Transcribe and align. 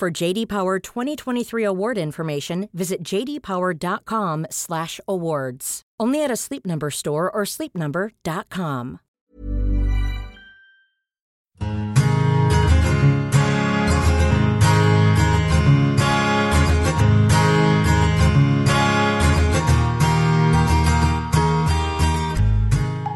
For 0.00 0.10
JD 0.10 0.48
Power 0.48 0.78
2023 0.78 1.62
award 1.62 1.98
information, 1.98 2.70
visit 2.72 3.02
jdpower.com/awards. 3.02 5.82
Only 6.00 6.24
at 6.24 6.30
a 6.30 6.36
Sleep 6.36 6.64
Number 6.64 6.90
store 6.90 7.30
or 7.30 7.42
sleepnumber.com. 7.42 9.00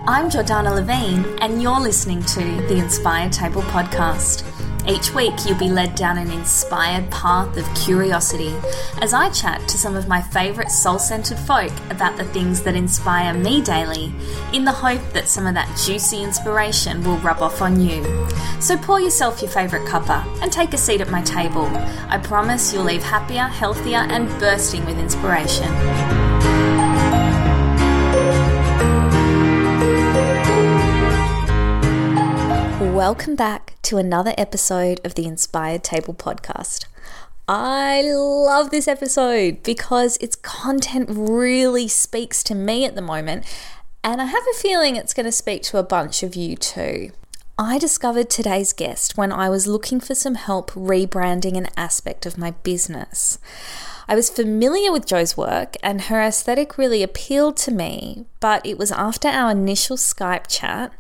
I'm 0.07 0.29
Jordana 0.29 0.75
Levine, 0.75 1.25
and 1.41 1.63
you're 1.63 1.81
listening 1.81 2.23
to 2.25 2.41
the 2.69 2.77
Inspired 2.77 3.33
Table 3.33 3.63
podcast. 3.63 4.54
Each 4.87 5.15
week, 5.15 5.33
you'll 5.47 5.59
be 5.59 5.71
led 5.71 5.95
down 5.95 6.19
an 6.19 6.31
inspired 6.31 7.11
path 7.11 7.57
of 7.57 7.75
curiosity 7.75 8.55
as 9.01 9.15
I 9.15 9.31
chat 9.31 9.67
to 9.69 9.79
some 9.79 9.97
of 9.97 10.09
my 10.09 10.21
favourite 10.21 10.71
soul 10.71 10.99
centered 10.99 11.39
folk 11.39 11.73
about 11.91 12.19
the 12.19 12.25
things 12.25 12.63
that 12.63 12.75
inspire 12.75 13.33
me 13.33 13.63
daily, 13.63 14.13
in 14.53 14.65
the 14.65 14.73
hope 14.73 15.01
that 15.13 15.29
some 15.29 15.47
of 15.47 15.55
that 15.55 15.75
juicy 15.87 16.23
inspiration 16.23 17.03
will 17.03 17.17
rub 17.19 17.41
off 17.41 17.63
on 17.63 17.81
you. 17.81 18.05
So 18.61 18.77
pour 18.77 19.01
yourself 19.01 19.41
your 19.41 19.51
favourite 19.51 19.89
cuppa 19.89 20.25
and 20.43 20.53
take 20.53 20.75
a 20.75 20.79
seat 20.79 21.01
at 21.01 21.11
my 21.11 21.23
table. 21.23 21.67
I 22.09 22.19
promise 22.19 22.75
you'll 22.75 22.85
leave 22.85 23.03
happier, 23.03 23.45
healthier, 23.45 23.99
and 23.99 24.29
bursting 24.39 24.85
with 24.85 24.99
inspiration. 24.99 26.74
Welcome 32.95 33.35
back 33.35 33.75
to 33.83 33.97
another 33.97 34.35
episode 34.39 35.01
of 35.05 35.17
the 35.17 35.27
Inspired 35.27 35.83
Table 35.83 36.15
podcast. 36.15 36.85
I 37.49 38.03
love 38.03 38.71
this 38.71 38.87
episode 38.87 39.65
because 39.65 40.17
its 40.19 40.37
content 40.37 41.09
really 41.11 41.89
speaks 41.89 42.45
to 42.45 42.55
me 42.55 42.85
at 42.85 42.95
the 42.95 43.03
moment, 43.03 43.47
and 44.05 44.23
I 44.23 44.27
have 44.27 44.45
a 44.49 44.59
feeling 44.61 44.95
it's 44.95 45.13
going 45.13 45.27
to 45.27 45.33
speak 45.33 45.65
to 45.65 45.79
a 45.79 45.83
bunch 45.83 46.23
of 46.23 46.37
you 46.37 46.55
too. 46.55 47.11
I 47.59 47.79
discovered 47.81 48.31
today's 48.31 48.73
guest 48.73 49.17
when 49.17 49.33
I 49.33 49.49
was 49.49 49.67
looking 49.67 49.99
for 49.99 50.15
some 50.15 50.37
help 50.37 50.71
rebranding 50.71 51.59
an 51.59 51.67
aspect 51.77 52.27
of 52.27 52.39
my 52.39 52.53
business. 52.53 53.41
I 54.07 54.15
was 54.15 54.31
familiar 54.31 54.93
with 54.93 55.05
Jo's 55.05 55.37
work 55.37 55.75
and 55.83 56.03
her 56.03 56.23
aesthetic 56.23 56.79
really 56.79 57.03
appealed 57.03 57.57
to 57.57 57.73
me, 57.73 58.27
but 58.39 58.65
it 58.65 58.79
was 58.79 58.93
after 58.93 59.27
our 59.27 59.51
initial 59.51 59.97
Skype 59.97 60.47
chat 60.47 60.93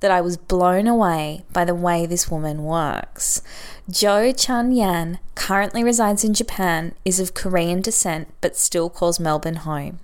that 0.00 0.10
I 0.10 0.20
was 0.20 0.36
blown 0.36 0.86
away 0.86 1.44
by 1.52 1.64
the 1.64 1.74
way 1.74 2.06
this 2.06 2.30
woman 2.30 2.64
works. 2.64 3.42
Jo 3.88 4.32
Chun 4.32 4.72
Yan 4.72 5.18
currently 5.34 5.82
resides 5.82 6.22
in 6.22 6.34
Japan, 6.34 6.94
is 7.04 7.18
of 7.18 7.34
Korean 7.34 7.80
descent, 7.80 8.28
but 8.40 8.56
still 8.56 8.88
calls 8.88 9.18
Melbourne 9.18 9.56
home. 9.56 9.98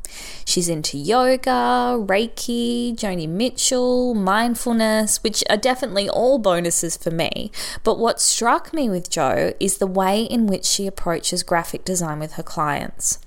She's 0.44 0.68
into 0.68 0.98
yoga, 0.98 1.96
Reiki, 1.98 2.96
Joni 2.96 3.28
Mitchell, 3.28 4.14
mindfulness, 4.14 5.22
which 5.22 5.44
are 5.48 5.56
definitely 5.56 6.08
all 6.08 6.38
bonuses 6.38 6.96
for 6.96 7.10
me. 7.10 7.52
But 7.84 7.98
what 7.98 8.20
struck 8.20 8.72
me 8.72 8.88
with 8.88 9.10
Jo 9.10 9.52
is 9.60 9.78
the 9.78 9.86
way 9.86 10.22
in 10.22 10.46
which 10.46 10.64
she 10.64 10.86
approaches 10.86 11.42
graphic 11.42 11.84
design 11.84 12.18
with 12.18 12.32
her 12.32 12.42
clients. 12.42 13.18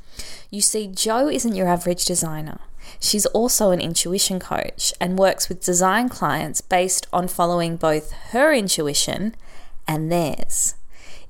You 0.50 0.62
see, 0.62 0.88
Jo 0.88 1.30
isn't 1.30 1.56
your 1.56 1.68
average 1.68 2.06
designer. 2.06 2.60
She's 3.00 3.26
also 3.28 3.72
an 3.72 3.82
intuition 3.82 4.40
coach 4.40 4.94
and 5.00 5.20
works 5.20 5.50
with 5.50 5.64
design 5.64 6.10
clients 6.10 6.62
based 6.62 7.08
on 7.12 7.28
following 7.28 7.76
both 7.76 8.12
her 8.32 8.54
intuition 8.54 9.36
and 9.88 10.12
theirs. 10.12 10.76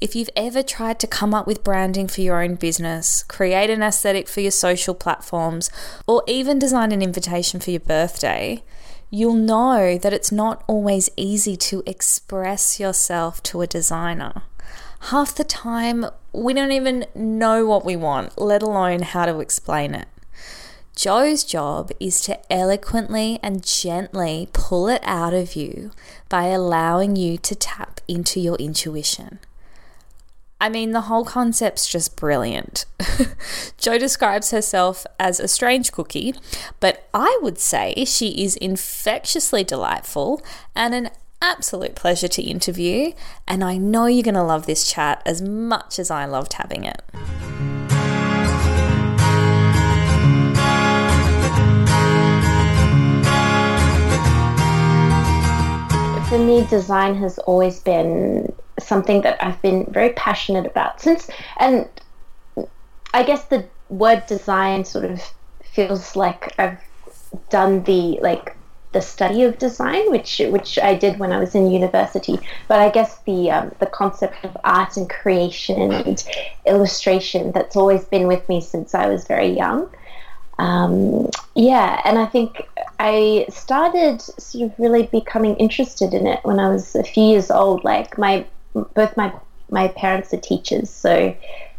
If 0.02 0.16
you've 0.16 0.30
ever 0.36 0.64
tried 0.64 1.00
to 1.02 1.08
come 1.08 1.34
up 1.34 1.46
with 1.46 1.64
branding 1.64 2.08
for 2.08 2.22
your 2.22 2.42
own 2.42 2.56
business, 2.56 3.24
create 3.24 3.70
an 3.70 3.84
aesthetic 3.84 4.30
for 4.30 4.40
your 4.40 4.52
social 4.52 4.96
platforms, 4.96 5.70
or 6.08 6.24
even 6.26 6.58
design 6.58 6.94
an 6.94 7.02
invitation 7.02 7.60
for 7.60 7.72
your 7.72 7.82
birthday, 7.82 8.64
you'll 9.10 9.34
know 9.34 9.98
that 9.98 10.14
it's 10.14 10.32
not 10.32 10.64
always 10.68 11.10
easy 11.18 11.58
to 11.58 11.84
express 11.86 12.80
yourself 12.80 13.44
to 13.44 13.62
a 13.62 13.68
designer. 13.68 14.44
Half 15.12 15.36
the 15.36 15.44
time, 15.44 16.06
we 16.32 16.54
don't 16.54 16.72
even 16.72 17.06
know 17.14 17.66
what 17.66 17.84
we 17.84 17.96
want, 17.96 18.40
let 18.40 18.62
alone 18.62 19.02
how 19.02 19.26
to 19.26 19.40
explain 19.40 19.96
it. 19.96 20.08
Jo's 21.00 21.46
job 21.46 21.92
is 22.02 22.20
to 22.24 22.38
eloquently 22.52 23.40
and 23.42 23.66
gently 23.66 24.50
pull 24.52 24.90
it 24.90 25.02
out 25.06 25.34
of 25.34 25.56
you 25.56 25.92
by 26.28 26.48
allowing 26.48 27.16
you 27.16 27.38
to 27.38 27.56
tap 27.56 28.02
into 28.10 28.42
your 28.42 28.58
intuition. 28.58 29.40
I 30.60 30.68
mean, 30.68 30.92
the 30.92 31.08
whole 31.08 31.24
concept's 31.24 31.90
just 31.90 32.18
brilliant. 32.18 32.86
Jo 33.78 33.98
describes 33.98 34.52
herself 34.52 35.06
as 35.18 35.40
a 35.40 35.48
strange 35.48 35.94
cookie, 35.94 36.36
but 36.82 37.08
I 37.14 37.40
would 37.42 37.60
say 37.60 38.04
she 38.04 38.44
is 38.44 38.58
infectiously 38.58 39.64
delightful 39.64 40.42
and 40.76 40.94
an 40.94 41.12
absolute 41.42 41.96
pleasure 41.96 42.28
to 42.28 42.42
interview. 42.42 43.14
And 43.48 43.64
I 43.64 43.78
know 43.78 44.08
you're 44.08 44.22
going 44.22 44.36
to 44.36 44.44
love 44.44 44.66
this 44.66 44.92
chat 44.92 45.22
as 45.26 45.42
much 45.42 45.98
as 45.98 46.12
I 46.12 46.26
loved 46.26 46.52
having 46.52 46.84
it. 46.84 47.02
For 56.30 56.38
me, 56.38 56.64
design 56.68 57.16
has 57.16 57.40
always 57.40 57.80
been 57.80 58.54
something 58.80 59.22
that 59.22 59.44
I've 59.44 59.60
been 59.64 59.86
very 59.90 60.12
passionate 60.14 60.68
about 60.68 61.02
since, 61.02 61.28
and 61.58 61.90
I 63.14 63.24
guess 63.24 63.46
the 63.46 63.66
word 63.90 64.28
design 64.28 64.86
sort 64.86 65.06
of 65.06 65.22
feels 65.64 66.16
like 66.16 66.54
I've 66.60 66.80
done 67.50 67.84
the 67.84 68.20
like 68.22 68.56
the 68.92 69.02
study 69.02 69.44
of 69.44 69.58
design, 69.58 70.12
which 70.12 70.40
which 70.50 70.78
I 70.78 70.94
did 70.94 71.18
when 71.18 71.32
I 71.32 71.40
was 71.40 71.56
in 71.56 71.72
university. 71.72 72.40
But 72.68 72.80
I 72.80 72.90
guess 72.90 73.18
the 73.26 73.50
um, 73.50 73.72
the 73.80 73.88
concept 73.88 74.46
of 74.46 74.56
art 74.64 74.98
and 74.98 75.10
creation 75.10 75.92
and 75.92 76.24
illustration 76.68 77.52
that's 77.54 77.76
always 77.76 78.06
been 78.06 78.28
with 78.28 78.48
me 78.48 78.62
since 78.62 78.94
I 78.94 79.08
was 79.08 79.26
very 79.26 79.50
young. 79.50 79.90
Um, 80.60 81.30
yeah, 81.56 82.02
and 82.04 82.20
I 82.20 82.26
think 82.26 82.68
I 83.00 83.46
started 83.50 84.22
sort 84.22 84.66
of 84.66 84.78
really 84.78 85.04
becoming 85.04 85.56
interested 85.56 86.14
in 86.14 86.28
it 86.28 86.42
when 86.44 86.60
I 86.60 86.70
was 86.70 86.96
a 86.96 87.04
few 87.04 87.24
years 87.24 87.50
old. 87.50 87.84
Like 87.84 88.18
my 88.18 88.46
both 88.74 89.16
my 89.16 89.34
my 89.72 89.88
parents 89.88 90.34
are 90.34 90.38
teachers, 90.38 90.90
so 90.90 91.34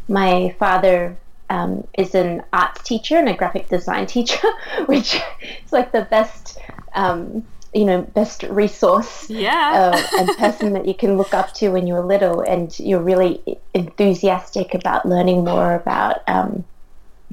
my 0.09 0.55
father 0.59 1.15
um, 1.51 1.87
is 1.99 2.15
an 2.15 2.43
arts 2.55 2.83
teacher 2.83 3.19
and 3.19 3.29
a 3.29 3.35
graphic 3.35 3.69
design 3.69 4.07
teacher, 4.07 4.49
which 4.87 5.21
is 5.65 5.73
like 5.73 5.93
the 5.93 6.03
best. 6.03 6.59
Um, 6.95 7.45
you 7.73 7.85
know, 7.85 8.03
best 8.03 8.43
resource 8.43 9.31
yeah. 9.31 9.93
uh, 9.95 10.19
and 10.19 10.37
person 10.39 10.73
that 10.73 10.89
you 10.89 10.95
can 10.95 11.17
look 11.17 11.33
up 11.33 11.55
to 11.55 11.69
when 11.69 11.87
you're 11.87 12.05
little, 12.05 12.41
and 12.41 12.77
you're 12.81 13.01
really 13.01 13.41
enthusiastic 13.75 14.75
about 14.75 15.07
learning 15.07 15.45
more 15.45 15.75
about 15.75 16.29
um, 16.29 16.65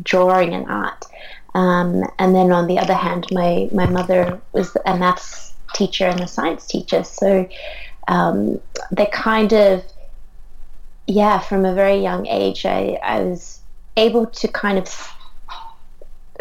drawing 0.04 0.54
and 0.54 0.68
art. 0.69 1.06
Um, 1.57 2.04
and 2.19 2.36
then 2.36 2.51
on 2.51 2.68
the 2.68 2.77
other 2.77 2.94
hand, 2.94 3.25
my, 3.31 3.68
my 3.74 3.88
mother 3.88 4.39
was 4.54 4.77
a 4.86 4.95
maths 4.95 5.56
teacher 5.74 6.06
and 6.06 6.21
a 6.21 6.27
science 6.27 6.68
teacher. 6.68 7.04
So 7.04 7.50
um, 8.07 8.62
they 8.92 9.07
kind 9.07 9.51
of, 9.54 9.83
yeah, 11.07 11.39
from 11.39 11.65
a 11.65 11.74
very 11.74 11.98
young 11.98 12.27
age, 12.27 12.63
I, 12.68 13.00
I 13.01 13.21
was 13.21 13.59
able 13.95 14.27
to 14.27 14.48
kind 14.48 14.77
of 14.77 14.88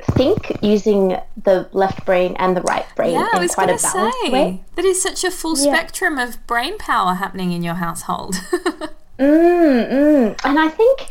think 0.03 0.59
using 0.61 1.17
the 1.43 1.67
left 1.73 2.05
brain 2.05 2.37
and 2.39 2.55
the 2.55 2.61
right 2.61 2.85
brain 2.95 3.15
yeah, 3.15 3.41
in 3.41 3.49
quite 3.49 3.71
a 3.71 3.81
balanced 3.81 3.93
say, 3.93 4.31
way. 4.31 4.65
That 4.75 4.85
is 4.85 5.03
such 5.03 5.25
a 5.25 5.31
full 5.31 5.57
yeah. 5.57 5.73
spectrum 5.73 6.19
of 6.19 6.47
brain 6.47 6.77
power 6.77 7.15
happening 7.15 7.53
in 7.53 7.63
your 7.63 7.77
household. 7.77 8.35
mm, 8.53 8.91
mm. 9.19 10.41
And 10.45 10.59
I 10.59 10.69
think 10.69 11.09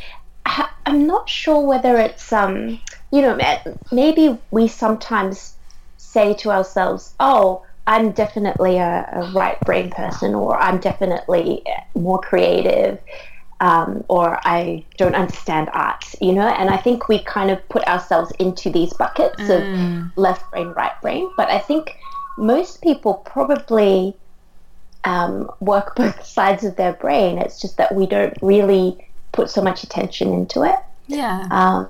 I'm 0.86 1.08
not 1.08 1.28
sure 1.28 1.66
whether 1.66 1.98
it's 1.98 2.32
um, 2.32 2.80
you 3.16 3.22
know, 3.22 3.38
maybe 3.92 4.38
we 4.52 4.68
sometimes 4.68 5.56
say 5.98 6.34
to 6.34 6.52
ourselves, 6.52 7.14
oh, 7.20 7.64
I'm 7.88 8.12
definitely 8.12 8.78
a, 8.78 9.08
a 9.14 9.32
right 9.32 9.60
brain 9.62 9.90
person 9.90 10.36
or 10.36 10.58
I'm 10.58 10.80
definitely 10.80 11.64
more 11.94 12.20
creative. 12.20 13.00
um, 13.62 14.04
or 14.10 14.40
I 14.44 14.84
don't 14.98 15.16
understand 15.16 15.70
art, 15.74 16.04
you 16.20 16.34
know. 16.34 16.48
And 16.48 16.70
I 16.70 16.78
think 16.78 17.08
we 17.08 17.20
kind 17.24 17.50
of 17.52 17.68
put 17.70 17.88
ourselves 17.88 18.32
into 18.38 18.70
these 18.70 18.94
buckets 18.94 19.42
mm. 19.42 20.12
of 20.12 20.18
left 20.18 20.52
brain, 20.52 20.68
right 20.70 21.00
brain. 21.02 21.30
But 21.38 21.50
I 21.50 21.60
think 21.60 21.98
most 22.38 22.82
people 22.82 23.14
probably 23.14 24.16
um, 25.06 25.50
work 25.62 25.96
both 26.02 26.26
sides 26.26 26.64
of 26.64 26.76
their 26.76 26.94
brain. 26.94 27.38
It's 27.38 27.62
just 27.62 27.78
that 27.78 27.96
we 27.96 28.06
don't 28.08 28.36
really 28.42 29.08
put 29.32 29.50
so 29.50 29.62
much 29.62 29.84
attention 29.84 30.34
into 30.34 30.64
it. 30.64 30.80
Yeah. 31.08 31.48
Um, 31.52 31.90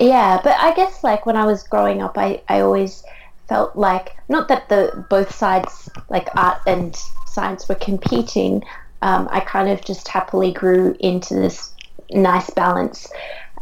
yeah, 0.00 0.40
but 0.42 0.56
I 0.58 0.74
guess 0.74 1.04
like 1.04 1.26
when 1.26 1.36
I 1.36 1.44
was 1.44 1.62
growing 1.62 2.02
up, 2.02 2.16
I, 2.16 2.42
I 2.48 2.60
always 2.60 3.04
felt 3.48 3.76
like 3.76 4.16
not 4.28 4.48
that 4.48 4.68
the 4.68 5.04
both 5.10 5.34
sides 5.34 5.88
like 6.08 6.28
art 6.36 6.58
and 6.66 6.96
science 7.26 7.68
were 7.68 7.74
competing. 7.76 8.64
Um, 9.02 9.28
I 9.30 9.40
kind 9.40 9.68
of 9.68 9.84
just 9.84 10.08
happily 10.08 10.52
grew 10.52 10.96
into 11.00 11.34
this 11.34 11.74
nice 12.10 12.50
balance 12.50 13.08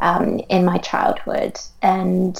um, 0.00 0.40
in 0.48 0.64
my 0.64 0.78
childhood. 0.78 1.58
And 1.82 2.38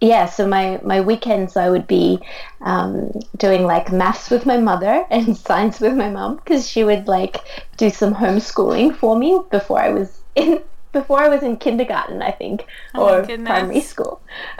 yeah, 0.00 0.26
so 0.26 0.46
my, 0.46 0.80
my 0.84 1.00
weekends 1.00 1.56
I 1.56 1.70
would 1.70 1.86
be 1.86 2.20
um, 2.60 3.12
doing 3.36 3.64
like 3.64 3.92
maths 3.92 4.30
with 4.30 4.46
my 4.46 4.58
mother 4.58 5.04
and 5.10 5.36
science 5.36 5.80
with 5.80 5.94
my 5.94 6.10
mom 6.10 6.36
because 6.36 6.68
she 6.68 6.84
would 6.84 7.08
like 7.08 7.36
do 7.76 7.90
some 7.90 8.14
homeschooling 8.14 8.96
for 8.96 9.16
me 9.16 9.40
before 9.50 9.80
I 9.80 9.90
was 9.90 10.20
in 10.34 10.62
before 10.92 11.20
I 11.20 11.28
was 11.28 11.42
in 11.42 11.56
kindergarten, 11.56 12.22
I 12.22 12.30
think, 12.30 12.66
oh 12.94 13.20
or 13.20 13.22
primary 13.24 13.80
school. 13.80 14.20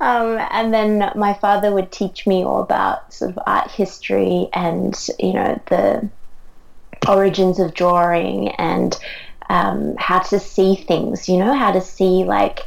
um, 0.00 0.38
and 0.50 0.72
then 0.72 1.12
my 1.14 1.34
father 1.34 1.72
would 1.72 1.92
teach 1.92 2.26
me 2.26 2.44
all 2.44 2.62
about 2.62 3.12
sort 3.12 3.32
of 3.32 3.38
art 3.46 3.70
history 3.70 4.48
and 4.52 4.94
you 5.18 5.32
know 5.32 5.60
the 5.66 6.08
origins 7.06 7.58
of 7.58 7.74
drawing 7.74 8.48
and 8.52 8.96
um, 9.48 9.96
how 9.98 10.18
to 10.18 10.38
see 10.38 10.74
things, 10.74 11.28
you 11.28 11.38
know, 11.38 11.54
how 11.54 11.72
to 11.72 11.80
see 11.80 12.24
like 12.24 12.60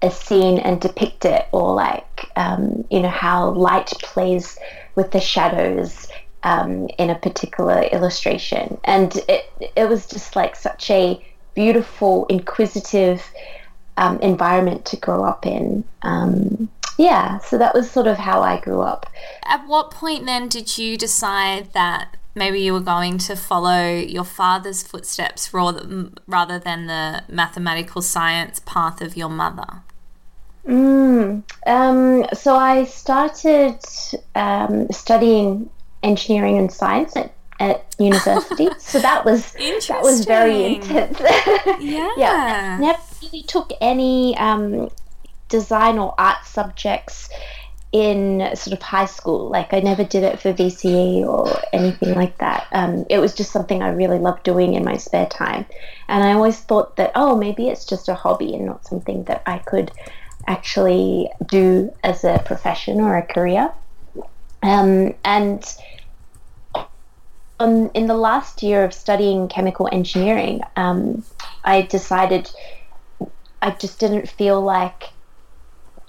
a 0.00 0.10
scene 0.10 0.58
and 0.58 0.80
depict 0.80 1.24
it, 1.24 1.46
or 1.52 1.74
like, 1.74 2.30
um, 2.36 2.84
you 2.90 3.00
know, 3.00 3.08
how 3.08 3.50
light 3.50 3.92
plays 4.02 4.58
with 4.94 5.10
the 5.12 5.20
shadows 5.20 6.08
um, 6.42 6.88
in 6.98 7.10
a 7.10 7.14
particular 7.14 7.82
illustration. 7.82 8.78
And 8.84 9.14
it, 9.28 9.50
it 9.76 9.88
was 9.88 10.06
just 10.06 10.34
like 10.34 10.56
such 10.56 10.90
a 10.90 11.22
beautiful, 11.54 12.26
inquisitive 12.26 13.22
um, 13.96 14.18
environment 14.20 14.84
to 14.86 14.96
grow 14.96 15.24
up 15.24 15.46
in. 15.46 15.84
Um, 16.02 16.68
yeah, 16.98 17.38
so 17.38 17.58
that 17.58 17.74
was 17.74 17.90
sort 17.90 18.06
of 18.06 18.18
how 18.18 18.42
I 18.42 18.60
grew 18.60 18.80
up. 18.80 19.10
At 19.44 19.66
what 19.66 19.90
point 19.90 20.26
then 20.26 20.48
did 20.48 20.78
you 20.78 20.96
decide 20.96 21.72
that 21.72 22.16
maybe 22.34 22.60
you 22.60 22.72
were 22.72 22.80
going 22.80 23.18
to 23.18 23.36
follow 23.36 23.88
your 23.88 24.24
father's 24.24 24.82
footsteps 24.82 25.52
rather 25.52 26.58
than 26.58 26.86
the 26.86 27.22
mathematical 27.28 28.02
science 28.02 28.60
path 28.64 29.00
of 29.00 29.16
your 29.16 29.28
mother? 29.28 29.82
Mm, 30.66 31.42
um, 31.66 32.26
so 32.34 32.56
I 32.56 32.84
started 32.84 33.78
um, 34.34 34.88
studying 34.90 35.68
engineering 36.02 36.58
and 36.58 36.72
science 36.72 37.16
at, 37.16 37.32
at 37.62 37.94
university. 37.98 38.68
so 38.78 38.98
that 38.98 39.24
was 39.24 39.52
that 39.52 40.00
was 40.02 40.24
very 40.24 40.74
intense. 40.74 41.18
yeah. 41.80 42.12
yeah. 42.16 42.78
Never 42.80 42.98
really 43.22 43.42
took 43.44 43.72
any 43.80 44.36
um, 44.36 44.90
design 45.48 45.98
or 45.98 46.14
art 46.18 46.44
subjects 46.44 47.28
in 47.92 48.40
sort 48.56 48.76
of 48.76 48.82
high 48.82 49.06
school. 49.06 49.48
Like 49.48 49.72
I 49.72 49.80
never 49.80 50.02
did 50.02 50.24
it 50.24 50.40
for 50.40 50.52
VCE 50.52 51.24
or 51.24 51.56
anything 51.72 52.14
like 52.14 52.36
that. 52.38 52.66
Um, 52.72 53.06
it 53.08 53.18
was 53.18 53.32
just 53.32 53.52
something 53.52 53.80
I 53.80 53.90
really 53.90 54.18
loved 54.18 54.42
doing 54.42 54.74
in 54.74 54.84
my 54.84 54.96
spare 54.96 55.26
time. 55.26 55.64
And 56.08 56.24
I 56.24 56.32
always 56.32 56.58
thought 56.58 56.96
that, 56.96 57.12
oh, 57.14 57.36
maybe 57.36 57.68
it's 57.68 57.84
just 57.84 58.08
a 58.08 58.14
hobby 58.14 58.54
and 58.54 58.66
not 58.66 58.84
something 58.86 59.24
that 59.24 59.42
I 59.46 59.58
could 59.58 59.92
actually 60.48 61.30
do 61.46 61.94
as 62.02 62.24
a 62.24 62.42
profession 62.44 63.00
or 63.00 63.16
a 63.16 63.22
career. 63.22 63.70
Um, 64.64 65.14
and 65.24 65.62
on, 67.62 67.90
in 67.90 68.06
the 68.06 68.16
last 68.16 68.62
year 68.62 68.84
of 68.84 68.92
studying 68.92 69.48
chemical 69.48 69.88
engineering, 69.92 70.62
um, 70.76 71.24
I 71.64 71.82
decided 71.82 72.50
I 73.62 73.70
just 73.70 74.00
didn't 74.00 74.28
feel 74.28 74.60
like 74.60 75.10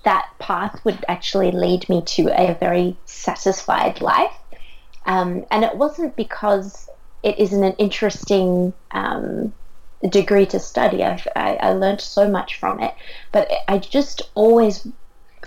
that 0.03 0.27
path 0.39 0.83
would 0.83 1.05
actually 1.07 1.51
lead 1.51 1.88
me 1.88 2.01
to 2.01 2.27
a 2.29 2.55
very 2.55 2.97
satisfied 3.05 4.01
life. 4.01 4.35
Um, 5.05 5.45
and 5.51 5.63
it 5.63 5.77
wasn't 5.77 6.15
because 6.15 6.89
it 7.21 7.38
isn't 7.39 7.63
an 7.63 7.73
interesting 7.73 8.73
um, 8.91 9.53
degree 10.09 10.45
to 10.47 10.59
study. 10.59 11.03
I, 11.03 11.21
I 11.35 11.73
learned 11.73 12.01
so 12.01 12.27
much 12.27 12.59
from 12.59 12.81
it, 12.81 12.94
but 13.31 13.50
I 13.67 13.77
just 13.77 14.23
always 14.33 14.88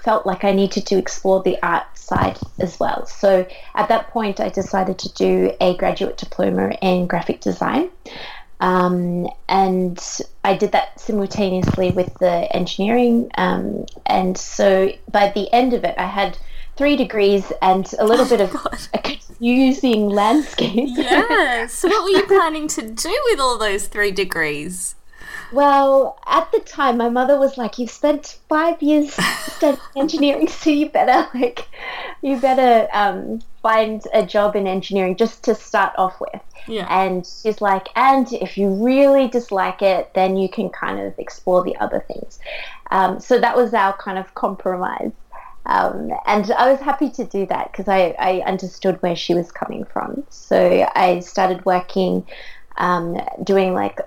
felt 0.07 0.25
like 0.25 0.45
I 0.45 0.53
needed 0.53 0.87
to 0.87 0.97
explore 0.97 1.43
the 1.43 1.61
art 1.65 1.99
side 1.99 2.39
as 2.61 2.79
well. 2.79 3.07
So 3.07 3.45
at 3.75 3.89
that 3.89 4.07
point, 4.11 4.39
I 4.39 4.49
decided 4.49 5.01
to 5.01 5.13
do 5.15 5.53
a 5.61 5.77
graduate 5.77 6.17
diploma 6.17 6.71
in 6.81 7.09
graphic 7.09 7.41
design. 7.41 7.91
Um, 8.61 9.27
and 9.49 9.99
I 10.45 10.57
did 10.57 10.71
that 10.71 11.01
simultaneously 11.01 11.91
with 11.91 12.15
the 12.21 12.47
engineering. 12.55 13.33
Um, 13.37 13.87
and 14.07 14.39
so 14.39 14.93
by 15.11 15.33
the 15.35 15.53
end 15.53 15.73
of 15.73 15.83
it, 15.83 15.97
I 15.99 16.07
had 16.07 16.39
three 16.77 16.95
degrees 16.95 17.53
and 17.61 17.93
a 17.99 18.07
little 18.07 18.27
oh, 18.27 18.29
bit 18.29 18.41
of 18.41 18.53
God. 18.53 18.79
a 18.95 18.99
confusing 18.99 20.09
landscape. 20.21 20.89
Yeah. 20.93 21.67
So, 21.67 21.89
what 21.89 22.05
were 22.05 22.17
you 22.21 22.27
planning 22.39 22.69
to 22.69 22.83
do 22.83 23.23
with 23.31 23.41
all 23.41 23.59
those 23.59 23.89
three 23.89 24.13
degrees? 24.13 24.95
Well, 25.53 26.19
at 26.27 26.51
the 26.53 26.61
time, 26.61 26.97
my 26.97 27.09
mother 27.09 27.39
was 27.39 27.57
like, 27.57 27.79
"You've 27.79 27.91
spent 27.91 28.39
five 28.49 28.83
years 28.83 29.15
studying 29.15 29.81
engineering, 29.97 30.49
so 30.49 30.71
you 30.71 30.89
better 30.89 31.29
like, 31.39 31.69
you 32.23 32.39
better 32.39 32.89
um, 32.93 33.41
find 33.63 34.03
a 34.13 34.25
job 34.25 34.57
in 34.57 34.67
engineering 34.67 35.17
just 35.17 35.45
to 35.45 35.55
start 35.55 35.93
off 35.99 36.21
with." 36.21 36.43
Yeah. 36.67 36.87
And 36.91 37.25
she's 37.25 37.61
like, 37.61 37.89
"And 37.97 38.33
if 38.33 38.59
you 38.59 38.71
really 38.71 39.29
dislike 39.29 39.83
it, 39.83 40.13
then 40.15 40.37
you 40.37 40.49
can 40.49 40.69
kind 40.71 41.01
of 41.01 41.19
explore 41.19 41.63
the 41.63 41.77
other 41.77 42.01
things." 42.01 42.39
Um, 42.91 43.21
so 43.21 43.39
that 43.39 43.57
was 43.57 43.75
our 43.75 43.97
kind 43.97 44.19
of 44.19 44.35
compromise. 44.35 45.13
Um, 45.67 46.13
and 46.27 46.51
I 46.53 46.71
was 46.71 46.81
happy 46.81 47.11
to 47.11 47.25
do 47.25 47.45
that 47.47 47.73
because 47.73 47.89
I, 47.89 48.15
I 48.19 48.41
understood 48.47 49.03
where 49.03 49.17
she 49.17 49.35
was 49.35 49.51
coming 49.51 49.85
from. 49.85 50.25
So 50.31 50.89
I 50.95 51.19
started 51.21 51.65
working, 51.67 52.25
um, 52.77 53.21
doing 53.43 53.75
like 53.75 53.99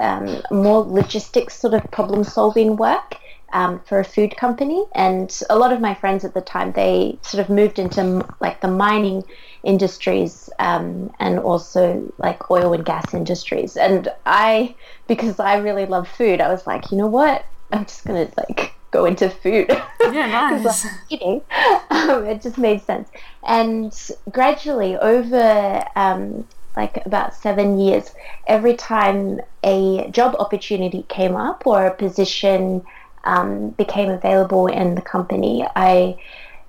um, 0.00 0.42
more 0.50 0.82
logistics 0.84 1.58
sort 1.58 1.74
of 1.74 1.90
problem 1.90 2.24
solving 2.24 2.76
work 2.76 3.16
um, 3.52 3.80
for 3.80 3.98
a 3.98 4.04
food 4.04 4.36
company. 4.36 4.84
And 4.94 5.34
a 5.48 5.58
lot 5.58 5.72
of 5.72 5.80
my 5.80 5.94
friends 5.94 6.24
at 6.24 6.34
the 6.34 6.40
time, 6.40 6.72
they 6.72 7.18
sort 7.22 7.42
of 7.42 7.48
moved 7.48 7.78
into 7.78 8.26
like 8.40 8.60
the 8.60 8.68
mining 8.68 9.24
industries 9.62 10.50
um, 10.58 11.12
and 11.18 11.38
also 11.38 12.12
like 12.18 12.50
oil 12.50 12.72
and 12.72 12.84
gas 12.84 13.14
industries. 13.14 13.76
And 13.76 14.08
I, 14.24 14.74
because 15.08 15.40
I 15.40 15.56
really 15.56 15.86
love 15.86 16.08
food, 16.08 16.40
I 16.40 16.48
was 16.48 16.66
like, 16.66 16.90
you 16.90 16.98
know 16.98 17.06
what? 17.06 17.44
I'm 17.72 17.84
just 17.84 18.04
going 18.04 18.26
to 18.26 18.32
like 18.36 18.74
go 18.90 19.04
into 19.04 19.28
food. 19.30 19.66
Yeah, 20.00 20.26
nice. 20.62 20.86
eating. 21.08 21.42
Um, 21.88 22.26
it 22.26 22.42
just 22.42 22.58
made 22.58 22.82
sense. 22.82 23.08
And 23.44 23.92
gradually, 24.30 24.96
over 24.96 25.84
um, 25.96 26.46
like 26.76 27.04
about 27.06 27.34
seven 27.34 27.78
years, 27.78 28.14
every 28.46 28.74
time 28.74 29.40
a 29.64 30.08
job 30.10 30.36
opportunity 30.38 31.04
came 31.08 31.34
up 31.34 31.66
or 31.66 31.86
a 31.86 31.94
position 31.94 32.84
um, 33.24 33.70
became 33.70 34.10
available 34.10 34.66
in 34.66 34.94
the 34.94 35.02
company, 35.02 35.66
I 35.74 36.18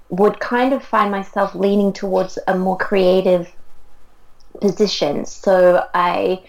would 0.10 0.40
kind 0.40 0.74
of 0.74 0.84
find 0.84 1.12
myself 1.12 1.54
leaning 1.54 1.94
towards 1.94 2.40
a 2.48 2.58
more 2.58 2.78
creative 2.78 3.54
position. 4.62 5.26
So 5.26 5.86
I 5.94 6.44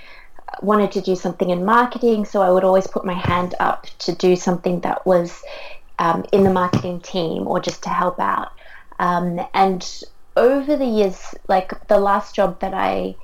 wanted 0.62 0.92
to 0.92 1.00
do 1.00 1.14
something 1.16 1.50
in 1.50 1.64
marketing, 1.64 2.24
so 2.24 2.40
I 2.40 2.50
would 2.50 2.64
always 2.64 2.86
put 2.86 3.04
my 3.04 3.14
hand 3.14 3.54
up 3.60 3.86
to 4.00 4.14
do 4.14 4.36
something 4.36 4.80
that 4.80 5.04
was 5.06 5.42
um, 5.98 6.24
in 6.32 6.44
the 6.44 6.52
marketing 6.52 7.00
team 7.00 7.46
or 7.46 7.60
just 7.60 7.82
to 7.82 7.88
help 7.88 8.18
out. 8.20 8.52
Um, 8.98 9.40
and 9.54 9.86
over 10.36 10.76
the 10.76 10.86
years, 10.86 11.34
like 11.48 11.88
the 11.88 11.98
last 11.98 12.34
job 12.34 12.60
that 12.60 12.72
I 12.72 13.16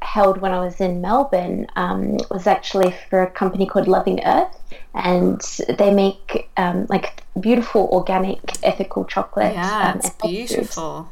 held 0.00 0.38
when 0.40 0.52
I 0.52 0.60
was 0.60 0.80
in 0.80 1.00
Melbourne 1.00 1.66
um, 1.76 2.18
was 2.30 2.46
actually 2.46 2.94
for 3.10 3.22
a 3.22 3.30
company 3.30 3.66
called 3.66 3.88
Loving 3.88 4.24
Earth, 4.24 4.56
and 4.94 5.40
they 5.78 5.92
make 5.92 6.48
um, 6.56 6.86
like 6.88 7.22
beautiful 7.40 7.88
organic 7.92 8.40
ethical 8.62 9.04
chocolate. 9.04 9.54
Yeah, 9.54 9.92
um, 9.92 9.98
it's 9.98 10.10
beautiful. 10.10 11.10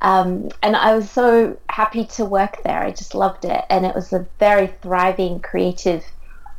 Um, 0.00 0.50
and 0.62 0.76
I 0.76 0.94
was 0.94 1.10
so 1.10 1.56
happy 1.70 2.04
to 2.06 2.24
work 2.24 2.62
there. 2.62 2.80
I 2.80 2.90
just 2.90 3.14
loved 3.14 3.44
it, 3.44 3.64
and 3.70 3.86
it 3.86 3.94
was 3.94 4.12
a 4.12 4.26
very 4.38 4.68
thriving, 4.82 5.40
creative, 5.40 6.04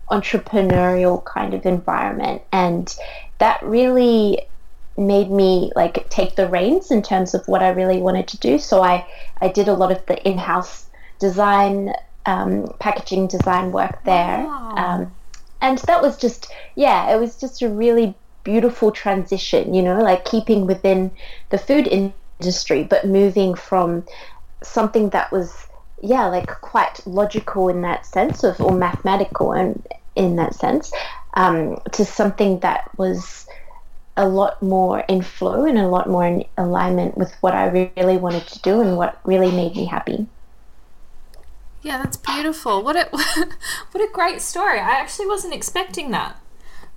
entrepreneurial 0.09 1.23
kind 1.25 1.53
of 1.53 1.65
environment, 1.65 2.41
and 2.51 2.95
that 3.39 3.61
really 3.61 4.39
made 4.97 5.29
me 5.29 5.71
like 5.75 6.09
take 6.09 6.37
the 6.37 6.47
reins 6.47 6.89
in 6.89 7.01
terms 7.01 7.33
of 7.33 7.45
what 7.47 7.61
I 7.61 7.69
really 7.69 7.97
wanted 7.97 8.27
to 8.29 8.37
do. 8.37 8.57
So 8.57 8.81
I 8.81 9.05
I 9.41 9.49
did 9.49 9.67
a 9.67 9.73
lot 9.73 9.91
of 9.91 10.05
the 10.05 10.17
in-house 10.27 10.84
design 11.19 11.93
um, 12.25 12.73
packaging 12.79 13.27
design 13.27 13.71
work 13.71 14.03
there. 14.03 14.43
Wow. 14.43 14.73
Um, 14.75 15.11
and 15.61 15.77
that 15.79 16.01
was 16.01 16.17
just, 16.17 16.51
yeah, 16.75 17.13
it 17.13 17.19
was 17.19 17.35
just 17.37 17.61
a 17.61 17.69
really 17.69 18.13
beautiful 18.43 18.91
transition, 18.91 19.73
you 19.73 19.81
know, 19.81 20.01
like 20.01 20.25
keeping 20.25 20.67
within 20.67 21.11
the 21.49 21.57
food 21.57 21.87
industry, 21.87 22.83
but 22.83 23.05
moving 23.05 23.55
from 23.55 24.03
something 24.61 25.09
that 25.09 25.31
was, 25.31 25.67
yeah, 26.01 26.25
like 26.25 26.47
quite 26.61 27.05
logical 27.07 27.69
in 27.69 27.81
that 27.81 28.05
sense 28.05 28.43
of, 28.43 28.59
or 28.61 28.71
mathematical 28.71 29.53
and 29.53 29.85
in 30.15 30.35
that 30.35 30.53
sense, 30.53 30.91
um, 31.35 31.79
to 31.91 32.05
something 32.05 32.59
that 32.59 32.89
was 32.97 33.47
a 34.17 34.27
lot 34.27 34.61
more 34.61 34.99
in 35.09 35.21
flow 35.21 35.65
and 35.65 35.77
a 35.77 35.87
lot 35.87 36.07
more 36.07 36.25
in 36.25 36.45
alignment 36.57 37.17
with 37.17 37.33
what 37.41 37.53
I 37.53 37.89
really 37.97 38.17
wanted 38.17 38.47
to 38.47 38.59
do 38.61 38.81
and 38.81 38.97
what 38.97 39.19
really 39.25 39.51
made 39.51 39.75
me 39.75 39.85
happy. 39.85 40.25
Yeah, 41.85 41.99
that's 42.01 42.17
beautiful. 42.17 42.81
What 42.81 42.95
a 42.95 43.07
what 43.91 44.03
a 44.03 44.09
great 44.11 44.41
story. 44.41 44.79
I 44.79 44.99
actually 44.99 45.27
wasn't 45.27 45.53
expecting 45.53 46.09
that. 46.11 46.35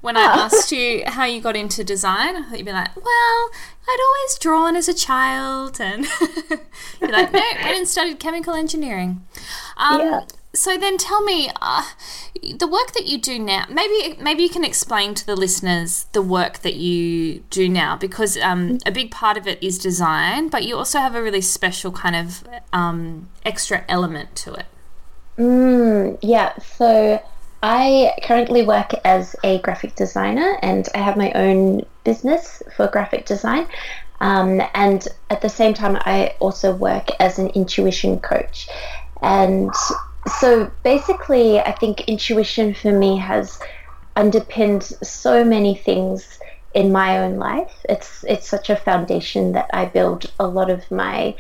When 0.01 0.17
I 0.17 0.23
asked 0.23 0.73
you 0.73 1.03
how 1.07 1.25
you 1.27 1.43
got 1.43 1.57
into 1.57 1.85
design, 1.85 2.37
I 2.37 2.43
thought 2.43 2.57
you'd 2.57 2.65
be 2.65 2.73
like, 2.73 2.97
"Well, 2.97 3.51
I'd 3.87 3.99
always 4.07 4.39
drawn 4.39 4.77
as 4.77 4.89
a 4.89 4.95
child," 4.95 5.79
and 5.79 6.07
you're 7.01 7.11
like, 7.11 7.33
"No, 7.33 7.39
I 7.39 7.59
went 7.65 7.77
and 7.77 7.87
studied 7.87 8.19
chemical 8.19 8.55
engineering." 8.55 9.27
Um, 9.77 10.01
Yeah. 10.01 10.21
So 10.55 10.79
then, 10.79 10.97
tell 10.97 11.23
me 11.23 11.51
uh, 11.61 11.83
the 12.57 12.67
work 12.67 12.93
that 12.93 13.05
you 13.07 13.19
do 13.19 13.39
now. 13.39 13.67
Maybe 13.69 14.17
maybe 14.19 14.43
you 14.43 14.49
can 14.49 14.65
explain 14.65 15.13
to 15.17 15.27
the 15.27 15.37
listeners 15.37 16.07
the 16.13 16.23
work 16.23 16.61
that 16.61 16.77
you 16.77 17.41
do 17.51 17.69
now, 17.69 17.95
because 17.97 18.39
um, 18.39 18.79
a 18.87 18.91
big 18.91 19.11
part 19.11 19.37
of 19.37 19.47
it 19.47 19.63
is 19.63 19.79
design, 19.79 20.49
but 20.49 20.65
you 20.65 20.77
also 20.77 20.99
have 21.01 21.15
a 21.15 21.23
really 21.23 21.43
special 21.43 21.93
kind 21.93 22.17
of 22.17 22.43
um, 22.73 23.29
extra 23.45 23.85
element 23.87 24.35
to 24.37 24.55
it. 24.55 24.65
Mm, 25.39 26.19
yeah, 26.21 26.59
so 26.59 27.23
I 27.63 28.13
currently 28.25 28.65
work 28.65 28.93
as 29.05 29.37
a 29.45 29.59
graphic 29.61 29.95
designer 29.95 30.59
and 30.63 30.89
I 30.95 30.99
have 30.99 31.17
my 31.17 31.31
own 31.33 31.83
business 32.05 32.63
for 32.77 32.89
graphic 32.89 33.25
design. 33.25 33.69
Um, 34.21 34.61
and 34.75 35.07
at 35.31 35.41
the 35.41 35.49
same 35.49 35.75
time, 35.75 35.97
I 36.01 36.35
also 36.41 36.75
work 36.75 37.09
as 37.21 37.39
an 37.39 37.49
intuition 37.51 38.19
coach. 38.19 38.69
And 39.23 39.71
so 40.41 40.71
basically, 40.83 41.61
I 41.61 41.71
think 41.73 42.01
intuition 42.09 42.75
for 42.75 42.91
me 42.91 43.17
has 43.19 43.61
underpinned 44.17 44.83
so 44.83 45.45
many 45.45 45.77
things 45.77 46.41
in 46.75 46.91
my 46.91 47.19
own 47.21 47.37
life. 47.37 47.73
It's 47.89 48.25
it's 48.25 48.49
such 48.49 48.71
a 48.71 48.77
foundation 48.77 49.53
that 49.53 49.71
I 49.73 49.85
build 49.85 50.27
a 50.41 50.49
lot 50.49 50.69
of 50.69 50.91
my 50.91 51.37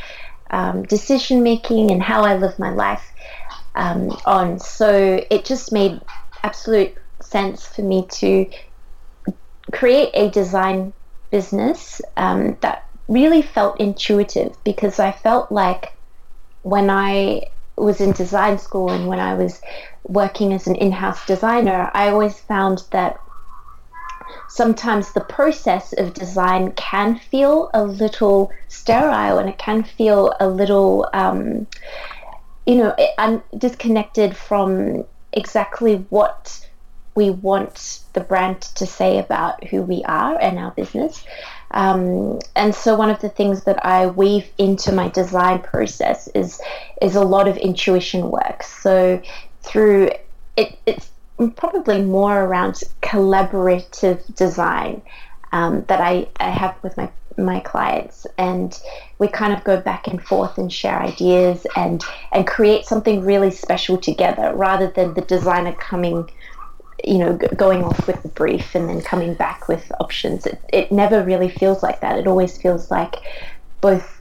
um, 0.50 0.84
decision 0.84 1.42
making 1.42 1.90
and 1.90 2.02
how 2.02 2.22
I 2.22 2.36
live 2.36 2.58
my 2.60 2.70
life 2.70 3.12
um, 3.74 4.10
on. 4.24 4.58
So 4.58 5.24
it 5.30 5.44
just 5.44 5.72
made 5.72 6.00
absolute 6.42 6.96
sense 7.20 7.66
for 7.66 7.82
me 7.82 8.06
to 8.12 8.46
create 9.72 10.10
a 10.14 10.30
design 10.30 10.92
business 11.30 12.00
um, 12.16 12.56
that 12.60 12.86
really 13.08 13.42
felt 13.42 13.80
intuitive 13.80 14.56
because 14.64 14.98
I 14.98 15.12
felt 15.12 15.50
like 15.50 15.92
when 16.62 16.90
I 16.90 17.48
was 17.76 18.00
in 18.00 18.12
design 18.12 18.58
school 18.58 18.90
and 18.90 19.06
when 19.06 19.20
I 19.20 19.34
was 19.34 19.60
working 20.04 20.52
as 20.52 20.66
an 20.66 20.74
in 20.76 20.92
house 20.92 21.24
designer, 21.26 21.90
I 21.94 22.08
always 22.08 22.38
found 22.38 22.82
that 22.90 23.20
sometimes 24.48 25.12
the 25.12 25.20
process 25.20 25.92
of 25.94 26.14
design 26.14 26.72
can 26.72 27.18
feel 27.18 27.70
a 27.74 27.84
little 27.84 28.50
sterile 28.68 29.38
and 29.38 29.48
it 29.48 29.58
can 29.58 29.82
feel 29.82 30.34
a 30.40 30.48
little, 30.48 31.08
um, 31.12 31.66
you 32.68 32.74
know, 32.74 32.94
un- 33.16 33.42
disconnected 33.56 34.36
from 34.36 35.02
exactly 35.32 35.96
what 36.10 36.68
we 37.14 37.30
want 37.30 38.00
the 38.12 38.20
brand 38.20 38.60
to 38.60 38.84
say 38.84 39.18
about 39.18 39.64
who 39.64 39.80
we 39.80 40.04
are 40.04 40.38
and 40.38 40.58
our 40.58 40.70
business. 40.72 41.24
Um, 41.70 42.40
and 42.54 42.74
so 42.74 42.94
one 42.94 43.08
of 43.08 43.20
the 43.22 43.30
things 43.30 43.64
that 43.64 43.84
I 43.86 44.08
weave 44.08 44.50
into 44.58 44.92
my 44.92 45.08
design 45.08 45.60
process 45.60 46.28
is 46.34 46.60
is 47.00 47.16
a 47.16 47.24
lot 47.24 47.48
of 47.48 47.56
intuition 47.56 48.30
work. 48.30 48.62
So 48.62 49.22
through 49.62 50.10
it, 50.58 50.78
it's 50.84 51.10
probably 51.56 52.02
more 52.02 52.38
around 52.44 52.82
collaborative 53.02 54.34
design 54.34 55.00
um, 55.52 55.84
that 55.88 56.02
I, 56.02 56.28
I 56.38 56.50
have 56.50 56.76
with 56.82 56.98
my 56.98 57.08
my 57.38 57.60
clients 57.60 58.26
and 58.36 58.80
we 59.18 59.28
kind 59.28 59.52
of 59.52 59.62
go 59.64 59.80
back 59.80 60.06
and 60.08 60.22
forth 60.22 60.58
and 60.58 60.72
share 60.72 61.00
ideas 61.00 61.66
and 61.76 62.04
and 62.32 62.46
create 62.46 62.84
something 62.84 63.24
really 63.24 63.50
special 63.50 63.96
together 63.96 64.52
rather 64.54 64.90
than 64.90 65.14
the 65.14 65.20
designer 65.22 65.72
coming 65.72 66.28
you 67.04 67.18
know 67.18 67.36
going 67.56 67.84
off 67.84 68.06
with 68.06 68.22
the 68.22 68.28
brief 68.28 68.74
and 68.74 68.88
then 68.88 69.00
coming 69.00 69.34
back 69.34 69.68
with 69.68 69.90
options. 70.00 70.46
It, 70.46 70.60
it 70.72 70.92
never 70.92 71.22
really 71.22 71.48
feels 71.48 71.82
like 71.82 72.00
that. 72.00 72.18
It 72.18 72.26
always 72.26 72.60
feels 72.60 72.90
like 72.90 73.16
both 73.80 74.20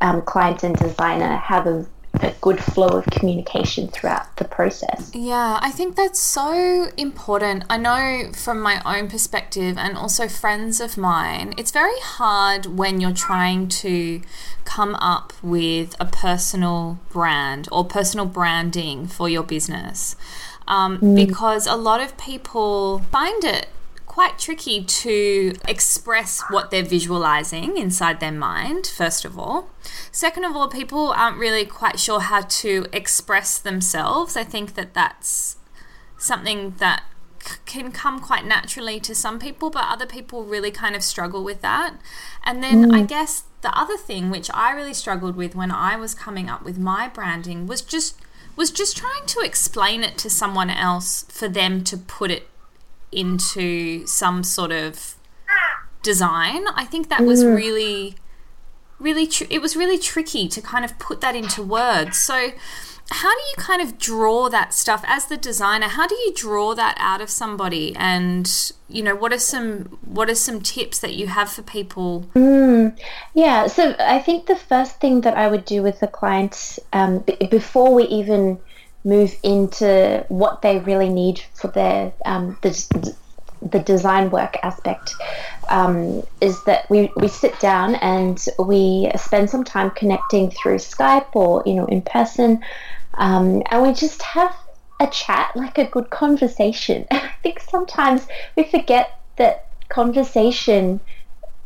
um, 0.00 0.22
client 0.22 0.62
and 0.62 0.76
designer 0.76 1.36
have 1.36 1.66
a, 1.66 1.86
a 2.22 2.34
good 2.40 2.62
flow 2.62 2.88
of 2.88 3.04
communication 3.06 3.88
throughout 3.88 4.36
the 4.36 4.44
process 4.44 5.10
Yeah, 5.14 5.58
I 5.60 5.70
think 5.70 5.96
that's 5.96 6.20
so 6.20 6.88
important. 6.96 7.64
I 7.68 7.76
know 7.76 8.30
from 8.32 8.60
my 8.60 8.80
own 8.84 9.08
perspective 9.08 9.76
and 9.78 9.96
also 9.96 10.28
friends 10.28 10.80
of 10.80 10.96
mine, 10.96 11.54
it's 11.58 11.70
very 11.70 11.98
hard 12.00 12.66
when 12.66 13.00
you're 13.00 13.12
trying 13.12 13.68
to 13.68 14.22
come 14.64 14.94
up 14.96 15.32
with 15.42 15.94
a 15.98 16.04
personal 16.04 16.98
brand 17.10 17.68
or 17.72 17.84
personal 17.84 18.26
branding 18.26 19.06
for 19.06 19.28
your 19.28 19.42
business. 19.42 20.16
Um, 20.68 21.14
Because 21.14 21.66
a 21.66 21.76
lot 21.76 22.00
of 22.00 22.16
people 22.16 23.00
find 23.10 23.42
it 23.44 23.68
quite 24.20 24.38
tricky 24.38 24.84
to 24.84 25.54
express 25.66 26.42
what 26.50 26.70
they're 26.70 26.84
visualizing 26.84 27.78
inside 27.78 28.20
their 28.20 28.30
mind, 28.30 28.86
first 28.86 29.24
of 29.24 29.38
all. 29.38 29.70
Second 30.12 30.44
of 30.44 30.54
all, 30.54 30.68
people 30.68 31.08
aren't 31.08 31.38
really 31.38 31.64
quite 31.64 31.98
sure 31.98 32.20
how 32.20 32.42
to 32.42 32.84
express 32.92 33.58
themselves. 33.58 34.36
I 34.36 34.44
think 34.44 34.74
that 34.74 34.92
that's 34.92 35.56
something 36.18 36.74
that 36.76 37.02
c- 37.42 37.56
can 37.64 37.92
come 37.92 38.20
quite 38.20 38.44
naturally 38.44 39.00
to 39.00 39.14
some 39.14 39.38
people, 39.38 39.70
but 39.70 39.86
other 39.88 40.04
people 40.04 40.44
really 40.44 40.70
kind 40.70 40.94
of 40.94 41.02
struggle 41.02 41.42
with 41.42 41.62
that. 41.62 41.94
And 42.44 42.62
then 42.62 42.90
mm. 42.90 42.94
I 42.94 43.04
guess 43.04 43.44
the 43.62 43.74
other 43.74 43.96
thing 43.96 44.28
which 44.28 44.50
I 44.52 44.72
really 44.72 44.92
struggled 44.92 45.34
with 45.34 45.54
when 45.54 45.70
I 45.70 45.96
was 45.96 46.14
coming 46.14 46.50
up 46.50 46.62
with 46.62 46.78
my 46.78 47.08
branding 47.08 47.66
was 47.66 47.80
just 47.80 48.20
was 48.54 48.70
just 48.70 48.98
trying 48.98 49.24
to 49.24 49.40
explain 49.40 50.04
it 50.04 50.18
to 50.18 50.28
someone 50.28 50.68
else 50.68 51.24
for 51.30 51.48
them 51.48 51.82
to 51.84 51.96
put 51.96 52.30
it 52.30 52.49
into 53.12 54.06
some 54.06 54.42
sort 54.44 54.72
of 54.72 55.14
design. 56.02 56.66
I 56.74 56.84
think 56.84 57.08
that 57.08 57.22
was 57.22 57.44
really 57.44 58.16
really 58.98 59.26
tr- 59.26 59.44
it 59.50 59.60
was 59.62 59.76
really 59.76 59.98
tricky 59.98 60.46
to 60.48 60.60
kind 60.60 60.84
of 60.84 60.98
put 60.98 61.20
that 61.20 61.34
into 61.34 61.62
words. 61.62 62.18
So 62.18 62.50
how 63.12 63.34
do 63.34 63.40
you 63.40 63.54
kind 63.56 63.82
of 63.82 63.98
draw 63.98 64.48
that 64.50 64.72
stuff 64.72 65.02
as 65.06 65.26
the 65.26 65.36
designer? 65.36 65.88
How 65.88 66.06
do 66.06 66.14
you 66.14 66.32
draw 66.34 66.74
that 66.74 66.96
out 66.98 67.20
of 67.20 67.28
somebody? 67.28 67.94
And 67.96 68.72
you 68.88 69.02
know, 69.02 69.16
what 69.16 69.32
are 69.32 69.38
some 69.38 69.98
what 70.02 70.30
are 70.30 70.34
some 70.34 70.60
tips 70.60 71.00
that 71.00 71.14
you 71.14 71.26
have 71.26 71.50
for 71.50 71.62
people? 71.62 72.30
Yeah, 73.34 73.66
so 73.66 73.96
I 73.98 74.20
think 74.20 74.46
the 74.46 74.56
first 74.56 75.00
thing 75.00 75.22
that 75.22 75.36
I 75.36 75.48
would 75.48 75.64
do 75.64 75.82
with 75.82 76.00
the 76.00 76.06
client 76.06 76.78
um, 76.92 77.20
b- 77.20 77.36
before 77.50 77.92
we 77.92 78.04
even 78.04 78.60
move 79.04 79.34
into 79.42 80.24
what 80.28 80.62
they 80.62 80.78
really 80.78 81.08
need 81.08 81.42
for 81.54 81.68
their 81.68 82.12
um, 82.26 82.58
the, 82.62 83.14
the 83.62 83.78
design 83.78 84.30
work 84.30 84.56
aspect 84.62 85.14
um, 85.68 86.22
is 86.40 86.62
that 86.64 86.88
we, 86.90 87.10
we 87.16 87.28
sit 87.28 87.58
down 87.60 87.94
and 87.96 88.44
we 88.58 89.10
spend 89.16 89.48
some 89.48 89.64
time 89.64 89.90
connecting 89.90 90.50
through 90.50 90.76
Skype 90.76 91.34
or 91.34 91.62
you 91.66 91.74
know 91.74 91.86
in 91.86 92.02
person, 92.02 92.62
um, 93.14 93.62
and 93.70 93.82
we 93.82 93.92
just 93.92 94.22
have 94.22 94.54
a 95.00 95.06
chat, 95.06 95.52
like 95.56 95.78
a 95.78 95.84
good 95.86 96.10
conversation. 96.10 97.06
I 97.10 97.30
think 97.42 97.60
sometimes 97.60 98.26
we 98.56 98.64
forget 98.64 99.18
that 99.36 99.66
conversation 99.88 101.00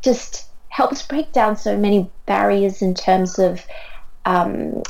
just 0.03 0.47
helps 0.69 1.03
break 1.03 1.33
down 1.33 1.57
so 1.57 1.77
many 1.77 2.11
barriers 2.27 2.83
in 2.83 2.95
terms 2.95 3.39
of 3.39 3.65
um, 4.25 4.83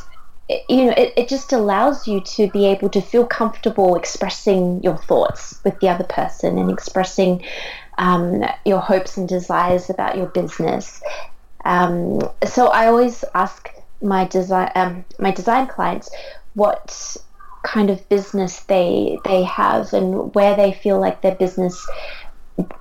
it- 0.48 0.64
you 0.68 0.84
know 0.86 0.94
it, 0.96 1.12
it 1.16 1.28
just 1.28 1.52
allows 1.52 2.06
you 2.06 2.20
to 2.20 2.48
be 2.50 2.66
able 2.66 2.88
to 2.90 3.00
feel 3.00 3.26
comfortable 3.26 3.96
expressing 3.96 4.82
your 4.82 4.96
thoughts 4.96 5.60
with 5.64 5.78
the 5.80 5.88
other 5.88 6.04
person 6.04 6.58
and 6.58 6.70
expressing 6.70 7.42
um, 7.98 8.44
your 8.64 8.80
hopes 8.80 9.16
and 9.16 9.28
desires 9.28 9.88
about 9.88 10.16
your 10.16 10.26
business. 10.26 11.02
Um, 11.64 12.20
so 12.44 12.66
i 12.68 12.86
always 12.88 13.24
ask 13.34 13.70
my 14.02 14.26
design 14.26 14.70
um, 14.74 15.04
my 15.18 15.30
design 15.30 15.66
clients 15.66 16.10
what 16.54 17.16
kind 17.62 17.88
of 17.88 18.06
business 18.10 18.60
they 18.64 19.18
they 19.24 19.42
have 19.44 19.92
and 19.94 20.34
where 20.34 20.54
they 20.54 20.72
feel 20.72 21.00
like 21.00 21.22
their 21.22 21.34
business 21.34 21.86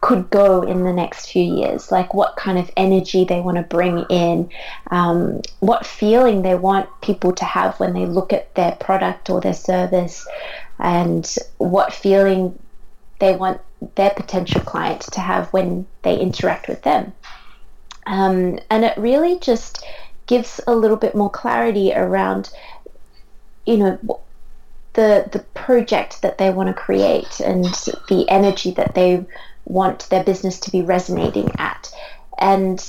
could 0.02 0.30
go 0.30 0.62
in 0.62 0.84
the 0.84 0.94
next 0.94 1.32
few 1.32 1.44
years, 1.44 1.92
like 1.92 2.14
what 2.14 2.36
kind 2.36 2.60
of 2.60 2.70
energy 2.78 3.26
they 3.26 3.40
want 3.40 3.58
to 3.58 3.64
bring 3.64 4.06
in, 4.10 4.50
um, 4.92 5.42
what 5.60 5.86
feeling 5.86 6.42
they 6.44 6.56
want 6.56 6.88
people 7.02 7.34
to 7.34 7.46
have 7.46 7.80
when 7.80 7.94
they 7.94 8.06
look 8.06 8.32
at 8.32 8.54
their 8.54 8.74
product 8.74 9.30
or 9.30 9.42
their 9.42 9.54
service, 9.54 10.28
and 10.80 11.38
what 11.58 11.94
feeling 11.94 12.58
they 13.20 13.36
want 13.36 13.60
their 13.96 14.12
potential 14.12 14.62
client 14.62 15.02
to 15.02 15.20
have 15.20 15.52
when 15.54 15.88
they 16.04 16.20
interact 16.20 16.68
with 16.68 16.82
them. 16.84 17.12
Um, 18.06 18.60
and 18.70 18.84
it 18.84 18.98
really 18.98 19.40
just 19.40 19.84
gives 20.28 20.60
a 20.68 20.76
little 20.76 20.98
bit 20.98 21.16
more 21.16 21.30
clarity 21.30 21.94
around, 21.94 22.52
you 23.66 23.78
know, 23.78 24.20
the 24.94 25.28
the 25.32 25.40
project 25.56 26.22
that 26.22 26.38
they 26.38 26.52
want 26.52 26.68
to 26.68 26.74
create 26.74 27.40
and 27.40 27.66
the 28.10 28.26
energy 28.30 28.72
that 28.72 28.94
they 28.94 29.26
want 29.66 30.10
their 30.10 30.24
business 30.24 30.60
to 30.62 30.72
be 30.72 30.82
resonating 30.82 31.52
at. 31.58 31.94
And 32.38 32.80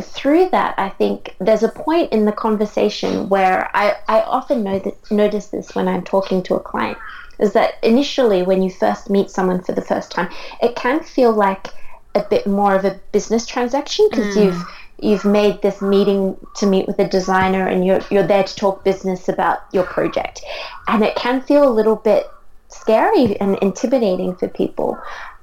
through 0.00 0.48
that, 0.50 0.74
I 0.78 0.88
think 0.90 1.34
there's 1.40 1.62
a 1.62 1.68
point 1.68 2.12
in 2.12 2.24
the 2.24 2.32
conversation 2.32 3.28
where 3.28 3.70
I, 3.74 3.96
I 4.08 4.20
often 4.22 4.62
know 4.62 4.78
that, 4.78 5.10
notice 5.10 5.48
this 5.48 5.74
when 5.74 5.88
I'm 5.88 6.04
talking 6.04 6.42
to 6.44 6.54
a 6.54 6.60
client 6.60 6.98
is 7.38 7.52
that 7.52 7.74
initially, 7.82 8.42
when 8.42 8.62
you 8.62 8.70
first 8.70 9.10
meet 9.10 9.30
someone 9.30 9.62
for 9.62 9.72
the 9.72 9.82
first 9.82 10.10
time, 10.10 10.28
it 10.60 10.74
can 10.74 11.02
feel 11.02 11.32
like 11.32 11.68
a 12.14 12.22
bit 12.22 12.46
more 12.46 12.74
of 12.74 12.84
a 12.84 12.98
business 13.12 13.46
transaction 13.46 14.08
because 14.10 14.36
mm. 14.36 14.46
you've 14.46 14.64
you've 15.00 15.24
made 15.24 15.62
this 15.62 15.80
meeting 15.80 16.36
to 16.56 16.66
meet 16.66 16.88
with 16.88 16.98
a 16.98 17.08
designer 17.08 17.68
and 17.68 17.86
you're 17.86 18.00
you're 18.10 18.26
there 18.26 18.42
to 18.42 18.56
talk 18.56 18.84
business 18.84 19.28
about 19.28 19.60
your 19.72 19.84
project, 19.84 20.42
and 20.88 21.04
it 21.04 21.14
can 21.14 21.40
feel 21.40 21.68
a 21.68 21.70
little 21.70 21.96
bit 21.96 22.26
scary 22.68 23.38
and 23.40 23.56
intimidating 23.62 24.34
for 24.34 24.48
people, 24.48 24.98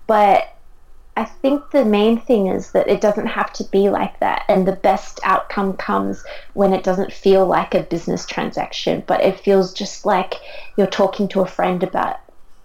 but 0.05 0.54
I 1.17 1.23
think 1.25 1.71
the 1.71 1.85
main 1.85 2.19
thing 2.19 2.47
is 2.47 2.71
that 2.71 2.89
it 2.89 2.99
doesn't 2.99 3.27
have 3.27 3.53
to 3.53 3.63
be 3.65 3.89
like 3.89 4.19
that. 4.19 4.43
And 4.49 4.67
the 4.67 4.73
best 4.75 5.19
outcome 5.23 5.73
comes 5.77 6.23
when 6.53 6.73
it 6.73 6.83
doesn't 6.83 7.13
feel 7.13 7.45
like 7.45 7.73
a 7.73 7.83
business 7.83 8.25
transaction, 8.25 9.03
but 9.07 9.21
it 9.21 9.39
feels 9.39 9.73
just 9.73 10.05
like 10.05 10.35
you're 10.77 10.87
talking 10.87 11.27
to 11.29 11.41
a 11.41 11.47
friend 11.47 11.83
about 11.83 12.19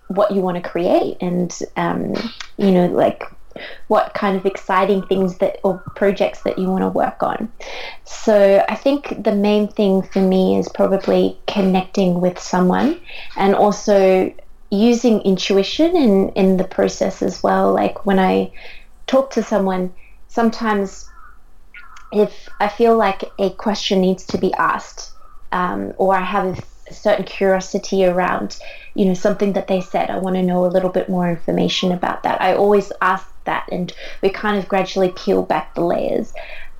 what 0.08 0.32
you 0.32 0.40
want 0.40 0.62
to 0.62 0.68
create 0.68 1.16
and, 1.20 1.56
um, 1.76 2.14
you 2.56 2.72
know, 2.72 2.86
like 2.86 3.22
what 3.88 4.14
kind 4.14 4.36
of 4.36 4.46
exciting 4.46 5.06
things 5.06 5.38
that 5.38 5.58
or 5.62 5.78
projects 5.94 6.42
that 6.42 6.58
you 6.58 6.68
want 6.68 6.82
to 6.82 6.88
work 6.88 7.22
on. 7.22 7.52
So 8.04 8.64
I 8.68 8.74
think 8.74 9.22
the 9.22 9.34
main 9.34 9.68
thing 9.68 10.02
for 10.02 10.20
me 10.20 10.58
is 10.58 10.68
probably 10.68 11.38
connecting 11.46 12.20
with 12.20 12.38
someone 12.38 13.00
and 13.36 13.54
also 13.54 14.32
using 14.70 15.20
intuition 15.22 15.96
in, 15.96 16.28
in 16.30 16.56
the 16.56 16.64
process 16.64 17.22
as 17.22 17.42
well. 17.42 17.72
Like 17.72 18.06
when 18.06 18.18
I 18.18 18.52
talk 19.06 19.30
to 19.32 19.42
someone, 19.42 19.92
sometimes 20.28 21.08
if 22.12 22.48
I 22.60 22.68
feel 22.68 22.96
like 22.96 23.24
a 23.38 23.50
question 23.50 24.00
needs 24.00 24.24
to 24.26 24.38
be 24.38 24.52
asked, 24.54 25.12
um, 25.52 25.92
or 25.96 26.14
I 26.14 26.22
have 26.22 26.64
a 26.88 26.94
certain 26.94 27.24
curiosity 27.24 28.04
around, 28.04 28.58
you 28.94 29.04
know, 29.04 29.14
something 29.14 29.52
that 29.54 29.66
they 29.66 29.80
said, 29.80 30.10
I 30.10 30.18
want 30.18 30.36
to 30.36 30.42
know 30.42 30.64
a 30.64 30.68
little 30.68 30.90
bit 30.90 31.08
more 31.08 31.28
information 31.28 31.92
about 31.92 32.22
that. 32.22 32.40
I 32.40 32.54
always 32.54 32.92
ask 33.00 33.26
that, 33.44 33.68
and 33.72 33.92
we 34.22 34.30
kind 34.30 34.58
of 34.58 34.68
gradually 34.68 35.10
peel 35.10 35.42
back 35.42 35.74
the 35.74 35.84
layers. 35.84 36.32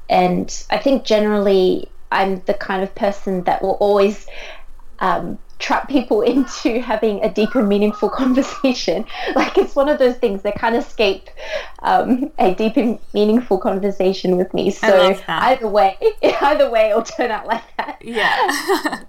And 0.08 0.64
I 0.70 0.78
think 0.78 1.04
generally, 1.04 1.90
I'm 2.12 2.42
the 2.46 2.54
kind 2.54 2.82
of 2.82 2.94
person 2.94 3.44
that 3.44 3.62
will 3.62 3.78
always 3.80 4.26
um, 4.98 5.38
trap 5.60 5.88
people 5.88 6.22
into 6.34 6.80
having 6.80 7.22
a 7.22 7.32
deeper, 7.32 7.62
meaningful 7.62 8.08
conversation. 8.22 9.06
Like 9.34 9.56
it's 9.58 9.76
one 9.76 9.88
of 9.88 9.98
those 9.98 10.16
things 10.16 10.42
that 10.42 10.56
can't 10.56 10.74
escape 10.74 11.30
um, 11.82 12.32
a 12.38 12.54
deep 12.54 12.76
and 12.76 12.98
meaningful 13.14 13.58
conversation 13.58 14.36
with 14.36 14.52
me. 14.52 14.70
So 14.70 15.16
either 15.28 15.68
way, 15.68 15.96
either 16.22 16.68
way, 16.68 16.90
it'll 16.90 17.02
turn 17.02 17.30
out 17.30 17.46
like 17.46 17.62
that. 17.76 17.98
Yeah. 18.02 19.04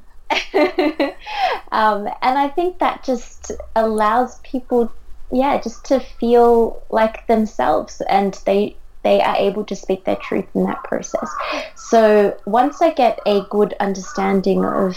um, 1.71 2.07
and 2.21 2.37
I 2.37 2.49
think 2.49 2.79
that 2.79 3.03
just 3.03 3.51
allows 3.75 4.39
people, 4.39 4.91
yeah, 5.31 5.59
just 5.59 5.85
to 5.85 5.99
feel 5.99 6.81
like 6.89 7.27
themselves, 7.27 8.01
and 8.01 8.39
they 8.45 8.77
they 9.03 9.21
are 9.21 9.35
able 9.37 9.63
to 9.65 9.75
speak 9.75 10.05
their 10.05 10.17
truth 10.17 10.45
in 10.53 10.65
that 10.65 10.83
process. 10.83 11.29
So 11.75 12.37
once 12.45 12.81
I 12.81 12.91
get 12.91 13.19
a 13.25 13.41
good 13.49 13.73
understanding 13.79 14.63
of 14.63 14.95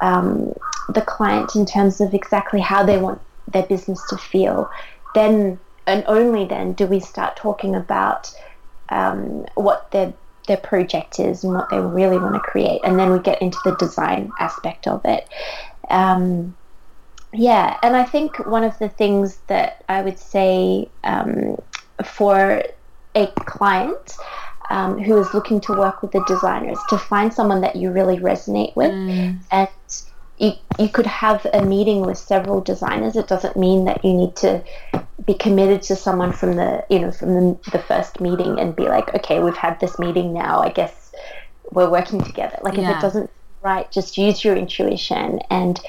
um, 0.00 0.52
the 0.88 1.02
client 1.02 1.54
in 1.54 1.66
terms 1.66 2.00
of 2.00 2.14
exactly 2.14 2.60
how 2.60 2.82
they 2.82 2.98
want 2.98 3.20
their 3.52 3.64
business 3.64 4.00
to 4.08 4.16
feel, 4.16 4.70
then 5.14 5.58
and 5.86 6.04
only 6.06 6.44
then 6.44 6.74
do 6.74 6.86
we 6.86 7.00
start 7.00 7.36
talking 7.36 7.74
about 7.74 8.30
um, 8.90 9.46
what 9.54 9.90
their 9.90 10.12
their 10.46 10.56
project 10.56 11.20
is 11.20 11.44
and 11.44 11.52
what 11.52 11.68
they 11.70 11.78
really 11.78 12.18
want 12.18 12.34
to 12.34 12.40
create, 12.40 12.80
and 12.84 12.98
then 12.98 13.10
we 13.10 13.18
get 13.18 13.40
into 13.42 13.58
the 13.64 13.76
design 13.76 14.30
aspect 14.38 14.86
of 14.86 15.00
it. 15.04 15.28
Um, 15.90 16.56
yeah, 17.32 17.76
and 17.82 17.94
I 17.94 18.04
think 18.04 18.46
one 18.46 18.64
of 18.64 18.78
the 18.78 18.88
things 18.88 19.38
that 19.48 19.84
I 19.88 20.00
would 20.00 20.18
say 20.18 20.90
um, 21.04 21.56
for 22.02 22.62
a 23.14 23.26
client 23.44 24.16
um, 24.70 24.98
who 24.98 25.18
is 25.18 25.32
looking 25.34 25.60
to 25.62 25.72
work 25.72 26.02
with 26.02 26.12
the 26.12 26.22
designers 26.26 26.78
to 26.88 26.98
find 26.98 27.32
someone 27.32 27.60
that 27.62 27.76
you 27.76 27.90
really 27.90 28.18
resonate 28.18 28.74
with. 28.76 28.90
Mm. 28.90 29.38
and 29.50 29.68
you, 30.38 30.52
you 30.78 30.88
could 30.88 31.06
have 31.06 31.46
a 31.52 31.64
meeting 31.64 32.00
with 32.00 32.16
several 32.16 32.60
designers. 32.60 33.16
It 33.16 33.26
doesn't 33.26 33.56
mean 33.56 33.84
that 33.86 34.04
you 34.04 34.12
need 34.12 34.36
to 34.36 34.62
be 35.24 35.34
committed 35.34 35.82
to 35.82 35.96
someone 35.96 36.32
from 36.32 36.56
the 36.56 36.84
you 36.88 36.98
know 37.00 37.10
from 37.10 37.34
the, 37.34 37.70
the 37.72 37.78
first 37.80 38.20
meeting 38.20 38.58
and 38.58 38.74
be 38.74 38.84
like 38.84 39.12
okay 39.14 39.40
we've 39.40 39.56
had 39.56 39.78
this 39.80 39.98
meeting 39.98 40.32
now. 40.32 40.60
I 40.60 40.70
guess 40.70 41.12
we're 41.70 41.90
working 41.90 42.22
together. 42.22 42.58
Like 42.62 42.76
yeah. 42.76 42.90
if 42.90 42.96
it 42.96 43.00
doesn't 43.00 43.30
right 43.62 43.90
just 43.90 44.16
use 44.16 44.44
your 44.44 44.56
intuition 44.56 45.40
and 45.50 45.80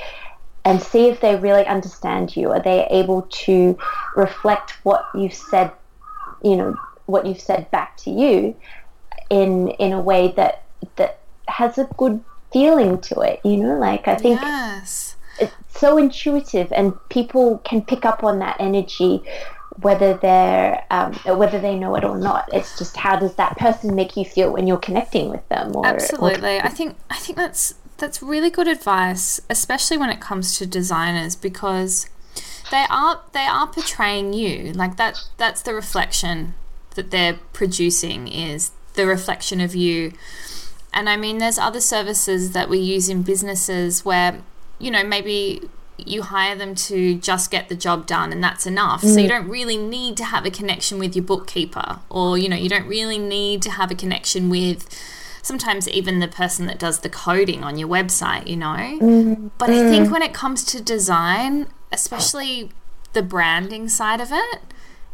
and 0.65 0.81
see 0.81 1.07
if 1.07 1.21
they 1.21 1.35
really 1.35 1.65
understand 1.65 2.35
you. 2.35 2.49
Are 2.49 2.61
they 2.61 2.85
able 2.89 3.21
to 3.21 3.77
reflect 4.15 4.71
what 4.83 5.05
you've 5.13 5.33
said 5.33 5.71
you 6.43 6.55
know 6.55 6.75
what 7.09 7.25
you've 7.25 7.41
said 7.41 7.69
back 7.71 7.97
to 7.97 8.11
you 8.11 8.55
in 9.29 9.69
in 9.69 9.91
a 9.91 9.99
way 9.99 10.31
that 10.35 10.63
that 10.95 11.19
has 11.47 11.77
a 11.77 11.85
good 11.97 12.23
feeling 12.51 12.99
to 12.99 13.19
it 13.21 13.39
you 13.43 13.57
know? 13.57 13.77
Like 13.77 14.07
i 14.07 14.15
think 14.15 14.41
yes. 14.41 15.15
it's 15.39 15.53
so 15.69 15.97
intuitive 15.97 16.71
and 16.71 16.93
people 17.09 17.59
can 17.59 17.81
pick 17.81 18.05
up 18.05 18.23
on 18.23 18.39
that 18.39 18.57
energy 18.59 19.21
whether 19.81 20.15
they're 20.17 20.83
um, 20.91 21.13
whether 21.37 21.57
they 21.57 21.73
know 21.73 21.95
it 21.95 22.03
or 22.03 22.17
not. 22.17 22.49
It's 22.51 22.77
just 22.77 22.97
how 22.97 23.15
does 23.15 23.35
that 23.35 23.57
person 23.57 23.95
make 23.95 24.17
you 24.17 24.25
feel 24.25 24.51
when 24.51 24.67
you're 24.67 24.77
connecting 24.77 25.29
with 25.29 25.47
them 25.47 25.73
or, 25.73 25.85
absolutely. 25.85 26.57
Or... 26.57 26.65
i 26.65 26.67
think 26.67 26.97
i 27.09 27.17
think 27.17 27.37
that's 27.37 27.75
that's 27.97 28.21
really 28.21 28.49
good 28.49 28.67
advice 28.67 29.39
especially 29.49 29.97
when 29.97 30.09
it 30.09 30.19
comes 30.19 30.57
to 30.57 30.65
designers 30.65 31.37
because 31.37 32.09
they 32.71 32.85
are 32.89 33.21
they 33.31 33.45
are 33.45 33.67
portraying 33.67 34.33
you. 34.33 34.73
Like 34.73 34.97
that 34.97 35.19
that's 35.37 35.61
the 35.61 35.73
reflection 35.73 36.53
that 36.95 37.11
they're 37.11 37.39
producing 37.53 38.27
is 38.27 38.71
the 38.93 39.05
reflection 39.05 39.61
of 39.61 39.75
you. 39.75 40.13
And 40.93 41.07
I 41.07 41.17
mean, 41.17 41.37
there's 41.37 41.57
other 41.59 41.81
services 41.81 42.51
that 42.51 42.69
we 42.69 42.79
use 42.79 43.09
in 43.09 43.21
businesses 43.21 44.03
where, 44.03 44.41
you 44.79 44.91
know, 44.91 45.03
maybe 45.03 45.69
you 45.97 46.23
hire 46.23 46.55
them 46.55 46.75
to 46.75 47.15
just 47.15 47.51
get 47.51 47.69
the 47.69 47.75
job 47.75 48.07
done 48.07 48.31
and 48.31 48.43
that's 48.43 48.65
enough. 48.65 49.01
Mm. 49.01 49.13
So 49.13 49.19
you 49.19 49.25
mm. 49.25 49.29
don't 49.29 49.49
really 49.49 49.77
need 49.77 50.17
to 50.17 50.25
have 50.25 50.45
a 50.45 50.51
connection 50.51 50.99
with 50.99 51.15
your 51.15 51.25
bookkeeper 51.25 51.99
or, 52.09 52.37
you 52.37 52.49
know, 52.49 52.55
you 52.55 52.69
don't 52.69 52.87
really 52.87 53.17
need 53.17 53.61
to 53.63 53.71
have 53.71 53.91
a 53.91 53.95
connection 53.95 54.49
with 54.49 54.87
sometimes 55.41 55.87
even 55.89 56.19
the 56.19 56.27
person 56.27 56.65
that 56.67 56.79
does 56.79 56.99
the 56.99 57.09
coding 57.09 57.63
on 57.63 57.77
your 57.77 57.87
website, 57.87 58.47
you 58.47 58.57
know. 58.57 58.97
Mm. 59.01 59.51
But 59.57 59.69
I 59.69 59.89
think 59.89 60.07
mm. 60.07 60.11
when 60.11 60.21
it 60.21 60.33
comes 60.33 60.63
to 60.65 60.81
design, 60.81 61.67
especially 61.91 62.71
the 63.13 63.21
branding 63.21 63.89
side 63.89 64.21
of 64.21 64.29
it, 64.31 64.59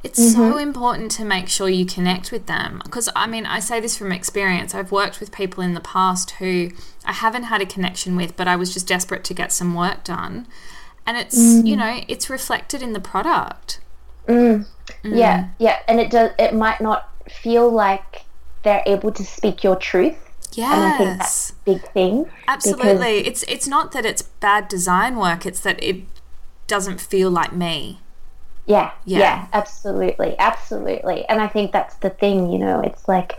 it's 0.06 0.20
mm-hmm. 0.20 0.52
so 0.52 0.58
important 0.60 1.10
to 1.14 1.26
make 1.26 1.50
sure 1.50 1.68
you 1.68 1.84
connect 1.84 2.32
with 2.32 2.46
them. 2.46 2.80
Because, 2.84 3.10
I 3.16 3.26
mean, 3.26 3.48
I 3.48 3.60
say 3.60 3.80
this 3.80 3.98
from 3.98 4.12
experience. 4.12 4.76
I've 4.76 4.92
worked 4.92 5.20
with 5.20 5.32
people 5.32 5.64
in 5.64 5.74
the 5.74 5.82
past 5.82 6.32
who 6.32 6.70
I 7.04 7.12
haven't 7.12 7.44
had 7.44 7.60
a 7.60 7.66
connection 7.66 8.16
with, 8.16 8.38
but 8.38 8.48
I 8.48 8.56
was 8.56 8.72
just 8.72 8.88
desperate 8.88 9.24
to 9.24 9.34
get 9.34 9.52
some 9.52 9.74
work 9.74 10.04
done. 10.04 10.46
And 11.08 11.18
it's, 11.18 11.36
mm. 11.36 11.66
you 11.66 11.76
know, 11.76 12.02
it's 12.08 12.30
reflected 12.30 12.84
in 12.84 12.94
the 12.94 13.00
product. 13.00 13.80
Mm. 14.28 14.68
Mm. 15.04 15.18
Yeah, 15.18 15.50
yeah. 15.58 15.80
And 15.88 16.00
it 16.00 16.12
does, 16.12 16.30
it 16.38 16.54
might 16.54 16.82
not 16.82 17.10
feel 17.28 17.68
like 17.68 18.26
they're 18.62 18.84
able 18.86 19.12
to 19.12 19.24
speak 19.24 19.64
your 19.64 19.76
truth. 19.76 20.18
Yes. 20.54 20.72
And 20.72 20.84
I 20.86 20.98
think 20.98 21.18
that's 21.18 21.50
a 21.50 21.54
big 21.66 21.82
thing. 21.94 22.30
Absolutely. 22.48 23.28
It's 23.28 23.44
it's 23.44 23.68
not 23.68 23.92
that 23.94 24.06
it's 24.06 24.22
bad 24.22 24.68
design 24.68 25.18
work, 25.18 25.46
it's 25.46 25.60
that 25.62 25.84
it 25.84 26.04
doesn't 26.68 27.02
feel 27.02 27.32
like 27.32 27.54
me. 27.54 28.00
Yeah, 28.66 28.92
yeah, 29.06 29.20
yeah, 29.20 29.48
absolutely, 29.54 30.36
absolutely. 30.40 31.26
And 31.26 31.40
I 31.40 31.48
think 31.48 31.72
that's 31.72 31.96
the 31.98 32.10
thing, 32.10 32.52
you 32.52 32.58
know, 32.58 32.82
it's 32.82 33.08
like 33.08 33.34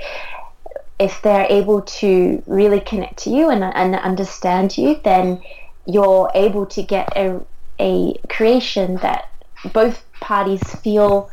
if 0.98 1.20
they're 1.22 1.46
able 1.50 1.82
to 1.82 2.42
really 2.46 2.80
connect 2.80 3.18
to 3.24 3.30
you 3.30 3.50
and, 3.50 3.64
and 3.64 3.96
understand 3.96 4.78
you, 4.78 5.00
then 5.04 5.42
you're 5.86 6.30
able 6.34 6.66
to 6.66 6.82
get 6.82 7.08
a, 7.16 7.40
a 7.80 8.14
creation 8.28 8.96
that 8.96 9.28
both 9.72 10.04
parties 10.20 10.62
feel 10.80 11.30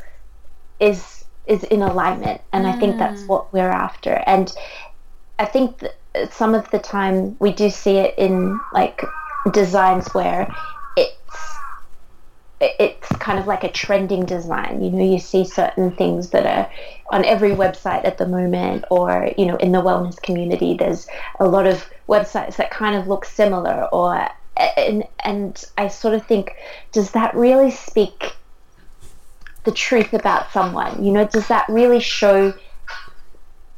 is 0.79 1.25
is 1.45 1.63
in 1.65 1.81
alignment 1.81 2.41
and 2.51 2.65
mm. 2.65 2.73
i 2.73 2.79
think 2.79 2.97
that's 2.97 3.21
mm. 3.23 3.27
what 3.27 3.51
we're 3.53 3.69
after 3.69 4.23
and 4.25 4.53
i 5.39 5.45
think 5.45 5.83
some 6.29 6.55
of 6.55 6.69
the 6.71 6.79
time 6.79 7.35
we 7.39 7.51
do 7.51 7.69
see 7.69 7.97
it 7.97 8.13
in 8.17 8.59
like 8.71 9.01
designs 9.51 10.07
where 10.13 10.47
it's 12.79 13.07
kind 13.17 13.39
of 13.39 13.47
like 13.47 13.63
a 13.63 13.71
trending 13.71 14.25
design. 14.25 14.83
You 14.83 14.91
know 14.91 15.03
you 15.03 15.19
see 15.19 15.45
certain 15.45 15.91
things 15.91 16.29
that 16.31 16.45
are 16.45 16.71
on 17.11 17.25
every 17.25 17.51
website 17.51 18.05
at 18.05 18.17
the 18.17 18.27
moment 18.27 18.85
or 18.89 19.31
you 19.37 19.45
know 19.45 19.55
in 19.57 19.71
the 19.71 19.81
wellness 19.81 20.21
community 20.21 20.75
there's 20.75 21.07
a 21.39 21.47
lot 21.47 21.67
of 21.67 21.85
websites 22.07 22.55
that 22.55 22.71
kind 22.71 22.95
of 22.95 23.07
look 23.07 23.25
similar 23.25 23.87
or 23.91 24.27
and 24.57 25.03
and 25.23 25.63
I 25.77 25.87
sort 25.87 26.13
of 26.13 26.25
think 26.25 26.55
does 26.91 27.11
that 27.11 27.33
really 27.35 27.71
speak 27.71 28.33
the 29.63 29.71
truth 29.71 30.13
about 30.13 30.51
someone? 30.51 31.03
You 31.03 31.11
know 31.11 31.25
does 31.25 31.47
that 31.47 31.67
really 31.69 31.99
show 31.99 32.53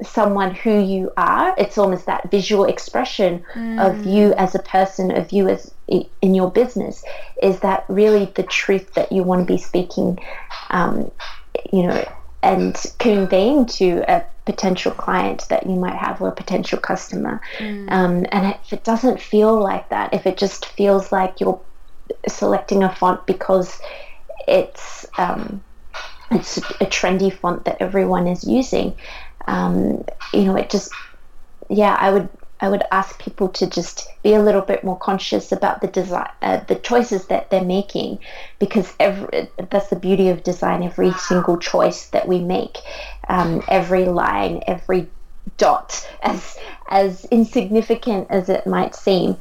someone 0.03 0.53
who 0.53 0.79
you 0.83 1.11
are? 1.17 1.55
It's 1.57 1.77
almost 1.77 2.05
that 2.05 2.29
visual 2.29 2.65
expression 2.65 3.45
mm. 3.53 3.79
of 3.79 4.05
you 4.05 4.33
as 4.33 4.55
a 4.55 4.59
person 4.59 5.15
of 5.15 5.31
you 5.31 5.47
as 5.47 5.71
in 5.87 6.33
your 6.33 6.49
business 6.49 7.03
is 7.41 7.59
that 7.59 7.85
really 7.87 8.25
the 8.35 8.43
truth 8.43 8.93
that 8.95 9.11
you 9.11 9.23
want 9.23 9.41
to 9.41 9.45
be 9.45 9.57
speaking 9.57 10.17
um, 10.69 11.11
you 11.71 11.83
know 11.83 12.11
and 12.41 12.85
conveying 12.99 13.65
to 13.65 14.03
a 14.07 14.23
potential 14.45 14.91
client 14.91 15.45
that 15.49 15.65
you 15.65 15.75
might 15.75 15.95
have 15.95 16.21
or 16.21 16.29
a 16.29 16.31
potential 16.31 16.79
customer 16.79 17.41
mm. 17.57 17.91
um, 17.91 18.25
and 18.31 18.55
if 18.63 18.73
it 18.73 18.83
doesn't 18.83 19.19
feel 19.19 19.59
like 19.59 19.89
that 19.89 20.13
if 20.13 20.25
it 20.25 20.37
just 20.37 20.65
feels 20.65 21.11
like 21.11 21.39
you're 21.39 21.59
selecting 22.27 22.83
a 22.83 22.93
font 22.95 23.25
because 23.25 23.79
it's 24.47 25.05
um, 25.17 25.63
it's 26.31 26.57
a 26.57 26.85
trendy 26.85 27.31
font 27.33 27.65
that 27.65 27.77
everyone 27.79 28.27
is 28.27 28.43
using 28.43 28.95
um, 29.47 30.05
you 30.33 30.43
know, 30.43 30.55
it 30.55 30.69
just, 30.69 30.91
yeah, 31.69 31.95
I 31.99 32.11
would 32.11 32.29
I 32.61 32.69
would 32.69 32.83
ask 32.91 33.19
people 33.19 33.49
to 33.49 33.67
just 33.67 34.07
be 34.23 34.33
a 34.33 34.41
little 34.41 34.61
bit 34.61 34.83
more 34.83 34.97
conscious 34.97 35.51
about 35.51 35.81
the 35.81 35.87
design, 35.87 36.29
uh, 36.41 36.57
the 36.67 36.75
choices 36.75 37.27
that 37.27 37.49
they're 37.49 37.63
making, 37.63 38.19
because 38.59 38.93
every, 38.99 39.49
that's 39.69 39.89
the 39.89 39.97
beauty 39.97 40.29
of 40.29 40.43
design. 40.43 40.81
Every 40.81 41.11
single 41.13 41.57
choice 41.57 42.07
that 42.07 42.27
we 42.27 42.39
make, 42.39 42.77
um, 43.27 43.61
every 43.67 44.05
line, 44.05 44.63
every 44.67 45.07
dot, 45.57 46.07
as 46.23 46.57
as 46.87 47.25
insignificant 47.25 48.27
as 48.29 48.47
it 48.47 48.65
might 48.65 48.95
seem, 48.95 49.37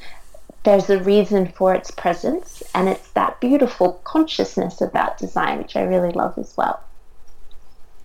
there's 0.65 0.91
a 0.91 0.99
reason 0.99 1.47
for 1.47 1.75
its 1.75 1.91
presence, 1.91 2.63
and 2.75 2.89
it's 2.89 3.11
that 3.13 3.39
beautiful 3.41 4.01
consciousness 4.05 4.81
about 4.81 5.19
design, 5.19 5.59
which 5.59 5.77
I 5.77 5.83
really 5.83 6.11
love 6.11 6.37
as 6.37 6.57
well. 6.57 6.83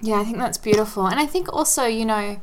Yeah, 0.01 0.19
I 0.19 0.23
think 0.23 0.37
that's 0.37 0.57
beautiful. 0.57 1.07
And 1.07 1.19
I 1.19 1.25
think 1.25 1.51
also, 1.51 1.85
you 1.85 2.05
know, 2.05 2.39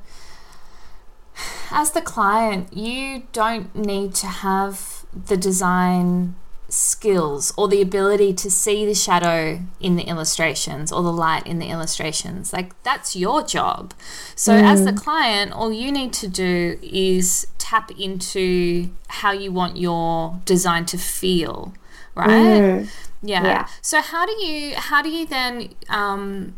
as 1.70 1.92
the 1.92 2.00
client, 2.00 2.72
you 2.72 3.24
don't 3.32 3.74
need 3.74 4.14
to 4.16 4.26
have 4.26 5.04
the 5.12 5.36
design 5.36 6.34
skills 6.68 7.52
or 7.56 7.68
the 7.68 7.80
ability 7.80 8.32
to 8.32 8.50
see 8.50 8.84
the 8.84 8.94
shadow 8.94 9.60
in 9.80 9.96
the 9.96 10.02
illustrations 10.04 10.90
or 10.90 11.02
the 11.02 11.12
light 11.12 11.46
in 11.46 11.58
the 11.58 11.66
illustrations. 11.66 12.52
Like 12.52 12.80
that's 12.82 13.14
your 13.14 13.42
job. 13.42 13.94
So 14.34 14.52
mm. 14.52 14.62
as 14.62 14.84
the 14.84 14.92
client, 14.92 15.52
all 15.52 15.72
you 15.72 15.92
need 15.92 16.12
to 16.14 16.28
do 16.28 16.78
is 16.82 17.46
tap 17.58 17.90
into 17.98 18.90
how 19.08 19.32
you 19.32 19.52
want 19.52 19.76
your 19.76 20.40
design 20.44 20.86
to 20.86 20.98
feel, 20.98 21.72
right? 22.14 22.28
Mm. 22.28 22.90
Yeah. 23.22 23.44
yeah. 23.44 23.68
So 23.80 24.00
how 24.00 24.26
do 24.26 24.32
you 24.44 24.74
how 24.76 25.02
do 25.02 25.08
you 25.08 25.26
then 25.26 25.70
um 25.88 26.56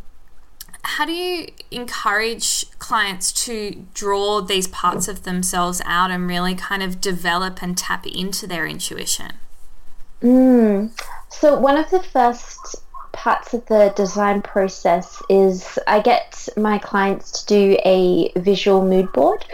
how 0.89 1.05
do 1.05 1.13
you 1.13 1.49
encourage 1.71 2.65
clients 2.79 3.31
to 3.45 3.85
draw 3.93 4.41
these 4.41 4.67
parts 4.67 5.07
of 5.07 5.25
themselves 5.25 5.83
out 5.85 6.11
and 6.11 6.27
really 6.27 6.55
kind 6.55 6.83
of 6.83 7.01
develop 7.01 7.63
and 7.63 7.77
tap 7.77 8.07
into 8.07 8.47
their 8.47 8.67
intuition? 8.67 9.33
Mm. 10.23 10.91
So, 11.29 11.59
one 11.59 11.77
of 11.77 11.91
the 11.91 12.03
first 12.03 12.77
parts 13.13 13.53
of 13.53 13.67
the 13.67 13.93
design 13.97 14.41
process 14.41 15.23
is 15.29 15.79
I 15.87 16.01
get 16.01 16.49
my 16.57 16.79
clients 16.79 17.43
to 17.43 17.47
do 17.47 17.79
a 17.85 18.33
visual 18.37 18.83
mood 18.83 19.13
board, 19.13 19.45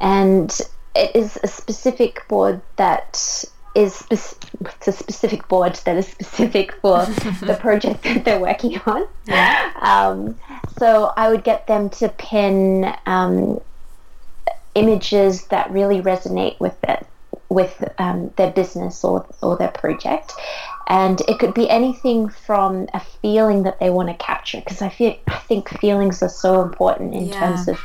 and 0.00 0.50
it 0.94 1.16
is 1.16 1.38
a 1.42 1.48
specific 1.48 2.28
board 2.28 2.60
that 2.76 3.44
is 3.74 3.94
spe- 3.94 4.44
it's 4.60 4.88
a 4.88 4.92
specific 4.92 5.48
board 5.48 5.74
that 5.84 5.96
is 5.96 6.06
specific 6.18 6.72
for 6.80 7.04
the 7.40 7.56
project 7.60 8.02
that 8.04 8.24
they're 8.24 8.40
working 8.40 8.78
on. 8.86 9.06
Yeah. 9.26 9.72
Um, 9.80 10.38
so 10.78 11.12
I 11.16 11.30
would 11.30 11.44
get 11.44 11.66
them 11.66 11.90
to 11.90 12.08
pin 12.08 12.92
um, 13.06 13.60
images 14.74 15.46
that 15.46 15.70
really 15.70 16.00
resonate 16.00 16.58
with 16.58 16.76
it, 16.84 17.06
with 17.48 17.82
um, 17.98 18.32
their 18.36 18.50
business 18.50 19.04
or 19.04 19.26
or 19.42 19.56
their 19.56 19.68
project, 19.68 20.32
and 20.88 21.20
it 21.28 21.38
could 21.38 21.54
be 21.54 21.68
anything 21.70 22.28
from 22.28 22.88
a 22.92 23.00
feeling 23.00 23.62
that 23.62 23.78
they 23.78 23.90
want 23.90 24.08
to 24.08 24.14
capture 24.14 24.58
because 24.58 24.82
I 24.82 24.88
feel 24.88 25.16
I 25.28 25.38
think 25.38 25.68
feelings 25.80 26.22
are 26.22 26.28
so 26.28 26.62
important 26.62 27.14
in 27.14 27.26
yeah. 27.26 27.38
terms 27.38 27.68
of 27.68 27.78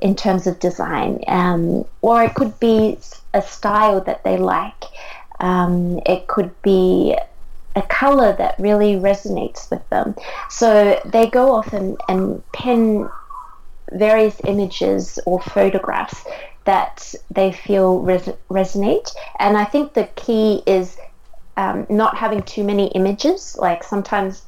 in 0.00 0.14
terms 0.14 0.46
of 0.46 0.58
design, 0.60 1.24
um, 1.26 1.84
or 2.02 2.22
it 2.22 2.34
could 2.34 2.58
be 2.60 2.98
a 3.32 3.42
style 3.42 4.00
that 4.02 4.24
they 4.24 4.36
like. 4.36 4.84
Um, 5.40 6.00
it 6.06 6.28
could 6.28 6.50
be 6.62 7.16
a 7.76 7.82
color 7.82 8.34
that 8.36 8.58
really 8.58 8.94
resonates 8.94 9.70
with 9.70 9.86
them. 9.90 10.16
So 10.48 11.00
they 11.04 11.28
go 11.28 11.54
off 11.54 11.72
and, 11.72 12.00
and 12.08 12.42
pen 12.52 13.08
various 13.92 14.40
images 14.44 15.18
or 15.26 15.40
photographs 15.40 16.24
that 16.64 17.14
they 17.30 17.52
feel 17.52 18.00
res- 18.00 18.32
resonate. 18.50 19.14
And 19.38 19.56
I 19.56 19.64
think 19.64 19.92
the 19.92 20.04
key 20.16 20.62
is 20.66 20.96
um, 21.56 21.86
not 21.88 22.16
having 22.16 22.42
too 22.42 22.64
many 22.64 22.88
images. 22.88 23.56
Like 23.58 23.84
sometimes 23.84 24.42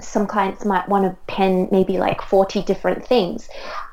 some 0.00 0.26
clients 0.26 0.64
might 0.64 0.88
want 0.88 1.04
to 1.04 1.16
pen 1.32 1.68
maybe 1.70 1.98
like 1.98 2.20
40 2.20 2.62
different 2.62 3.06
things, 3.06 3.48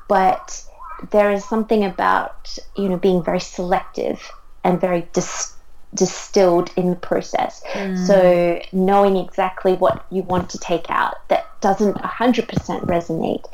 but 0.08 0.62
there 1.10 1.30
is 1.30 1.44
something 1.44 1.84
about, 1.84 2.58
you 2.76 2.88
know, 2.88 2.96
being 2.96 3.22
very 3.22 3.40
selective 3.40 4.20
and 4.64 4.80
very 4.80 5.08
distinct 5.12 5.55
distilled 5.94 6.70
in 6.76 6.90
the 6.90 6.96
process. 6.96 7.62
Mm. 7.72 8.06
So 8.06 8.60
knowing 8.72 9.16
exactly 9.16 9.74
what 9.74 10.04
you 10.10 10.22
want 10.22 10.50
to 10.50 10.58
take 10.58 10.90
out 10.90 11.16
that 11.28 11.46
doesn't 11.60 11.96
100% 11.96 12.46
resonate. 12.84 13.44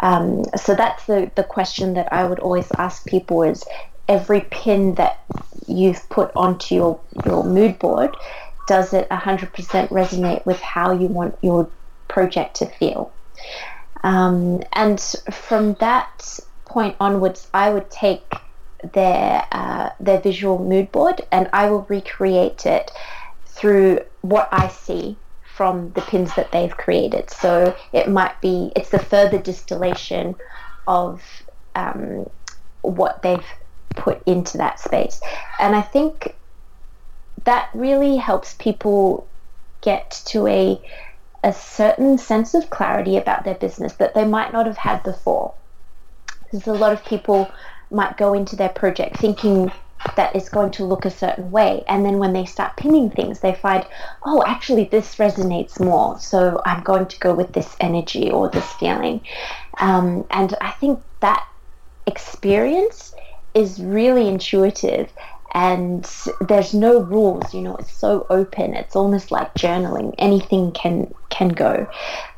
Um, 0.00 0.44
so 0.56 0.74
that's 0.74 1.06
the, 1.06 1.30
the 1.34 1.44
question 1.44 1.94
that 1.94 2.12
I 2.12 2.24
would 2.24 2.38
always 2.38 2.70
ask 2.78 3.06
people 3.06 3.42
is 3.42 3.64
every 4.08 4.42
pin 4.42 4.94
that 4.96 5.20
you've 5.66 6.08
put 6.08 6.30
onto 6.34 6.74
your, 6.74 7.00
your 7.24 7.44
mood 7.44 7.78
board, 7.78 8.16
does 8.66 8.92
it 8.92 9.08
100% 9.08 9.50
resonate 9.88 10.44
with 10.46 10.60
how 10.60 10.92
you 10.92 11.06
want 11.06 11.36
your 11.42 11.68
project 12.08 12.56
to 12.56 12.66
feel? 12.66 13.12
Um, 14.02 14.62
and 14.72 15.00
from 15.30 15.74
that 15.74 16.40
point 16.64 16.96
onwards, 17.00 17.48
I 17.52 17.70
would 17.70 17.90
take 17.90 18.32
their 18.92 19.46
uh, 19.52 19.90
their 20.00 20.20
visual 20.20 20.58
mood 20.58 20.90
board, 20.92 21.22
and 21.30 21.48
I 21.52 21.70
will 21.70 21.86
recreate 21.88 22.66
it 22.66 22.90
through 23.46 24.00
what 24.22 24.48
I 24.52 24.68
see 24.68 25.16
from 25.44 25.92
the 25.92 26.00
pins 26.02 26.34
that 26.36 26.52
they've 26.52 26.76
created. 26.76 27.30
So 27.30 27.76
it 27.92 28.08
might 28.08 28.40
be 28.40 28.72
it's 28.74 28.90
the 28.90 28.98
further 28.98 29.38
distillation 29.38 30.34
of 30.86 31.22
um, 31.74 32.28
what 32.82 33.22
they've 33.22 33.46
put 33.90 34.22
into 34.26 34.58
that 34.58 34.80
space, 34.80 35.20
and 35.58 35.76
I 35.76 35.82
think 35.82 36.34
that 37.44 37.70
really 37.74 38.16
helps 38.16 38.54
people 38.54 39.26
get 39.80 40.22
to 40.26 40.46
a 40.46 40.80
a 41.42 41.52
certain 41.52 42.18
sense 42.18 42.54
of 42.54 42.68
clarity 42.68 43.16
about 43.16 43.44
their 43.44 43.54
business 43.54 43.94
that 43.94 44.14
they 44.14 44.26
might 44.26 44.52
not 44.52 44.66
have 44.66 44.76
had 44.76 45.02
before. 45.02 45.54
Because 46.44 46.66
a 46.66 46.72
lot 46.72 46.92
of 46.92 47.04
people 47.04 47.50
might 47.90 48.16
go 48.16 48.34
into 48.34 48.56
their 48.56 48.68
project 48.68 49.16
thinking 49.18 49.70
that 50.16 50.34
it's 50.34 50.48
going 50.48 50.70
to 50.72 50.84
look 50.84 51.04
a 51.04 51.10
certain 51.10 51.50
way. 51.50 51.84
And 51.86 52.04
then 52.04 52.18
when 52.18 52.32
they 52.32 52.46
start 52.46 52.76
pinning 52.76 53.10
things, 53.10 53.40
they 53.40 53.54
find, 53.54 53.86
oh, 54.24 54.42
actually, 54.46 54.84
this 54.84 55.16
resonates 55.16 55.78
more. 55.78 56.18
So 56.18 56.62
I'm 56.64 56.82
going 56.82 57.06
to 57.06 57.18
go 57.18 57.34
with 57.34 57.52
this 57.52 57.76
energy 57.80 58.30
or 58.30 58.48
this 58.48 58.72
feeling. 58.74 59.20
Um, 59.78 60.24
and 60.30 60.54
I 60.60 60.70
think 60.70 61.02
that 61.20 61.46
experience 62.06 63.14
is 63.54 63.80
really 63.80 64.26
intuitive 64.28 65.12
and 65.52 66.08
there's 66.40 66.72
no 66.72 67.00
rules 67.00 67.52
you 67.52 67.60
know 67.60 67.74
it's 67.76 67.92
so 67.92 68.24
open 68.30 68.74
it's 68.74 68.94
almost 68.94 69.32
like 69.32 69.52
journaling 69.54 70.14
anything 70.18 70.70
can 70.72 71.12
can 71.28 71.48
go 71.48 71.88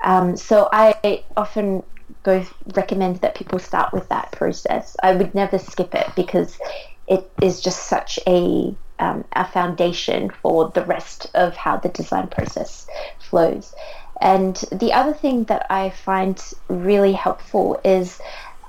um, 0.05 0.37
so 0.37 0.69
i 0.73 1.23
often 1.37 1.83
go 2.23 2.45
recommend 2.75 3.17
that 3.17 3.35
people 3.35 3.59
start 3.59 3.93
with 3.93 4.09
that 4.09 4.33
process. 4.33 4.97
I 5.03 5.15
would 5.15 5.35
never 5.35 5.59
skip 5.59 5.95
it 5.95 6.09
because 6.15 6.59
it 7.07 7.31
is 7.41 7.61
just 7.61 7.85
such 7.87 8.19
a 8.27 8.75
um, 8.99 9.25
a 9.33 9.45
foundation 9.45 10.31
for 10.31 10.69
the 10.71 10.85
rest 10.85 11.29
of 11.35 11.57
how 11.57 11.77
the 11.77 11.89
design 11.89 12.29
process 12.29 12.87
flows. 13.19 13.75
And 14.21 14.55
the 14.71 14.93
other 14.93 15.13
thing 15.13 15.45
that 15.45 15.67
I 15.71 15.91
find 15.91 16.41
really 16.69 17.13
helpful 17.13 17.81
is 17.85 18.21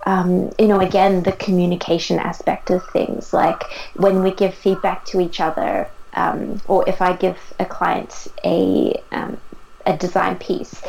um, 0.06 0.52
you 0.60 0.68
know, 0.68 0.80
again, 0.80 1.24
the 1.24 1.32
communication 1.32 2.20
aspect 2.20 2.70
of 2.70 2.86
things. 2.90 3.34
Like 3.34 3.64
when 3.96 4.22
we 4.24 4.32
give 4.32 4.54
feedback 4.54 5.06
to 5.06 5.22
each 5.22 5.40
other, 5.40 5.90
um, 6.14 6.62
or 6.68 6.88
if 6.88 7.02
I 7.02 7.14
give 7.14 7.38
a 7.60 7.66
client 7.66 8.28
a 8.44 9.02
um, 9.12 9.38
a 9.86 9.96
design 9.98 10.38
piece, 10.38 10.82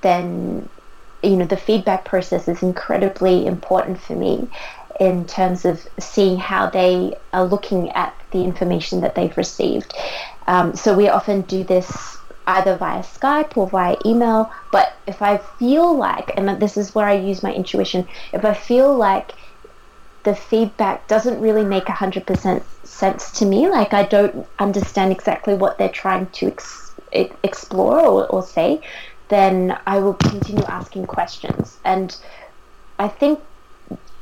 then 0.00 0.68
you 1.24 1.36
know 1.36 1.46
the 1.46 1.56
feedback 1.56 2.04
process 2.04 2.48
is 2.48 2.62
incredibly 2.62 3.46
important 3.46 4.00
for 4.00 4.14
me 4.14 4.48
in 5.00 5.26
terms 5.26 5.64
of 5.64 5.86
seeing 5.98 6.38
how 6.38 6.70
they 6.70 7.16
are 7.32 7.44
looking 7.44 7.90
at 7.90 8.14
the 8.30 8.44
information 8.44 9.00
that 9.00 9.14
they've 9.14 9.36
received. 9.36 9.92
Um, 10.46 10.76
so 10.76 10.94
we 10.94 11.08
often 11.08 11.42
do 11.42 11.64
this 11.64 12.18
either 12.46 12.76
via 12.76 13.00
Skype 13.00 13.56
or 13.56 13.68
via 13.68 13.96
email. 14.04 14.52
But 14.70 14.92
if 15.06 15.22
I 15.22 15.38
feel 15.38 15.96
like, 15.96 16.32
and 16.36 16.60
this 16.60 16.76
is 16.76 16.94
where 16.94 17.06
I 17.06 17.14
use 17.14 17.42
my 17.42 17.52
intuition, 17.52 18.06
if 18.32 18.44
I 18.44 18.54
feel 18.54 18.94
like 18.94 19.32
the 20.24 20.34
feedback 20.34 21.06
doesn't 21.08 21.40
really 21.40 21.64
make 21.64 21.84
100% 21.84 22.62
sense 22.84 23.30
to 23.32 23.46
me, 23.46 23.68
like 23.68 23.92
I 23.92 24.04
don't 24.04 24.46
understand 24.58 25.12
exactly 25.12 25.54
what 25.54 25.78
they're 25.78 25.88
trying 25.88 26.26
to 26.26 26.46
ex- 26.46 26.94
explore 27.12 28.00
or, 28.00 28.26
or 28.26 28.42
say, 28.42 28.80
then 29.28 29.78
I 29.86 29.98
will 29.98 30.14
continue 30.14 30.64
asking 30.64 31.06
questions. 31.06 31.78
And 31.84 32.16
I 32.98 33.08
think 33.08 33.40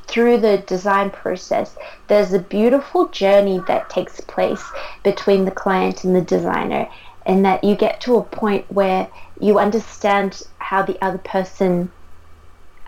through 0.07 0.39
the 0.39 0.59
design 0.59 1.11
process, 1.11 1.77
there's 2.09 2.33
a 2.33 2.39
beautiful 2.39 3.09
journey 3.09 3.61
that 3.67 3.91
takes 3.91 4.21
place 4.21 4.63
between 5.03 5.45
the 5.45 5.51
client 5.51 6.05
and 6.05 6.15
the 6.15 6.21
designer 6.21 6.89
and 7.25 7.45
that 7.45 7.65
you 7.65 7.77
get 7.77 8.01
to 8.03 8.17
a 8.17 8.23
point 8.23 8.71
where 8.71 9.09
you 9.41 9.59
understand 9.59 10.43
how 10.59 10.83
the 10.83 11.03
other 11.03 11.19
person 11.19 11.91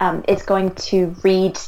um, 0.01 0.25
is 0.29 0.43
going 0.43 0.75
to 0.75 1.15
read, 1.23 1.59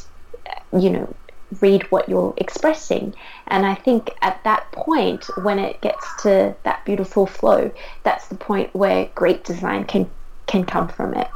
you 0.77 0.89
know, 0.89 1.15
read 1.61 1.83
what 1.91 2.09
you're 2.09 2.33
expressing. 2.37 3.13
And 3.47 3.65
I 3.65 3.75
think 3.75 4.11
at 4.21 4.43
that 4.43 4.71
point, 4.73 5.25
when 5.41 5.59
it 5.59 5.79
gets 5.81 6.05
to 6.23 6.55
that 6.63 6.83
beautiful 6.85 7.25
flow, 7.25 7.71
that's 8.03 8.27
the 8.27 8.35
point 8.35 8.75
where 8.75 9.09
great 9.15 9.45
design 9.45 9.85
can 9.85 10.09
can 10.47 10.63
come 10.65 10.87
from 10.87 11.13
it. 11.13 11.27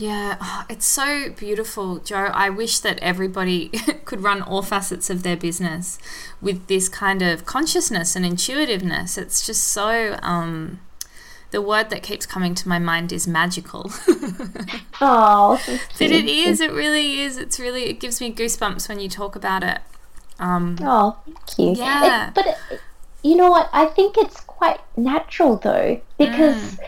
Yeah, 0.00 0.38
oh, 0.40 0.64
it's 0.70 0.86
so 0.86 1.28
beautiful, 1.30 1.98
Jo. 1.98 2.30
I 2.32 2.48
wish 2.48 2.78
that 2.78 2.98
everybody 3.00 3.68
could 4.06 4.22
run 4.22 4.40
all 4.40 4.62
facets 4.62 5.10
of 5.10 5.22
their 5.22 5.36
business 5.36 5.98
with 6.40 6.68
this 6.68 6.88
kind 6.88 7.20
of 7.20 7.44
consciousness 7.44 8.16
and 8.16 8.24
intuitiveness. 8.24 9.18
It's 9.18 9.44
just 9.46 9.64
so. 9.64 10.18
Um, 10.22 10.80
the 11.50 11.60
word 11.60 11.90
that 11.90 12.02
keeps 12.02 12.26
coming 12.26 12.54
to 12.54 12.68
my 12.68 12.78
mind 12.78 13.12
is 13.12 13.26
magical. 13.26 13.90
oh, 15.02 15.60
but 15.98 16.10
it 16.10 16.26
is. 16.26 16.60
It 16.60 16.72
really 16.72 17.20
is. 17.20 17.36
It's 17.36 17.60
really. 17.60 17.84
It 17.84 18.00
gives 18.00 18.22
me 18.22 18.32
goosebumps 18.32 18.88
when 18.88 19.00
you 19.00 19.08
talk 19.10 19.36
about 19.36 19.62
it. 19.62 19.80
Um, 20.38 20.78
oh, 20.80 21.18
thank 21.26 21.58
you. 21.58 21.84
Yeah, 21.84 22.28
it, 22.28 22.34
but 22.34 22.46
it, 22.46 22.80
you 23.22 23.36
know 23.36 23.50
what? 23.50 23.68
I 23.70 23.84
think 23.84 24.16
it's 24.16 24.40
quite 24.40 24.80
natural 24.96 25.56
though, 25.56 26.00
because. 26.16 26.56
Mm 26.56 26.84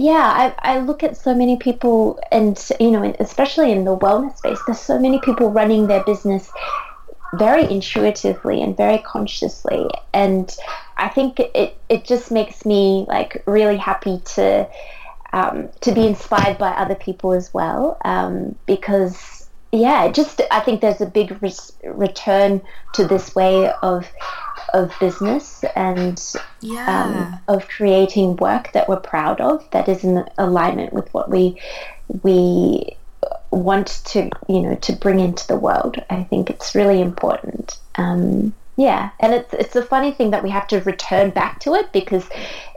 yeah, 0.00 0.54
I, 0.62 0.76
I 0.76 0.78
look 0.78 1.02
at 1.02 1.18
so 1.18 1.34
many 1.34 1.58
people, 1.58 2.18
and 2.32 2.58
you 2.80 2.90
know, 2.90 3.14
especially 3.20 3.70
in 3.70 3.84
the 3.84 3.96
wellness 3.96 4.38
space, 4.38 4.58
there's 4.66 4.80
so 4.80 4.98
many 4.98 5.20
people 5.20 5.50
running 5.50 5.88
their 5.88 6.02
business 6.04 6.50
very 7.34 7.70
intuitively 7.70 8.62
and 8.62 8.74
very 8.74 8.98
consciously, 8.98 9.86
and 10.14 10.56
I 10.96 11.08
think 11.08 11.38
it 11.38 11.76
it 11.90 12.04
just 12.04 12.30
makes 12.30 12.64
me 12.64 13.04
like 13.08 13.42
really 13.46 13.76
happy 13.76 14.22
to 14.36 14.66
um, 15.34 15.68
to 15.82 15.92
be 15.92 16.06
inspired 16.06 16.56
by 16.56 16.70
other 16.70 16.94
people 16.94 17.32
as 17.32 17.52
well, 17.52 17.98
um, 18.02 18.56
because 18.64 19.50
yeah, 19.70 20.10
just 20.10 20.40
I 20.50 20.60
think 20.60 20.80
there's 20.80 21.02
a 21.02 21.06
big 21.06 21.38
return 21.84 22.62
to 22.94 23.06
this 23.06 23.34
way 23.34 23.70
of 23.82 24.10
of 24.72 24.92
business 25.00 25.64
and 25.76 26.22
yeah. 26.60 27.40
um, 27.46 27.54
of 27.54 27.68
creating 27.68 28.36
work 28.36 28.72
that 28.72 28.88
we're 28.88 28.96
proud 29.00 29.40
of 29.40 29.68
that 29.70 29.88
is 29.88 30.04
in 30.04 30.24
alignment 30.38 30.92
with 30.92 31.12
what 31.14 31.30
we 31.30 31.60
we 32.22 32.96
want 33.50 34.00
to 34.04 34.30
you 34.48 34.60
know 34.60 34.74
to 34.76 34.92
bring 34.92 35.20
into 35.20 35.46
the 35.46 35.56
world 35.56 35.96
i 36.08 36.22
think 36.24 36.50
it's 36.50 36.74
really 36.74 37.00
important 37.00 37.78
um, 37.96 38.54
yeah 38.80 39.10
and 39.20 39.34
it's 39.34 39.52
it's 39.52 39.76
a 39.76 39.82
funny 39.82 40.10
thing 40.10 40.30
that 40.30 40.42
we 40.42 40.50
have 40.50 40.66
to 40.66 40.80
return 40.80 41.30
back 41.30 41.60
to 41.60 41.74
it 41.74 41.92
because 41.92 42.24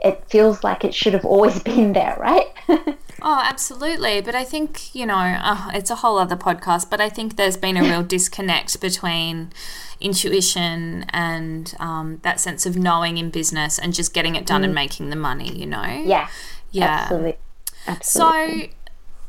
it 0.04 0.22
feels 0.28 0.62
like 0.62 0.84
it 0.84 0.94
should 0.94 1.14
have 1.14 1.24
always 1.24 1.62
been 1.70 1.92
there 1.92 2.16
right 2.20 2.48
Oh, 3.26 3.40
absolutely. 3.42 4.20
But 4.20 4.34
I 4.34 4.44
think, 4.44 4.94
you 4.94 5.06
know, 5.06 5.16
uh, 5.16 5.70
it's 5.72 5.90
a 5.90 5.96
whole 5.96 6.18
other 6.18 6.36
podcast, 6.36 6.90
but 6.90 7.00
I 7.00 7.08
think 7.08 7.36
there's 7.36 7.56
been 7.56 7.78
a 7.78 7.82
real 7.82 8.02
disconnect 8.16 8.82
between 8.82 9.50
intuition 9.98 11.06
and 11.08 11.74
um, 11.80 12.18
that 12.22 12.38
sense 12.38 12.66
of 12.66 12.76
knowing 12.76 13.16
in 13.16 13.30
business 13.30 13.78
and 13.78 13.94
just 13.94 14.12
getting 14.12 14.34
it 14.34 14.44
done 14.44 14.60
mm. 14.60 14.64
and 14.64 14.74
making 14.74 15.08
the 15.08 15.16
money, 15.16 15.50
you 15.58 15.64
know? 15.64 15.84
Yeah. 16.04 16.28
Yeah. 16.70 16.84
Absolutely. 16.84 17.38
Absolutely. 17.86 18.62
So, 18.62 18.68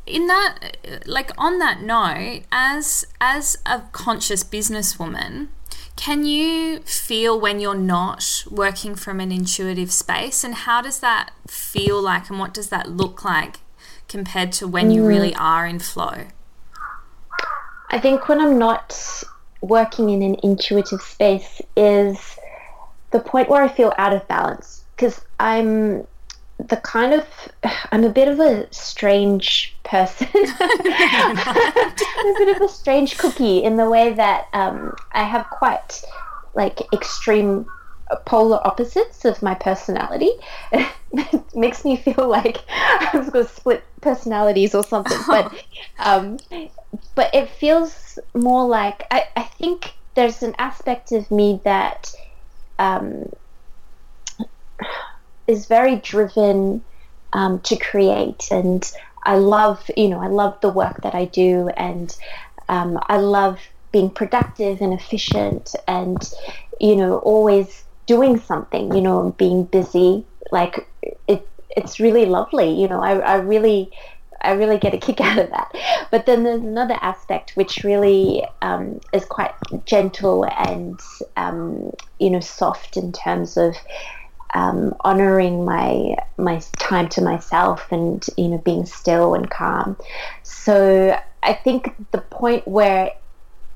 in 0.06 0.28
that 0.28 0.76
like 1.04 1.32
on 1.36 1.58
that 1.58 1.82
note 1.82 2.42
as 2.52 3.04
as 3.20 3.58
a 3.66 3.82
conscious 3.90 4.44
businesswoman 4.44 5.48
can 5.96 6.24
you 6.24 6.80
feel 6.80 7.40
when 7.40 7.58
you're 7.58 7.74
not 7.74 8.44
working 8.50 8.94
from 8.94 9.18
an 9.18 9.32
intuitive 9.32 9.90
space 9.90 10.44
and 10.44 10.54
how 10.54 10.80
does 10.80 11.00
that 11.00 11.30
feel 11.46 12.00
like 12.00 12.28
and 12.28 12.38
what 12.38 12.52
does 12.52 12.68
that 12.68 12.90
look 12.90 13.24
like 13.24 13.58
compared 14.08 14.52
to 14.52 14.68
when 14.68 14.90
you 14.90 15.04
really 15.04 15.32
mm. 15.32 15.40
are 15.40 15.66
in 15.66 15.78
flow 15.78 16.26
i 17.90 17.98
think 17.98 18.28
when 18.28 18.40
i'm 18.40 18.58
not 18.58 19.24
working 19.60 20.10
in 20.10 20.22
an 20.22 20.36
intuitive 20.42 21.00
space 21.00 21.60
is 21.76 22.38
the 23.10 23.20
point 23.20 23.48
where 23.48 23.62
I 23.62 23.68
feel 23.68 23.92
out 23.98 24.12
of 24.12 24.26
balance 24.28 24.84
because 24.94 25.20
I'm 25.38 26.06
the 26.58 26.76
kind 26.78 27.12
of 27.12 27.26
I'm 27.92 28.04
a 28.04 28.08
bit 28.08 28.28
of 28.28 28.40
a 28.40 28.72
strange 28.72 29.76
person. 29.84 30.28
I'm 30.34 31.36
a 31.36 32.34
bit 32.38 32.56
of 32.56 32.62
a 32.62 32.68
strange 32.68 33.18
cookie 33.18 33.62
in 33.62 33.76
the 33.76 33.88
way 33.88 34.12
that 34.12 34.46
um, 34.52 34.94
I 35.12 35.24
have 35.24 35.48
quite 35.50 36.02
like 36.54 36.80
extreme 36.92 37.66
polar 38.24 38.64
opposites 38.66 39.24
of 39.24 39.42
my 39.42 39.54
personality. 39.54 40.30
it 40.72 41.54
makes 41.54 41.84
me 41.84 41.96
feel 41.96 42.28
like 42.28 42.58
I've 42.68 43.32
got 43.32 43.50
split 43.50 43.84
personalities 44.00 44.74
or 44.74 44.82
something. 44.82 45.18
But 45.26 45.52
um, 45.98 46.38
but 47.14 47.34
it 47.34 47.50
feels 47.50 48.18
more 48.34 48.66
like 48.66 49.06
I, 49.10 49.24
I 49.36 49.42
think 49.42 49.92
there's 50.14 50.42
an 50.42 50.54
aspect 50.58 51.12
of 51.12 51.30
me 51.30 51.60
that 51.64 52.14
um, 52.78 53.30
is 55.46 55.66
very 55.66 55.96
driven 55.96 56.84
um, 57.32 57.60
to 57.60 57.76
create. 57.76 58.48
And 58.50 58.90
I 59.24 59.36
love 59.36 59.90
you 59.96 60.08
know 60.08 60.20
I 60.20 60.28
love 60.28 60.60
the 60.60 60.70
work 60.70 61.02
that 61.02 61.14
I 61.14 61.26
do. 61.26 61.68
And 61.76 62.14
um, 62.68 62.98
I 63.08 63.18
love 63.18 63.60
being 63.92 64.10
productive 64.10 64.80
and 64.80 64.92
efficient 64.92 65.74
and 65.86 66.18
you 66.80 66.96
know 66.96 67.18
always 67.18 67.84
doing 68.06 68.38
something 68.38 68.94
you 68.94 69.00
know 69.00 69.34
being 69.38 69.64
busy. 69.64 70.24
Like 70.52 70.88
it 71.26 71.48
it's 71.76 72.00
really 72.00 72.24
lovely 72.24 72.70
you 72.80 72.88
know 72.88 73.02
I, 73.02 73.18
I 73.18 73.34
really 73.36 73.90
I 74.42 74.52
really 74.52 74.78
get 74.78 74.94
a 74.94 74.98
kick 74.98 75.20
out 75.28 75.38
of 75.38 75.50
that. 75.50 75.72
But 76.10 76.26
then 76.26 76.44
there's 76.44 76.62
another 76.62 76.98
aspect 77.00 77.56
which 77.56 77.84
really 77.84 78.46
um, 78.62 79.00
is 79.12 79.24
quite 79.24 79.52
gentle 79.84 80.44
and 80.44 81.00
um, 81.36 81.90
you 82.18 82.30
know 82.30 82.40
soft 82.40 82.96
in 82.96 83.12
terms 83.12 83.56
of 83.56 83.74
um, 84.56 84.96
honoring 85.00 85.66
my 85.66 86.16
my 86.38 86.62
time 86.78 87.08
to 87.10 87.20
myself 87.20 87.86
and 87.92 88.26
you 88.38 88.48
know 88.48 88.58
being 88.58 88.86
still 88.86 89.34
and 89.34 89.50
calm. 89.50 89.96
So 90.42 91.18
I 91.42 91.52
think 91.52 91.94
the 92.12 92.22
point 92.22 92.66
where 92.66 93.12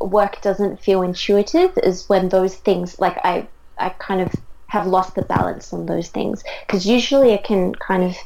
work 0.01 0.40
doesn't 0.40 0.81
feel 0.81 1.03
intuitive 1.03 1.77
is 1.83 2.09
when 2.09 2.31
those 2.31 2.55
things 2.55 2.99
like 2.99 3.19
I 3.25 3.47
I 3.79 3.90
kind 3.90 4.23
of 4.23 4.33
have 4.69 4.87
lost 4.87 5.16
the 5.16 5.23
balance 5.23 5.73
on 5.73 5.85
those 5.85 6.09
things 6.09 6.43
because 6.66 6.87
usually 6.87 7.35
I 7.35 7.38
can 7.38 7.75
kind 7.75 8.05
of 8.05 8.16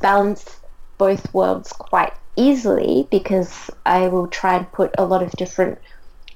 balance 0.00 0.60
both 0.96 1.34
worlds 1.34 1.72
quite 1.72 2.14
easily 2.36 3.06
because 3.10 3.70
I 3.84 4.08
will 4.08 4.28
try 4.28 4.56
and 4.56 4.72
put 4.72 4.94
a 4.96 5.04
lot 5.04 5.22
of 5.22 5.32
different 5.32 5.78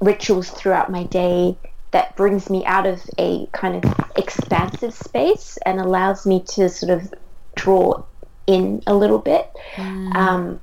rituals 0.00 0.50
throughout 0.50 0.90
my 0.90 1.04
day 1.04 1.56
that 1.92 2.16
brings 2.16 2.50
me 2.50 2.64
out 2.64 2.86
of 2.86 3.00
a 3.18 3.46
kind 3.52 3.82
of 3.82 4.10
expansive 4.16 4.92
space 4.92 5.58
and 5.64 5.78
allows 5.78 6.26
me 6.26 6.42
to 6.42 6.68
sort 6.68 6.90
of 6.90 7.14
draw 7.54 8.02
in 8.46 8.82
a 8.86 8.94
little 8.94 9.18
bit. 9.18 9.50
Mm. 9.76 10.14
Um, 10.14 10.60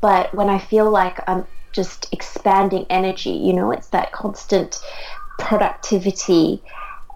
but 0.00 0.34
when 0.34 0.48
I 0.48 0.58
feel 0.58 0.90
like 0.90 1.20
I'm 1.28 1.46
just 1.72 2.12
expanding 2.12 2.86
energy, 2.88 3.30
you 3.30 3.52
know, 3.52 3.70
it's 3.70 3.88
that 3.88 4.12
constant 4.12 4.80
productivity, 5.38 6.62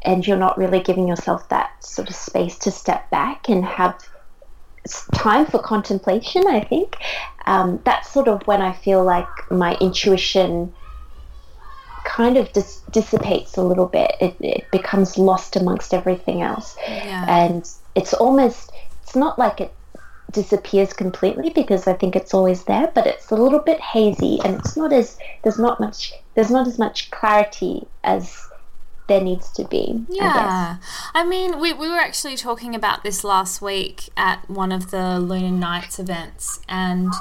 and 0.05 0.27
you're 0.27 0.37
not 0.37 0.59
really 0.59 0.81
giving 0.81 1.09
yourself 1.09 1.49
that 1.49 1.85
sort 1.85 2.09
of 2.09 2.15
space 2.15 2.59
to 2.59 2.71
step 2.71 3.11
back 3.11 3.49
and 3.49 3.65
have 3.65 3.99
time 5.15 5.47
for 5.47 5.59
contemplation, 5.61 6.47
I 6.47 6.61
think. 6.61 6.97
Um, 7.47 7.81
that's 7.85 8.11
sort 8.11 8.29
of 8.29 8.47
when 8.47 8.61
I 8.61 8.73
feel 8.73 9.03
like 9.03 9.51
my 9.51 9.75
intuition 9.77 10.73
kind 12.05 12.37
of 12.37 12.53
dis- 12.53 12.81
dissipates 12.91 13.57
a 13.57 13.62
little 13.62 13.87
bit. 13.87 14.15
It, 14.21 14.37
it 14.41 14.71
becomes 14.71 15.19
lost 15.19 15.57
amongst 15.57 15.95
everything 15.95 16.43
else. 16.43 16.77
Yeah. 16.87 17.25
And 17.29 17.69
it's 17.95 18.15
almost, 18.15 18.73
it's 19.03 19.17
not 19.17 19.38
like 19.38 19.61
it 19.61 19.75
disappears 20.33 20.93
completely 20.93 21.51
because 21.51 21.87
I 21.87 21.93
think 21.93 22.17
it's 22.17 22.35
always 22.35 22.65
there, 22.65 22.91
but 22.95 23.07
it's 23.07 23.31
a 23.31 23.37
little 23.37 23.59
bit 23.59 23.81
hazy 23.81 24.41
and 24.45 24.59
it's 24.59 24.77
not 24.77 24.93
as, 24.93 25.19
there's 25.43 25.59
not 25.59 25.81
much, 25.81 26.12
there's 26.35 26.51
not 26.51 26.67
as 26.67 26.79
much 26.79 27.11
clarity 27.11 27.87
as 28.03 28.49
there 29.09 29.21
needs 29.21 29.51
to 29.53 29.65
be. 29.65 30.05
Yeah. 30.09 30.79
I, 31.15 31.21
I, 31.21 31.25
mean, 31.25 31.59
we, 31.61 31.73
we 31.73 31.88
were 31.88 31.99
actually 31.99 32.37
talking 32.37 32.75
about 32.75 33.03
this 33.03 33.25
last 33.25 33.61
week 33.61 34.09
at 34.17 34.49
one 34.49 34.73
of 34.73 34.91
the 34.91 35.19
Lunar 35.19 35.51
Nights 35.51 35.99
events. 35.99 36.61
And 36.69 37.12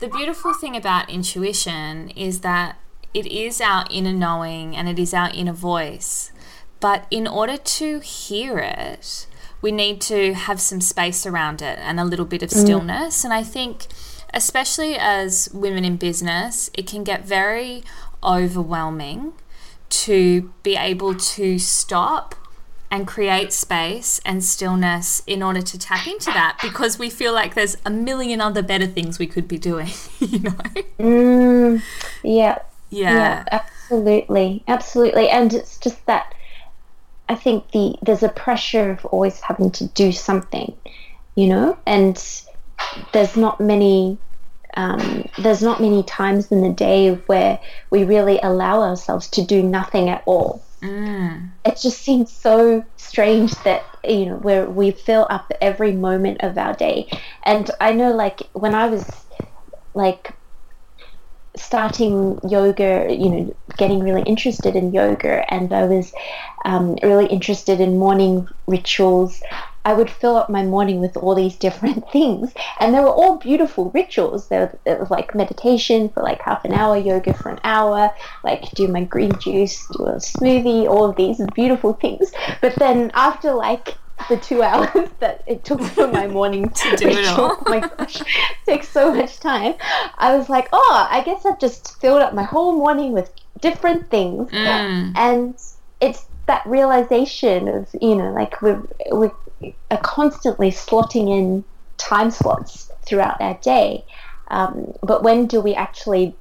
the 0.00 0.08
beautiful 0.08 0.54
thing 0.54 0.76
about 0.76 1.10
intuition 1.10 2.10
is 2.10 2.40
that 2.40 2.78
it 3.14 3.26
is 3.26 3.60
our 3.60 3.86
inner 3.90 4.12
knowing 4.12 4.76
and 4.76 4.88
it 4.88 4.98
is 4.98 5.14
our 5.14 5.30
inner 5.30 5.52
voice. 5.52 6.32
But 6.80 7.06
in 7.10 7.26
order 7.26 7.56
to 7.56 8.00
hear 8.00 8.58
it, 8.58 9.26
we 9.62 9.72
need 9.72 10.00
to 10.02 10.34
have 10.34 10.60
some 10.60 10.82
space 10.82 11.24
around 11.24 11.62
it 11.62 11.78
and 11.78 11.98
a 11.98 12.04
little 12.04 12.26
bit 12.26 12.42
of 12.42 12.50
mm. 12.50 12.60
stillness. 12.60 13.22
Mm. 13.22 13.24
And 13.24 13.32
I 13.32 13.42
think, 13.42 13.86
especially 14.34 14.96
as 14.96 15.48
women 15.54 15.84
in 15.84 15.96
business, 15.96 16.68
it 16.74 16.86
can 16.86 17.04
get 17.04 17.24
very 17.24 17.84
overwhelming 18.22 19.32
to 19.88 20.52
be 20.62 20.76
able 20.76 21.14
to 21.14 21.58
stop 21.58 22.34
and 22.90 23.06
create 23.06 23.52
space 23.52 24.20
and 24.24 24.44
stillness 24.44 25.22
in 25.26 25.42
order 25.42 25.62
to 25.62 25.78
tap 25.78 26.06
into 26.06 26.26
that 26.26 26.58
because 26.62 26.98
we 26.98 27.08
feel 27.08 27.32
like 27.32 27.54
there's 27.54 27.76
a 27.86 27.90
million 27.90 28.40
other 28.40 28.62
better 28.62 28.86
things 28.86 29.18
we 29.18 29.26
could 29.26 29.48
be 29.48 29.58
doing, 29.58 29.88
you 30.20 30.40
know? 30.40 30.52
Mm, 30.98 31.82
yeah. 32.22 32.58
Yeah. 32.94 33.12
Yeah, 33.12 33.44
absolutely. 33.50 34.64
Absolutely. 34.68 35.28
And 35.28 35.52
it's 35.52 35.78
just 35.78 36.04
that 36.06 36.34
I 37.28 37.34
think 37.34 37.70
the 37.72 37.96
there's 38.02 38.22
a 38.22 38.28
pressure 38.28 38.90
of 38.90 39.04
always 39.06 39.40
having 39.40 39.70
to 39.72 39.86
do 39.88 40.12
something, 40.12 40.76
you 41.34 41.48
know, 41.48 41.78
and 41.86 42.22
there's 43.12 43.36
not 43.36 43.60
many 43.60 44.18
um, 44.76 45.28
there's 45.38 45.62
not 45.62 45.80
many 45.80 46.02
times 46.02 46.50
in 46.50 46.62
the 46.62 46.72
day 46.72 47.14
where 47.26 47.60
we 47.90 48.04
really 48.04 48.40
allow 48.42 48.80
ourselves 48.80 49.28
to 49.30 49.44
do 49.44 49.62
nothing 49.62 50.08
at 50.08 50.22
all. 50.26 50.62
Mm. 50.82 51.50
It 51.64 51.78
just 51.80 52.02
seems 52.02 52.30
so 52.32 52.84
strange 52.96 53.54
that 53.62 53.84
you 54.02 54.26
know 54.26 54.36
where 54.36 54.68
we 54.68 54.90
fill 54.90 55.26
up 55.30 55.50
every 55.60 55.92
moment 55.92 56.42
of 56.42 56.58
our 56.58 56.74
day. 56.74 57.08
And 57.44 57.70
I 57.80 57.92
know, 57.92 58.12
like 58.12 58.42
when 58.52 58.74
I 58.74 58.88
was 58.88 59.08
like 59.94 60.34
starting 61.56 62.38
yoga, 62.48 63.06
you 63.10 63.28
know, 63.28 63.56
getting 63.76 64.00
really 64.00 64.22
interested 64.22 64.76
in 64.76 64.92
yoga, 64.92 65.44
and 65.52 65.72
I 65.72 65.84
was 65.84 66.12
um, 66.64 66.96
really 67.02 67.26
interested 67.26 67.80
in 67.80 67.98
morning 67.98 68.48
rituals. 68.66 69.42
I 69.86 69.92
would 69.92 70.08
fill 70.08 70.36
up 70.36 70.48
my 70.48 70.62
morning 70.62 71.00
with 71.00 71.16
all 71.16 71.34
these 71.34 71.56
different 71.66 72.10
things, 72.10 72.52
and 72.80 72.94
they 72.94 73.00
were 73.00 73.08
all 73.08 73.36
beautiful 73.36 73.90
rituals. 73.90 74.48
There 74.48 74.78
was 74.86 75.10
like 75.10 75.34
meditation 75.34 76.08
for 76.08 76.22
like 76.22 76.40
half 76.42 76.64
an 76.64 76.72
hour, 76.72 76.96
yoga 76.96 77.34
for 77.34 77.50
an 77.50 77.60
hour, 77.64 78.10
like 78.42 78.70
do 78.72 78.88
my 78.88 79.04
green 79.04 79.32
juice, 79.38 79.86
do 79.96 80.06
a 80.06 80.16
smoothie, 80.16 80.88
all 80.88 81.04
of 81.04 81.16
these 81.16 81.40
beautiful 81.54 81.92
things. 81.92 82.32
But 82.60 82.74
then 82.76 83.10
after 83.14 83.52
like 83.52 83.96
the 84.28 84.36
two 84.36 84.62
hours 84.62 85.10
that 85.20 85.42
it 85.46 85.64
took 85.64 85.82
for 85.82 86.06
my 86.06 86.26
morning 86.26 86.68
to 86.70 86.96
do 86.96 87.08
it 87.08 87.26
all. 87.26 87.58
oh 87.58 87.62
my 87.68 87.80
gosh, 87.80 88.20
it 88.20 88.26
takes 88.66 88.88
so 88.88 89.14
much 89.14 89.38
time. 89.40 89.74
I 90.18 90.36
was 90.36 90.48
like, 90.48 90.68
oh, 90.72 91.08
I 91.10 91.22
guess 91.22 91.44
I've 91.44 91.58
just 91.58 92.00
filled 92.00 92.22
up 92.22 92.34
my 92.34 92.42
whole 92.44 92.76
morning 92.76 93.12
with 93.12 93.30
different 93.60 94.10
things, 94.10 94.50
mm. 94.50 95.12
and 95.16 95.54
it's 96.00 96.26
that 96.46 96.64
realization 96.66 97.68
of 97.68 97.88
you 98.00 98.14
know, 98.14 98.32
like 98.32 98.60
we're 98.62 98.82
we 99.12 99.30
are 99.90 99.98
constantly 99.98 100.70
slotting 100.70 101.28
in 101.28 101.64
time 101.96 102.30
slots 102.30 102.90
throughout 103.06 103.40
our 103.40 103.54
day. 103.62 104.04
Um, 104.48 104.92
but 105.02 105.22
when 105.22 105.46
do 105.46 105.60
we 105.60 105.74
actually 105.74 106.36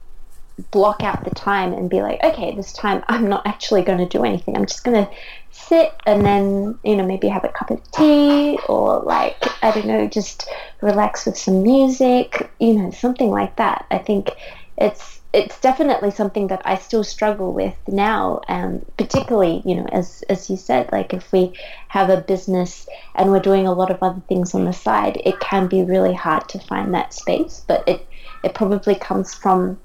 block 0.72 1.04
out 1.04 1.24
the 1.24 1.32
time 1.32 1.74
and 1.74 1.90
be 1.90 2.02
like, 2.02 2.24
okay, 2.24 2.56
this 2.56 2.74
time 2.74 3.04
I'm 3.08 3.28
not 3.28 3.46
actually 3.48 3.82
going 3.82 3.98
to 3.98 4.06
do 4.06 4.24
anything. 4.24 4.56
I'm 4.56 4.66
just 4.66 4.84
going 4.84 5.06
to 5.06 5.12
sit 5.52 5.94
and 6.06 6.26
then, 6.26 6.78
you 6.84 6.96
know, 6.96 7.06
maybe 7.06 7.28
have 7.28 7.44
a 7.44 7.50
cup 7.50 7.72
of 7.72 7.92
tea 7.92 8.60
or 8.68 9.02
like, 9.02 9.38
I 9.64 9.72
don't 9.72 9.88
know, 9.88 10.08
just 10.08 10.48
relax 10.82 11.26
with 11.26 11.38
some 11.38 11.64
music, 11.64 12.52
you 12.60 12.74
know, 12.74 12.92
something 12.92 13.30
like 13.30 13.56
that. 13.56 13.86
I 13.92 13.98
think 13.98 14.30
it's 14.78 15.20
it's 15.34 15.60
definitely 15.62 16.12
something 16.12 16.48
that 16.48 16.62
I 16.64 16.78
still 16.78 17.04
struggle 17.04 17.54
with 17.54 17.76
now, 17.88 18.42
and 18.48 18.86
particularly, 18.98 19.64
you 19.66 19.74
know, 19.74 19.88
as 19.92 20.24
as 20.30 20.48
you 20.48 20.58
said, 20.58 20.92
like 20.92 21.12
if 21.12 21.32
we 21.32 21.54
have 21.88 22.12
a 22.12 22.22
business 22.22 22.88
and 23.16 23.32
we're 23.32 23.40
doing 23.40 23.66
a 23.66 23.74
lot 23.74 23.90
of 23.90 24.04
other 24.04 24.22
things 24.30 24.54
on 24.54 24.66
the 24.66 24.74
side, 24.74 25.20
it 25.26 25.40
can 25.40 25.68
be 25.68 25.84
really 25.84 26.14
hard 26.14 26.48
to 26.50 26.60
find 26.60 26.94
that 26.94 27.14
space. 27.14 27.64
But 27.68 27.84
it 27.88 28.08
it 28.44 28.54
probably 28.54 28.94
comes 28.94 29.34
from 29.34 29.80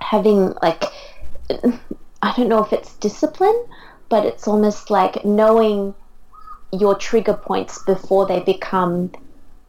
having 0.00 0.54
like 0.62 0.84
I 2.22 2.34
don't 2.36 2.48
know 2.48 2.64
if 2.64 2.72
it's 2.72 2.94
discipline, 2.96 3.64
but 4.08 4.24
it's 4.26 4.46
almost 4.46 4.90
like 4.90 5.24
knowing 5.24 5.94
your 6.72 6.94
trigger 6.94 7.34
points 7.34 7.82
before 7.84 8.26
they 8.26 8.40
become 8.40 9.10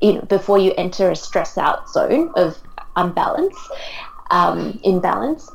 you 0.01 0.13
know 0.13 0.21
before 0.21 0.57
you 0.57 0.73
enter 0.77 1.09
a 1.09 1.15
stress 1.15 1.57
out 1.57 1.89
zone 1.89 2.31
of 2.35 2.61
unbalance 2.95 3.57
um, 4.29 4.79
imbalance 4.83 5.49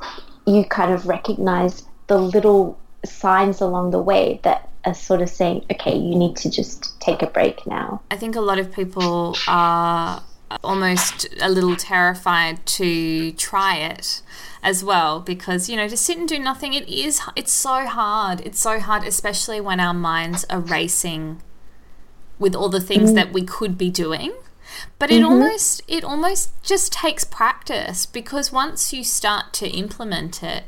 you 0.45 0.65
kind 0.65 0.91
of 0.91 1.07
recognize 1.07 1.83
the 2.07 2.17
little 2.17 2.77
signs 3.05 3.61
along 3.61 3.91
the 3.91 4.01
way 4.01 4.39
that 4.43 4.69
are 4.85 4.93
sort 4.93 5.21
of 5.21 5.29
saying 5.29 5.63
okay 5.71 5.95
you 5.95 6.15
need 6.15 6.35
to 6.35 6.49
just 6.49 6.99
take 6.99 7.21
a 7.21 7.27
break 7.27 7.65
now. 7.65 8.01
I 8.11 8.17
think 8.17 8.35
a 8.35 8.41
lot 8.41 8.59
of 8.59 8.71
people 8.71 9.35
are 9.47 10.21
almost 10.63 11.27
a 11.41 11.49
little 11.49 11.75
terrified 11.75 12.65
to 12.65 13.31
try 13.33 13.77
it 13.77 14.21
as 14.63 14.83
well 14.83 15.19
because 15.19 15.69
you 15.69 15.75
know 15.75 15.87
to 15.87 15.97
sit 15.97 16.17
and 16.17 16.27
do 16.27 16.39
nothing 16.39 16.73
it 16.73 16.87
is 16.87 17.21
it's 17.35 17.51
so 17.51 17.85
hard 17.85 18.41
it's 18.41 18.59
so 18.59 18.79
hard 18.79 19.03
especially 19.03 19.59
when 19.59 19.79
our 19.79 19.93
minds 19.93 20.45
are 20.49 20.59
racing 20.59 21.41
with 22.39 22.55
all 22.55 22.69
the 22.69 22.79
things 22.79 23.11
mm. 23.11 23.15
that 23.15 23.33
we 23.33 23.43
could 23.43 23.77
be 23.77 23.89
doing 23.89 24.33
but 24.99 25.11
it 25.11 25.15
mm-hmm. 25.15 25.25
almost 25.25 25.81
it 25.87 26.03
almost 26.03 26.51
just 26.63 26.93
takes 26.93 27.23
practice 27.23 28.05
because 28.05 28.51
once 28.51 28.93
you 28.93 29.03
start 29.03 29.53
to 29.53 29.67
implement 29.69 30.41
it 30.43 30.63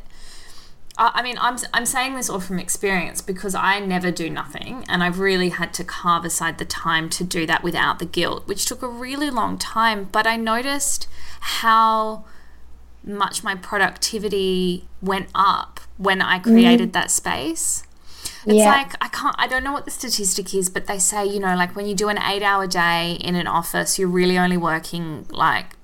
I 1.02 1.22
mean, 1.24 1.38
I'm, 1.40 1.58
I'm 1.74 1.86
saying 1.86 2.16
this 2.16 2.30
all 2.30 2.42
from 2.42 2.60
experience 2.60 3.22
because 3.22 3.56
I 3.56 3.80
never 3.80 4.12
do 4.12 4.30
nothing, 4.30 4.84
and 4.90 5.02
I've 5.02 5.20
really 5.20 5.50
had 5.50 5.74
to 5.76 5.84
carve 5.86 6.26
aside 6.26 6.58
the 6.58 6.66
time 6.66 7.10
to 7.12 7.24
do 7.24 7.46
that 7.46 7.64
without 7.64 8.00
the 8.00 8.06
guilt, 8.06 8.48
which 8.48 8.66
took 8.66 8.82
a 8.82 8.88
really 8.88 9.30
long 9.30 9.58
time. 9.58 10.10
But 10.12 10.28
I 10.28 10.36
noticed 10.36 11.08
how 11.40 12.26
much 13.02 13.46
my 13.46 13.56
productivity 13.56 14.90
went 15.02 15.30
up 15.34 15.80
when 15.98 16.22
I 16.22 16.38
created 16.40 16.90
mm. 16.90 16.94
that 16.94 17.12
space. 17.12 17.84
It's 18.46 18.56
yeah. 18.56 18.66
like 18.66 18.94
I 19.02 19.08
can't 19.08 19.36
I 19.38 19.48
don't 19.48 19.64
know 19.64 19.74
what 19.74 19.86
the 19.86 19.92
statistic 19.92 20.54
is, 20.54 20.70
but 20.70 20.88
they 20.88 21.00
say, 21.00 21.26
you 21.26 21.40
know, 21.40 21.56
like 21.56 21.76
when 21.76 21.86
you 21.86 21.96
do 21.96 22.10
an 22.10 22.18
eight 22.22 22.44
hour 22.44 22.68
day 22.68 23.18
in 23.22 23.36
an 23.36 23.48
office, 23.48 23.98
you're 23.98 24.10
really 24.10 24.38
only 24.38 24.58
working 24.58 25.26
like 25.30 25.76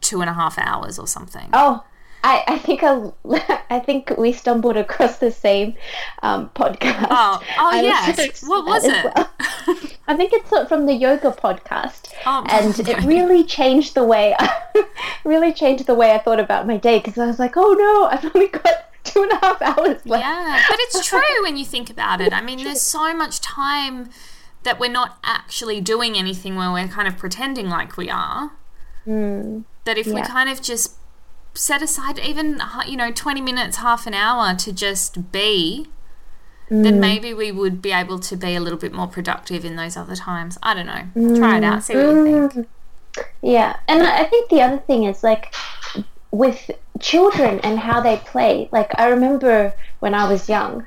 two 0.00 0.20
and 0.20 0.30
a 0.30 0.34
half 0.34 0.58
hours 0.58 0.98
or 0.98 1.06
something. 1.06 1.50
Oh, 1.52 1.84
I, 2.22 2.44
I 2.46 2.58
think 2.58 2.82
I, 2.82 3.10
I 3.70 3.78
think 3.80 4.12
we 4.18 4.32
stumbled 4.32 4.76
across 4.76 5.18
the 5.18 5.30
same 5.30 5.74
um, 6.22 6.50
podcast. 6.54 7.06
Oh, 7.10 7.42
oh 7.58 7.80
yes. 7.80 8.42
What 8.46 8.66
was 8.66 8.84
it? 8.84 9.04
Well. 9.04 9.30
I 10.08 10.16
think 10.16 10.32
it's 10.32 10.48
from 10.68 10.86
the 10.86 10.92
yoga 10.92 11.30
podcast, 11.30 12.12
oh, 12.26 12.44
and 12.48 12.78
it 12.78 13.04
really 13.04 13.44
changed 13.44 13.94
the 13.94 14.04
way 14.04 14.34
I, 14.38 14.84
really 15.24 15.52
changed 15.52 15.86
the 15.86 15.94
way 15.94 16.12
I 16.12 16.18
thought 16.18 16.40
about 16.40 16.66
my 16.66 16.76
day 16.76 16.98
because 16.98 17.16
I 17.16 17.26
was 17.26 17.38
like, 17.38 17.56
oh 17.56 17.72
no, 17.72 18.06
I've 18.06 18.34
only 18.34 18.48
got 18.48 18.92
two 19.04 19.22
and 19.22 19.32
a 19.32 19.36
half 19.36 19.62
hours 19.62 20.04
left. 20.04 20.24
Yeah, 20.24 20.64
but 20.68 20.78
it's 20.80 21.06
true 21.06 21.42
when 21.42 21.56
you 21.56 21.64
think 21.64 21.90
about 21.90 22.20
it. 22.20 22.32
I 22.32 22.40
mean, 22.40 22.64
there's 22.64 22.82
so 22.82 23.14
much 23.14 23.40
time 23.40 24.10
that 24.64 24.78
we're 24.78 24.90
not 24.90 25.18
actually 25.24 25.80
doing 25.80 26.16
anything 26.16 26.56
where 26.56 26.72
we're 26.72 26.88
kind 26.88 27.08
of 27.08 27.16
pretending 27.16 27.68
like 27.68 27.96
we 27.96 28.10
are. 28.10 28.52
Mm, 29.06 29.64
that 29.84 29.96
if 29.96 30.06
yeah. 30.06 30.14
we 30.14 30.22
kind 30.22 30.50
of 30.50 30.60
just 30.60 30.96
set 31.54 31.82
aside 31.82 32.18
even 32.18 32.60
you 32.86 32.96
know 32.96 33.10
20 33.10 33.40
minutes 33.40 33.78
half 33.78 34.06
an 34.06 34.14
hour 34.14 34.54
to 34.54 34.72
just 34.72 35.32
be 35.32 35.86
mm. 36.70 36.82
then 36.82 37.00
maybe 37.00 37.34
we 37.34 37.50
would 37.50 37.82
be 37.82 37.90
able 37.90 38.18
to 38.18 38.36
be 38.36 38.54
a 38.54 38.60
little 38.60 38.78
bit 38.78 38.92
more 38.92 39.06
productive 39.06 39.64
in 39.64 39.76
those 39.76 39.96
other 39.96 40.16
times 40.16 40.58
i 40.62 40.74
don't 40.74 40.86
know 40.86 41.04
mm. 41.14 41.36
try 41.36 41.58
it 41.58 41.64
out 41.64 41.82
see 41.82 41.94
what 41.94 42.06
mm. 42.06 42.30
you 42.30 42.48
think 42.48 42.68
yeah 43.42 43.76
and 43.88 44.02
i 44.02 44.24
think 44.24 44.48
the 44.48 44.60
other 44.60 44.78
thing 44.78 45.04
is 45.04 45.24
like 45.24 45.54
with 46.30 46.70
children 47.00 47.58
and 47.60 47.78
how 47.78 48.00
they 48.00 48.16
play 48.18 48.68
like 48.70 48.90
i 48.98 49.08
remember 49.08 49.72
when 49.98 50.14
i 50.14 50.30
was 50.30 50.48
young 50.48 50.86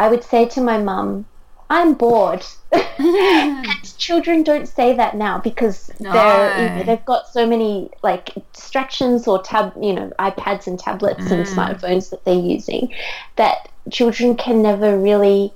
i 0.00 0.08
would 0.08 0.24
say 0.24 0.46
to 0.46 0.60
my 0.60 0.78
mum 0.78 1.26
I'm 1.70 1.94
bored. 1.94 2.44
and 2.98 3.66
children 3.98 4.42
don't 4.42 4.66
say 4.66 4.94
that 4.96 5.16
now 5.16 5.38
because 5.38 5.90
no. 6.00 6.12
they're 6.12 6.62
you 6.62 6.68
know, 6.68 6.82
they've 6.84 7.04
got 7.04 7.28
so 7.28 7.46
many 7.46 7.90
like 8.02 8.30
distractions 8.52 9.26
or 9.28 9.40
tab 9.42 9.72
you 9.80 9.92
know 9.92 10.12
iPads 10.18 10.66
and 10.66 10.78
tablets 10.78 11.24
mm. 11.24 11.30
and 11.30 11.46
smartphones 11.46 12.10
that 12.10 12.24
they're 12.24 12.34
using 12.34 12.92
that 13.36 13.70
children 13.90 14.34
can 14.34 14.62
never 14.62 14.98
really 14.98 15.52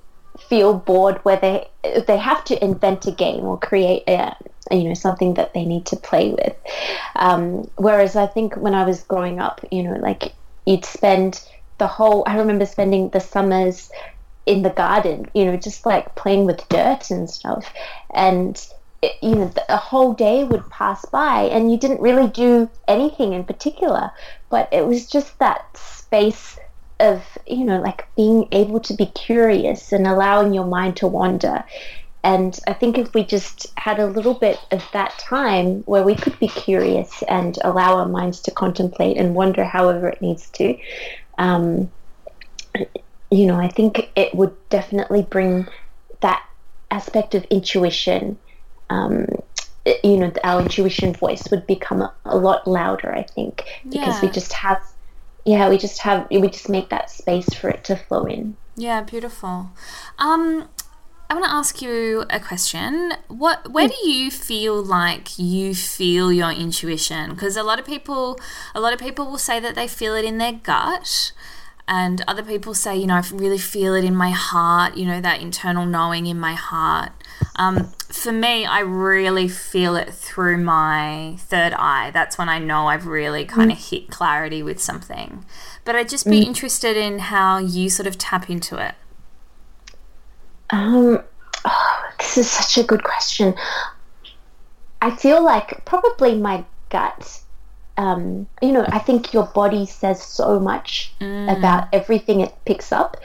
feel 0.48 0.72
bored 0.74 1.18
where 1.24 1.36
they 1.36 1.68
they 2.06 2.16
have 2.16 2.44
to 2.44 2.64
invent 2.64 3.06
a 3.06 3.12
game 3.12 3.44
or 3.44 3.58
create 3.58 4.04
a 4.08 4.34
you 4.70 4.84
know 4.84 4.94
something 4.94 5.34
that 5.34 5.52
they 5.52 5.64
need 5.64 5.84
to 5.84 5.96
play 5.96 6.30
with 6.30 6.56
um, 7.16 7.68
whereas 7.76 8.16
i 8.16 8.26
think 8.26 8.54
when 8.54 8.74
i 8.74 8.84
was 8.84 9.02
growing 9.02 9.40
up 9.40 9.60
you 9.70 9.82
know 9.82 9.96
like 9.96 10.32
you'd 10.64 10.84
spend 10.84 11.42
the 11.78 11.86
whole 11.86 12.22
i 12.26 12.36
remember 12.36 12.64
spending 12.64 13.10
the 13.10 13.20
summers 13.20 13.90
in 14.44 14.62
the 14.62 14.70
garden 14.70 15.30
you 15.34 15.44
know 15.44 15.56
just 15.56 15.86
like 15.86 16.14
playing 16.14 16.44
with 16.46 16.68
dirt 16.68 17.10
and 17.10 17.28
stuff. 17.28 17.72
And 18.14 18.56
it, 19.02 19.12
you 19.22 19.34
know 19.34 19.52
a 19.68 19.76
whole 19.76 20.14
day 20.14 20.44
would 20.44 20.68
pass 20.70 21.04
by 21.06 21.42
and 21.42 21.70
you 21.70 21.78
didn't 21.78 22.00
really 22.00 22.28
do 22.28 22.70
anything 22.88 23.32
in 23.32 23.44
particular. 23.44 24.10
But 24.50 24.68
it 24.72 24.86
was 24.86 25.08
just 25.08 25.38
that 25.38 25.76
space 25.76 26.58
of 27.00 27.22
you 27.46 27.64
know 27.64 27.80
like 27.80 28.06
being 28.16 28.48
able 28.52 28.80
to 28.80 28.94
be 28.94 29.06
curious 29.06 29.92
and 29.92 30.06
allowing 30.06 30.54
your 30.54 30.66
mind 30.66 30.96
to 30.98 31.06
wander. 31.06 31.64
And 32.24 32.58
I 32.68 32.72
think 32.72 32.98
if 32.98 33.14
we 33.14 33.24
just 33.24 33.72
had 33.76 33.98
a 33.98 34.06
little 34.06 34.34
bit 34.34 34.58
of 34.70 34.84
that 34.92 35.18
time 35.18 35.82
where 35.86 36.04
we 36.04 36.14
could 36.14 36.38
be 36.38 36.46
curious 36.46 37.22
and 37.22 37.58
allow 37.64 37.96
our 37.96 38.06
minds 38.06 38.40
to 38.42 38.52
contemplate 38.52 39.16
and 39.16 39.34
wonder 39.34 39.64
however 39.64 40.08
it 40.08 40.22
needs 40.22 40.48
to, 40.50 40.78
um, 41.38 41.90
you 43.32 43.46
know, 43.46 43.58
I 43.58 43.68
think 43.68 44.10
it 44.14 44.34
would 44.34 44.54
definitely 44.68 45.22
bring 45.22 45.66
that 46.20 46.46
aspect 46.90 47.34
of 47.34 47.44
intuition. 47.44 48.38
Um, 48.90 49.26
you 50.04 50.18
know, 50.18 50.32
our 50.44 50.60
intuition 50.60 51.14
voice 51.14 51.50
would 51.50 51.66
become 51.66 52.02
a, 52.02 52.14
a 52.26 52.36
lot 52.36 52.68
louder, 52.68 53.12
I 53.12 53.22
think, 53.22 53.64
because 53.88 54.16
yeah. 54.16 54.20
we 54.20 54.28
just 54.28 54.52
have, 54.52 54.82
yeah, 55.46 55.70
we 55.70 55.78
just 55.78 55.98
have, 56.00 56.28
we 56.30 56.46
just 56.48 56.68
make 56.68 56.90
that 56.90 57.10
space 57.10 57.48
for 57.54 57.70
it 57.70 57.84
to 57.84 57.96
flow 57.96 58.26
in. 58.26 58.54
Yeah, 58.76 59.00
beautiful. 59.00 59.70
Um, 60.18 60.68
I 61.30 61.34
want 61.34 61.46
to 61.46 61.50
ask 61.50 61.80
you 61.80 62.26
a 62.28 62.38
question. 62.38 63.14
What 63.28 63.72
where 63.72 63.88
do 63.88 64.06
you 64.06 64.30
feel 64.30 64.82
like 64.82 65.38
you 65.38 65.74
feel 65.74 66.30
your 66.30 66.50
intuition? 66.50 67.30
Because 67.30 67.56
a 67.56 67.62
lot 67.62 67.78
of 67.78 67.86
people 67.86 68.38
a 68.74 68.80
lot 68.80 68.92
of 68.92 68.98
people 68.98 69.30
will 69.30 69.38
say 69.38 69.58
that 69.58 69.74
they 69.74 69.88
feel 69.88 70.14
it 70.14 70.26
in 70.26 70.36
their 70.36 70.52
gut 70.52 71.32
and 71.94 72.24
other 72.26 72.42
people 72.42 72.72
say, 72.72 72.96
you 72.96 73.06
know, 73.06 73.16
I 73.16 73.22
really 73.34 73.58
feel 73.58 73.94
it 73.94 74.02
in 74.02 74.16
my 74.16 74.30
heart, 74.30 74.96
you 74.96 75.04
know, 75.04 75.20
that 75.20 75.42
internal 75.42 75.84
knowing 75.84 76.24
in 76.24 76.40
my 76.40 76.54
heart. 76.54 77.12
Um, 77.56 77.92
for 78.08 78.32
me, 78.32 78.64
I 78.64 78.80
really 78.80 79.46
feel 79.46 79.94
it 79.96 80.14
through 80.14 80.56
my 80.56 81.36
third 81.38 81.74
eye. 81.74 82.10
That's 82.10 82.38
when 82.38 82.48
I 82.48 82.58
know 82.58 82.86
I've 82.86 83.06
really 83.06 83.44
kind 83.44 83.70
of 83.70 83.76
mm. 83.76 83.90
hit 83.90 84.08
clarity 84.08 84.62
with 84.62 84.80
something. 84.80 85.44
But 85.84 85.94
I'd 85.94 86.08
just 86.08 86.24
be 86.24 86.40
mm. 86.40 86.46
interested 86.46 86.96
in 86.96 87.18
how 87.18 87.58
you 87.58 87.90
sort 87.90 88.06
of 88.06 88.16
tap 88.16 88.48
into 88.48 88.82
it. 88.82 88.94
Um, 90.70 91.22
oh, 91.66 92.10
this 92.18 92.38
is 92.38 92.50
such 92.50 92.82
a 92.82 92.86
good 92.86 93.04
question. 93.04 93.54
I 95.02 95.14
feel 95.14 95.44
like 95.44 95.84
probably 95.84 96.38
my 96.38 96.64
gut. 96.88 97.41
Um, 97.96 98.46
you 98.62 98.72
know, 98.72 98.86
I 98.88 98.98
think 98.98 99.32
your 99.32 99.46
body 99.46 99.86
says 99.86 100.22
so 100.22 100.58
much 100.58 101.12
mm. 101.20 101.56
about 101.56 101.88
everything 101.92 102.40
it 102.40 102.54
picks 102.64 102.90
up. 102.90 103.18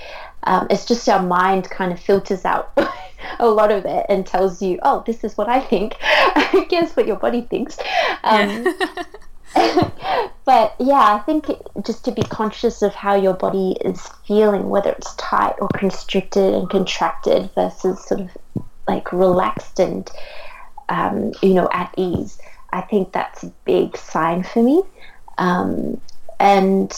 Um, 0.44 0.68
it's 0.70 0.86
just 0.86 1.08
our 1.10 1.22
mind 1.22 1.70
kind 1.70 1.92
of 1.92 2.00
filters 2.00 2.46
out 2.46 2.78
a 3.40 3.48
lot 3.48 3.72
of 3.72 3.86
it 3.86 4.06
and 4.10 4.26
tells 4.26 4.62
you, 4.62 4.80
oh, 4.84 5.04
this 5.06 5.24
is 5.24 5.38
what 5.38 5.50
I 5.50 5.60
think. 5.60 5.96
Guess 6.70 6.96
what 6.96 7.08
your 7.08 7.18
body 7.18 7.42
thinks. 7.42 7.78
Um, 8.24 8.76
yeah. 9.56 9.90
but 10.46 10.76
yeah, 10.80 11.16
I 11.16 11.22
think 11.26 11.48
just 11.86 12.06
to 12.06 12.12
be 12.12 12.24
conscious 12.24 12.82
of 12.82 12.94
how 12.94 13.16
your 13.16 13.34
body 13.34 13.78
is 13.82 14.08
feeling, 14.26 14.70
whether 14.70 14.92
it's 14.92 15.14
tight 15.16 15.56
or 15.60 15.68
constricted 15.70 16.54
and 16.54 16.70
contracted 16.70 17.50
versus 17.56 18.04
sort 18.06 18.22
of 18.22 18.30
like 18.88 19.12
relaxed 19.12 19.80
and 19.80 20.10
um, 20.90 21.34
you 21.42 21.54
know 21.54 21.68
at 21.72 21.94
ease. 21.98 22.40
I 22.72 22.82
think 22.82 23.12
that's 23.12 23.44
a 23.44 23.54
big 23.66 23.98
sign 23.98 24.44
for 24.44 24.62
me. 24.62 24.84
Um, 25.38 26.02
and 26.40 26.94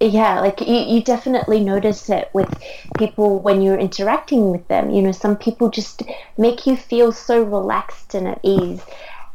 yeah, 0.00 0.40
like 0.40 0.60
you, 0.60 0.74
you 0.74 1.02
definitely 1.02 1.60
notice 1.60 2.08
it 2.10 2.30
with 2.32 2.52
people 2.98 3.38
when 3.38 3.62
you're 3.62 3.78
interacting 3.78 4.50
with 4.50 4.66
them. 4.68 4.90
You 4.90 5.02
know, 5.02 5.12
some 5.12 5.36
people 5.36 5.70
just 5.70 6.02
make 6.38 6.66
you 6.66 6.76
feel 6.76 7.12
so 7.12 7.42
relaxed 7.42 8.14
and 8.14 8.28
at 8.28 8.40
ease. 8.42 8.82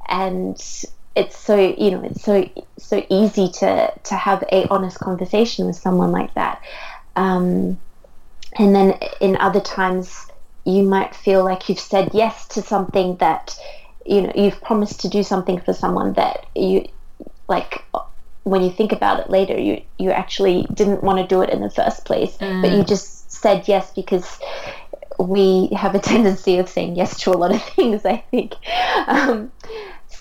And 0.08 0.60
it's 1.16 1.38
so 1.38 1.56
you 1.56 1.92
know 1.92 2.04
it's 2.04 2.24
so 2.24 2.50
so 2.78 3.06
easy 3.10 3.50
to 3.50 3.92
to 4.04 4.16
have 4.16 4.44
a 4.52 4.68
honest 4.70 5.00
conversation 5.00 5.66
with 5.66 5.76
someone 5.76 6.12
like 6.12 6.34
that 6.36 6.62
um, 7.16 7.80
and 8.58 8.76
then 8.76 8.98
in 9.20 9.36
other 9.38 9.60
times 9.60 10.28
you 10.66 10.84
might 10.84 11.16
feel 11.16 11.44
like 11.44 11.68
you've 11.68 11.80
said 11.80 12.10
yes 12.14 12.48
to 12.48 12.62
something 12.62 13.16
that 13.18 13.58
you 14.06 14.22
know 14.22 14.32
you've 14.36 14.62
promised 14.62 15.02
to 15.02 15.10
do 15.10 15.24
something 15.24 15.60
for 15.60 15.74
someone 15.74 16.14
that 16.14 16.46
you 16.56 16.88
like 17.48 17.84
when 18.44 18.62
you 18.62 18.72
think 18.72 18.92
about 18.92 19.20
it 19.20 19.30
later 19.30 19.58
you 19.58 19.82
you 19.98 20.12
actually 20.12 20.66
didn't 20.74 21.04
want 21.04 21.20
to 21.20 21.28
do 21.28 21.42
it 21.42 21.50
in 21.50 21.62
the 21.62 21.70
first 21.70 22.06
place 22.06 22.38
mm. 22.38 22.62
but 22.62 22.72
you 22.72 22.84
just 22.84 23.32
said 23.32 23.68
yes 23.68 23.92
because 23.94 24.40
we 25.20 25.68
have 25.76 25.96
a 25.96 26.00
tendency 26.14 26.58
of 26.58 26.70
saying 26.70 26.96
yes 26.96 27.20
to 27.20 27.32
a 27.32 27.38
lot 27.38 27.54
of 27.54 27.62
things 27.76 28.06
i 28.06 28.18
think 28.32 28.54
um, 29.08 29.52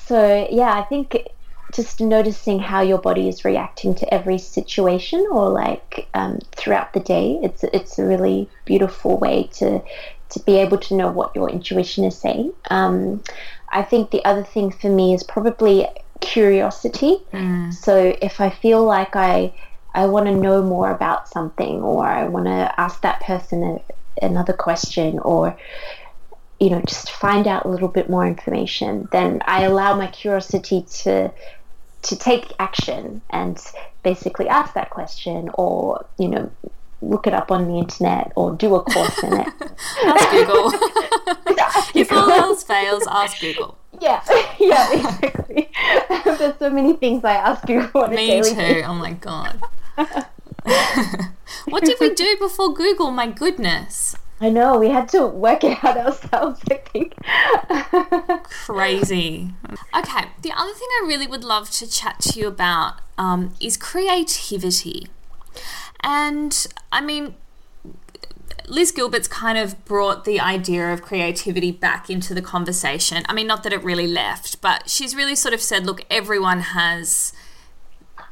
so 0.08 0.48
yeah, 0.50 0.72
I 0.72 0.82
think 0.84 1.28
just 1.74 2.00
noticing 2.00 2.58
how 2.58 2.80
your 2.80 2.96
body 2.96 3.28
is 3.28 3.44
reacting 3.44 3.94
to 3.96 4.14
every 4.14 4.38
situation 4.38 5.26
or 5.30 5.50
like 5.50 6.08
um, 6.14 6.38
throughout 6.52 6.94
the 6.94 7.00
day, 7.00 7.38
it's 7.42 7.62
it's 7.64 7.98
a 7.98 8.04
really 8.04 8.48
beautiful 8.64 9.18
way 9.18 9.50
to 9.54 9.82
to 10.30 10.40
be 10.40 10.56
able 10.56 10.78
to 10.78 10.94
know 10.94 11.10
what 11.10 11.36
your 11.36 11.50
intuition 11.50 12.04
is 12.04 12.16
saying. 12.16 12.54
Um, 12.70 13.22
I 13.72 13.82
think 13.82 14.10
the 14.10 14.24
other 14.24 14.44
thing 14.44 14.70
for 14.70 14.88
me 14.88 15.14
is 15.14 15.22
probably 15.22 15.86
curiosity. 16.20 17.18
Mm. 17.32 17.72
So 17.72 18.16
if 18.20 18.40
I 18.40 18.50
feel 18.50 18.84
like 18.84 19.16
I 19.16 19.52
I 19.94 20.06
want 20.06 20.26
to 20.26 20.34
know 20.34 20.62
more 20.62 20.90
about 20.90 21.28
something, 21.28 21.82
or 21.82 22.04
I 22.06 22.28
want 22.28 22.46
to 22.46 22.72
ask 22.78 23.00
that 23.02 23.20
person 23.20 23.62
a, 23.62 24.24
another 24.24 24.52
question, 24.52 25.18
or 25.20 25.56
you 26.60 26.70
know, 26.70 26.82
just 26.82 27.10
find 27.10 27.46
out 27.46 27.64
a 27.64 27.68
little 27.68 27.88
bit 27.88 28.10
more 28.10 28.26
information, 28.26 29.08
then 29.12 29.40
I 29.46 29.62
allow 29.62 29.96
my 29.96 30.08
curiosity 30.08 30.82
to 31.02 31.32
to 32.00 32.16
take 32.16 32.52
action 32.58 33.20
and 33.30 33.60
basically 34.02 34.48
ask 34.48 34.74
that 34.74 34.90
question 34.90 35.50
or, 35.54 36.04
you 36.18 36.28
know, 36.28 36.50
look 37.02 37.26
it 37.26 37.34
up 37.34 37.50
on 37.50 37.66
the 37.68 37.78
internet 37.78 38.32
or 38.36 38.54
do 38.54 38.74
a 38.74 38.82
course 38.82 39.22
in 39.22 39.32
it. 39.34 39.48
Google. 40.30 40.70
If 41.98 42.12
all 42.12 42.30
else 42.30 42.62
fails, 42.62 43.06
ask 43.10 43.40
Google. 43.40 43.76
Yeah, 44.00 44.22
yeah, 44.60 44.92
exactly. 44.92 45.70
There's 46.24 46.56
so 46.58 46.70
many 46.70 46.92
things 46.92 47.24
I 47.24 47.32
ask 47.32 47.66
Google 47.66 48.02
on 48.02 48.10
Me 48.10 48.40
too. 48.42 48.54
Basis. 48.54 48.84
Oh 48.86 48.94
my 48.94 49.12
god. 49.14 49.60
what 51.64 51.82
did 51.82 51.96
we 51.98 52.14
do 52.14 52.36
before 52.38 52.72
Google? 52.72 53.10
My 53.10 53.26
goodness. 53.26 54.14
I 54.40 54.50
know, 54.50 54.78
we 54.78 54.90
had 54.90 55.08
to 55.08 55.26
work 55.26 55.64
it 55.64 55.82
out 55.82 55.96
ourselves, 55.96 56.60
I 56.70 56.76
think. 56.76 57.16
Crazy. 58.44 59.50
Okay, 59.96 60.28
the 60.42 60.52
other 60.52 60.74
thing 60.74 60.88
I 61.02 61.04
really 61.08 61.26
would 61.26 61.42
love 61.42 61.70
to 61.72 61.90
chat 61.90 62.20
to 62.20 62.38
you 62.38 62.46
about 62.46 63.00
um, 63.16 63.54
is 63.60 63.76
creativity. 63.76 65.08
And 66.04 66.66
I 66.92 67.00
mean, 67.00 67.34
Liz 68.68 68.92
Gilbert's 68.92 69.28
kind 69.28 69.58
of 69.58 69.84
brought 69.84 70.24
the 70.24 70.40
idea 70.40 70.92
of 70.92 71.02
creativity 71.02 71.72
back 71.72 72.10
into 72.10 72.34
the 72.34 72.42
conversation. 72.42 73.24
I 73.28 73.32
mean, 73.32 73.46
not 73.46 73.62
that 73.62 73.72
it 73.72 73.82
really 73.82 74.06
left, 74.06 74.60
but 74.60 74.88
she's 74.88 75.14
really 75.14 75.34
sort 75.34 75.54
of 75.54 75.60
said, 75.60 75.86
look, 75.86 76.04
everyone 76.10 76.60
has 76.60 77.32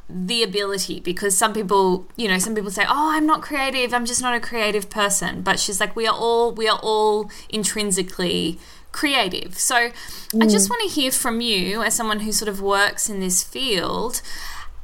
the 0.09 0.43
ability 0.43 1.01
because 1.01 1.37
some 1.37 1.53
people 1.53 2.07
you 2.15 2.29
know 2.29 2.39
some 2.39 2.55
people 2.55 2.71
say 2.71 2.85
oh 2.89 3.11
i'm 3.13 3.27
not 3.27 3.43
creative 3.43 3.93
i'm 3.93 4.07
just 4.07 4.23
not 4.23 4.35
a 4.35 4.39
creative 4.39 4.89
person 4.89 5.43
but 5.43 5.59
she's 5.59 5.81
like 5.81 5.97
we 5.97 6.07
are 6.07 6.15
all 6.15 6.53
we 6.53 6.69
are 6.69 6.79
all 6.81 7.29
intrinsically 7.49 8.57
creative 8.93 9.59
so 9.59 9.89
mm. 9.89 10.43
i 10.43 10.47
just 10.47 10.71
want 10.71 10.81
to 10.81 10.89
hear 10.89 11.11
from 11.11 11.41
you 11.41 11.83
as 11.83 11.93
someone 11.93 12.21
who 12.21 12.31
sort 12.31 12.49
of 12.49 12.61
works 12.61 13.11
in 13.11 13.19
this 13.19 13.43
field 13.43 14.23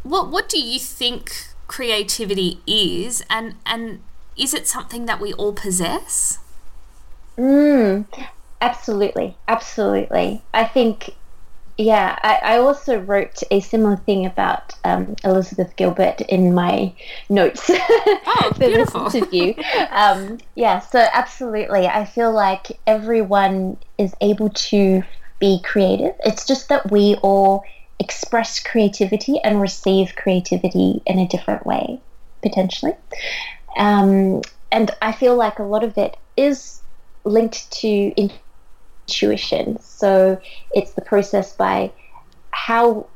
what 0.03 0.28
what 0.28 0.48
do 0.48 0.61
you 0.61 0.80
think 0.80 1.46
creativity 1.68 2.61
is 2.66 3.22
and 3.30 3.55
and 3.64 4.00
is 4.37 4.55
it 4.55 4.66
something 4.66 5.07
that 5.07 5.20
we 5.20 5.33
all 5.35 5.53
possess 5.53 6.39
mm, 7.37 8.05
absolutely 8.61 9.37
absolutely 9.49 10.43
i 10.53 10.64
think 10.64 11.14
yeah, 11.78 12.18
I, 12.22 12.55
I, 12.55 12.59
also 12.59 12.99
wrote 12.99 13.43
a 13.51 13.61
similar 13.61 13.97
thing 13.97 14.26
about 14.26 14.74
um, 14.85 15.16
Elizabeth 15.24 15.74
Gilbert 15.76 16.20
in 16.22 16.55
my 16.55 16.93
notes 17.30 17.64
oh, 17.70 18.53
for 18.55 18.59
this 18.59 18.95
interview. 18.95 19.55
Um, 19.91 20.39
yeah, 20.55 20.80
so 20.80 21.07
absolutely. 21.12 21.87
I 21.87 22.05
feel 22.05 22.33
like 22.33 22.78
everyone 22.87 23.78
is 23.97 24.14
able 24.20 24.51
to 24.51 25.03
be 25.41 25.61
creative. 25.64 26.14
It's 26.24 26.47
just 26.47 26.68
that 26.68 26.91
we 26.91 27.16
all 27.22 27.64
express 27.99 28.61
creativity 28.61 29.39
and 29.43 29.61
receive 29.61 30.14
creativity 30.14 31.01
in 31.07 31.18
a 31.18 31.26
different 31.26 31.64
way, 31.64 32.01
potentially. 32.43 32.95
Um, 33.77 34.43
and 34.70 34.91
I 35.01 35.12
feel 35.12 35.37
like 35.37 35.59
a 35.59 35.64
lot 35.64 35.85
of 35.85 35.97
it 35.99 36.16
is 36.37 36.81
linked 37.25 37.70
to 37.73 38.12
intuition. 39.09 39.79
So 39.81 40.41
it's 40.73 40.93
the 40.93 41.03
process 41.03 41.55
by 41.55 41.93
how 42.51 43.07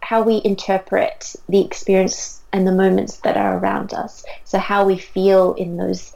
how 0.00 0.22
we 0.22 0.42
interpret 0.44 1.34
the 1.48 1.64
experience 1.64 2.42
and 2.52 2.66
the 2.66 2.72
moments 2.72 3.18
that 3.18 3.38
are 3.38 3.56
around 3.58 3.94
us. 3.94 4.22
So 4.44 4.58
how 4.58 4.84
we 4.84 4.98
feel 4.98 5.54
in 5.54 5.78
those 5.78 6.12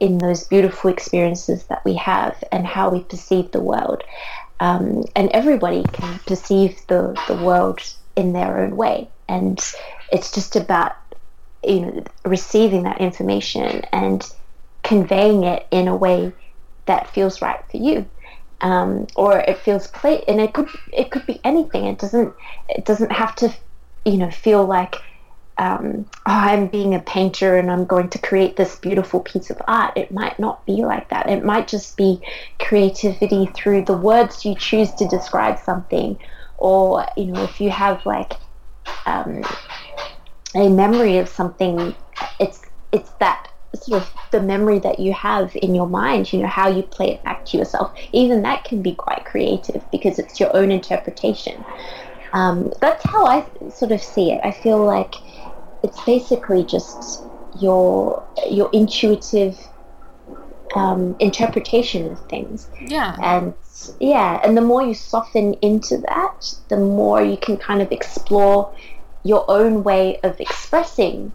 in 0.00 0.18
those 0.18 0.44
beautiful 0.44 0.90
experiences 0.90 1.64
that 1.64 1.84
we 1.84 1.94
have 1.94 2.42
and 2.52 2.66
how 2.66 2.90
we 2.90 3.00
perceive 3.00 3.50
the 3.50 3.60
world. 3.60 4.02
Um, 4.60 5.04
and 5.16 5.30
everybody 5.32 5.82
can 5.92 6.20
perceive 6.26 6.78
the, 6.86 7.20
the 7.26 7.36
world 7.36 7.80
in 8.16 8.32
their 8.32 8.60
own 8.60 8.76
way. 8.76 9.10
And 9.28 9.58
it's 10.12 10.30
just 10.30 10.54
about 10.54 10.92
you 11.66 11.80
know 11.80 12.04
receiving 12.24 12.84
that 12.84 13.00
information 13.00 13.82
and 13.92 14.30
conveying 14.82 15.44
it 15.44 15.66
in 15.70 15.88
a 15.88 15.96
way 15.96 16.32
that 16.86 17.08
feels 17.10 17.40
right 17.40 17.60
for 17.70 17.78
you 17.78 18.08
um, 18.64 19.06
or 19.14 19.38
it 19.40 19.58
feels 19.58 19.86
play 19.88 20.24
and 20.26 20.40
it 20.40 20.54
could 20.54 20.68
it 20.92 21.10
could 21.10 21.26
be 21.26 21.40
anything. 21.44 21.84
It 21.84 21.98
doesn't 21.98 22.34
it 22.68 22.84
doesn't 22.84 23.12
have 23.12 23.34
to 23.36 23.54
you 24.04 24.16
know 24.16 24.30
feel 24.30 24.64
like 24.64 24.96
um, 25.56 26.06
oh, 26.26 26.32
I'm 26.32 26.66
being 26.66 26.94
a 26.94 27.00
painter 27.00 27.56
and 27.56 27.70
I'm 27.70 27.84
going 27.84 28.08
to 28.10 28.18
create 28.18 28.56
this 28.56 28.74
beautiful 28.74 29.20
piece 29.20 29.50
of 29.50 29.62
art. 29.68 29.96
It 29.96 30.10
might 30.10 30.40
not 30.40 30.66
be 30.66 30.84
like 30.84 31.10
that. 31.10 31.30
It 31.30 31.44
might 31.44 31.68
just 31.68 31.96
be 31.96 32.20
creativity 32.58 33.46
through 33.54 33.84
the 33.84 33.96
words 33.96 34.44
you 34.44 34.56
choose 34.56 34.92
to 34.94 35.06
describe 35.06 35.58
something, 35.58 36.18
or 36.56 37.06
you 37.16 37.26
know 37.26 37.44
if 37.44 37.60
you 37.60 37.70
have 37.70 38.04
like 38.06 38.32
um, 39.04 39.42
a 40.54 40.68
memory 40.68 41.18
of 41.18 41.28
something, 41.28 41.94
it's 42.38 42.62
it's 42.92 43.10
that 43.20 43.48
sort 43.74 44.02
of 44.02 44.12
the 44.30 44.40
memory 44.40 44.78
that 44.78 45.00
you 45.00 45.12
have 45.12 45.54
in 45.56 45.74
your 45.74 45.88
mind, 45.88 46.32
you 46.32 46.40
know, 46.40 46.46
how 46.46 46.68
you 46.68 46.82
play 46.82 47.10
it 47.10 47.24
back 47.24 47.44
to 47.46 47.58
yourself, 47.58 47.92
even 48.12 48.42
that 48.42 48.64
can 48.64 48.82
be 48.82 48.94
quite 48.94 49.24
creative 49.24 49.84
because 49.90 50.18
it's 50.18 50.38
your 50.38 50.54
own 50.56 50.70
interpretation. 50.70 51.64
Um, 52.32 52.72
that's 52.80 53.04
how 53.04 53.26
I 53.26 53.46
sort 53.70 53.92
of 53.92 54.02
see 54.02 54.32
it. 54.32 54.40
I 54.44 54.50
feel 54.50 54.84
like 54.84 55.14
it's 55.82 56.02
basically 56.04 56.64
just 56.64 57.22
your 57.60 58.26
your 58.50 58.70
intuitive 58.72 59.58
um, 60.74 61.14
interpretation 61.20 62.10
of 62.10 62.28
things. 62.28 62.68
Yeah. 62.80 63.16
And 63.22 63.54
yeah, 64.00 64.40
and 64.44 64.56
the 64.56 64.62
more 64.62 64.82
you 64.82 64.94
soften 64.94 65.54
into 65.54 65.98
that, 65.98 66.54
the 66.68 66.76
more 66.76 67.22
you 67.22 67.36
can 67.36 67.56
kind 67.56 67.82
of 67.82 67.92
explore 67.92 68.74
your 69.24 69.44
own 69.50 69.82
way 69.82 70.20
of 70.22 70.38
expressing 70.40 71.32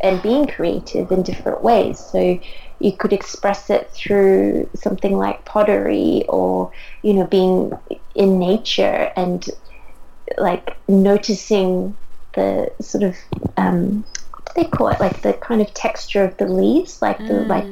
and 0.00 0.22
being 0.22 0.46
creative 0.46 1.10
in 1.12 1.22
different 1.22 1.62
ways. 1.62 1.98
So 1.98 2.40
you 2.78 2.92
could 2.92 3.12
express 3.12 3.70
it 3.70 3.90
through 3.90 4.68
something 4.74 5.16
like 5.16 5.44
pottery 5.44 6.24
or, 6.28 6.72
you 7.02 7.14
know, 7.14 7.26
being 7.26 7.72
in 8.14 8.38
nature 8.38 9.12
and 9.16 9.48
like 10.38 10.76
noticing 10.88 11.96
the 12.34 12.72
sort 12.80 13.04
of, 13.04 13.16
um, 13.56 14.04
what 14.32 14.54
do 14.54 14.62
they 14.62 14.68
call 14.68 14.88
it? 14.88 15.00
Like 15.00 15.22
the 15.22 15.34
kind 15.34 15.60
of 15.60 15.72
texture 15.74 16.24
of 16.24 16.36
the 16.38 16.46
leaves, 16.46 17.02
like 17.02 17.18
the, 17.18 17.24
mm. 17.24 17.46
like 17.46 17.70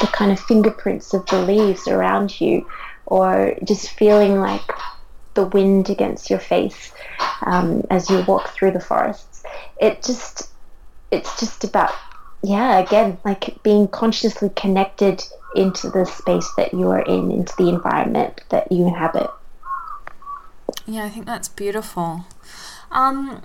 the 0.00 0.06
kind 0.08 0.32
of 0.32 0.40
fingerprints 0.40 1.14
of 1.14 1.24
the 1.26 1.40
leaves 1.40 1.88
around 1.88 2.40
you 2.40 2.66
or 3.06 3.54
just 3.64 3.90
feeling 3.90 4.40
like 4.40 4.62
the 5.34 5.46
wind 5.46 5.90
against 5.90 6.30
your 6.30 6.38
face 6.38 6.92
um, 7.44 7.82
as 7.90 8.08
you 8.08 8.22
walk 8.22 8.50
through 8.50 8.70
the 8.72 8.80
forests. 8.80 9.42
It 9.80 10.02
just 10.02 10.50
it's 11.10 11.38
just 11.38 11.64
about 11.64 11.92
yeah 12.42 12.78
again 12.78 13.18
like 13.24 13.62
being 13.62 13.88
consciously 13.88 14.50
connected 14.56 15.22
into 15.54 15.88
the 15.90 16.04
space 16.04 16.50
that 16.56 16.74
you 16.74 16.88
are 16.90 17.02
in 17.02 17.30
into 17.30 17.54
the 17.56 17.68
environment 17.68 18.42
that 18.50 18.70
you 18.70 18.86
inhabit 18.86 19.30
yeah 20.86 21.04
i 21.04 21.08
think 21.08 21.24
that's 21.24 21.48
beautiful 21.48 22.26
um, 22.90 23.42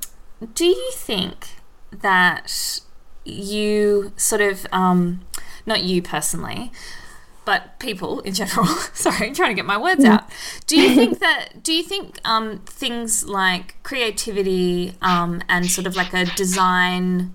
do 0.53 0.65
you 0.65 0.91
think 0.93 1.55
that 1.91 2.81
you 3.25 4.11
sort 4.15 4.41
of 4.41 4.67
um, 4.71 5.21
not 5.65 5.81
you 5.81 6.01
personally 6.01 6.71
but 7.49 7.79
people 7.79 8.19
in 8.19 8.35
general. 8.35 8.67
Sorry, 8.93 9.25
I'm 9.29 9.33
trying 9.33 9.49
to 9.49 9.55
get 9.55 9.65
my 9.65 9.75
words 9.75 10.05
out. 10.05 10.29
Do 10.67 10.79
you 10.79 10.93
think 10.93 11.17
that? 11.17 11.63
Do 11.63 11.73
you 11.73 11.81
think 11.81 12.19
um, 12.23 12.59
things 12.67 13.25
like 13.25 13.81
creativity 13.81 14.93
um, 15.01 15.41
and 15.49 15.65
sort 15.65 15.87
of 15.87 15.95
like 15.95 16.13
a 16.13 16.25
design 16.25 17.33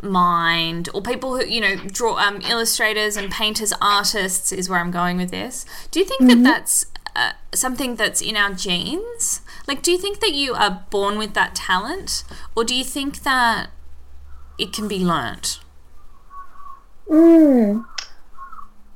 mind 0.00 0.88
or 0.94 1.02
people 1.02 1.36
who 1.36 1.44
you 1.44 1.60
know 1.60 1.76
draw 1.76 2.16
um, 2.16 2.40
illustrators 2.40 3.18
and 3.18 3.30
painters 3.30 3.72
artists 3.80 4.50
is 4.50 4.68
where 4.68 4.80
i'm 4.80 4.90
going 4.90 5.16
with 5.16 5.30
this 5.30 5.64
do 5.92 6.00
you 6.00 6.04
think 6.04 6.22
mm-hmm. 6.22 6.42
that 6.42 6.54
that's 6.54 6.86
uh, 7.14 7.30
something 7.54 7.94
that's 7.94 8.20
in 8.20 8.36
our 8.36 8.52
genes 8.52 9.42
like 9.68 9.80
do 9.80 9.92
you 9.92 9.98
think 9.98 10.18
that 10.18 10.32
you 10.32 10.54
are 10.54 10.84
born 10.90 11.18
with 11.18 11.34
that 11.34 11.54
talent 11.54 12.24
or 12.56 12.64
do 12.64 12.74
you 12.74 12.82
think 12.82 13.22
that 13.22 13.70
it 14.58 14.72
can 14.72 14.88
be 14.88 14.98
learnt 14.98 15.60
mm, 17.08 17.84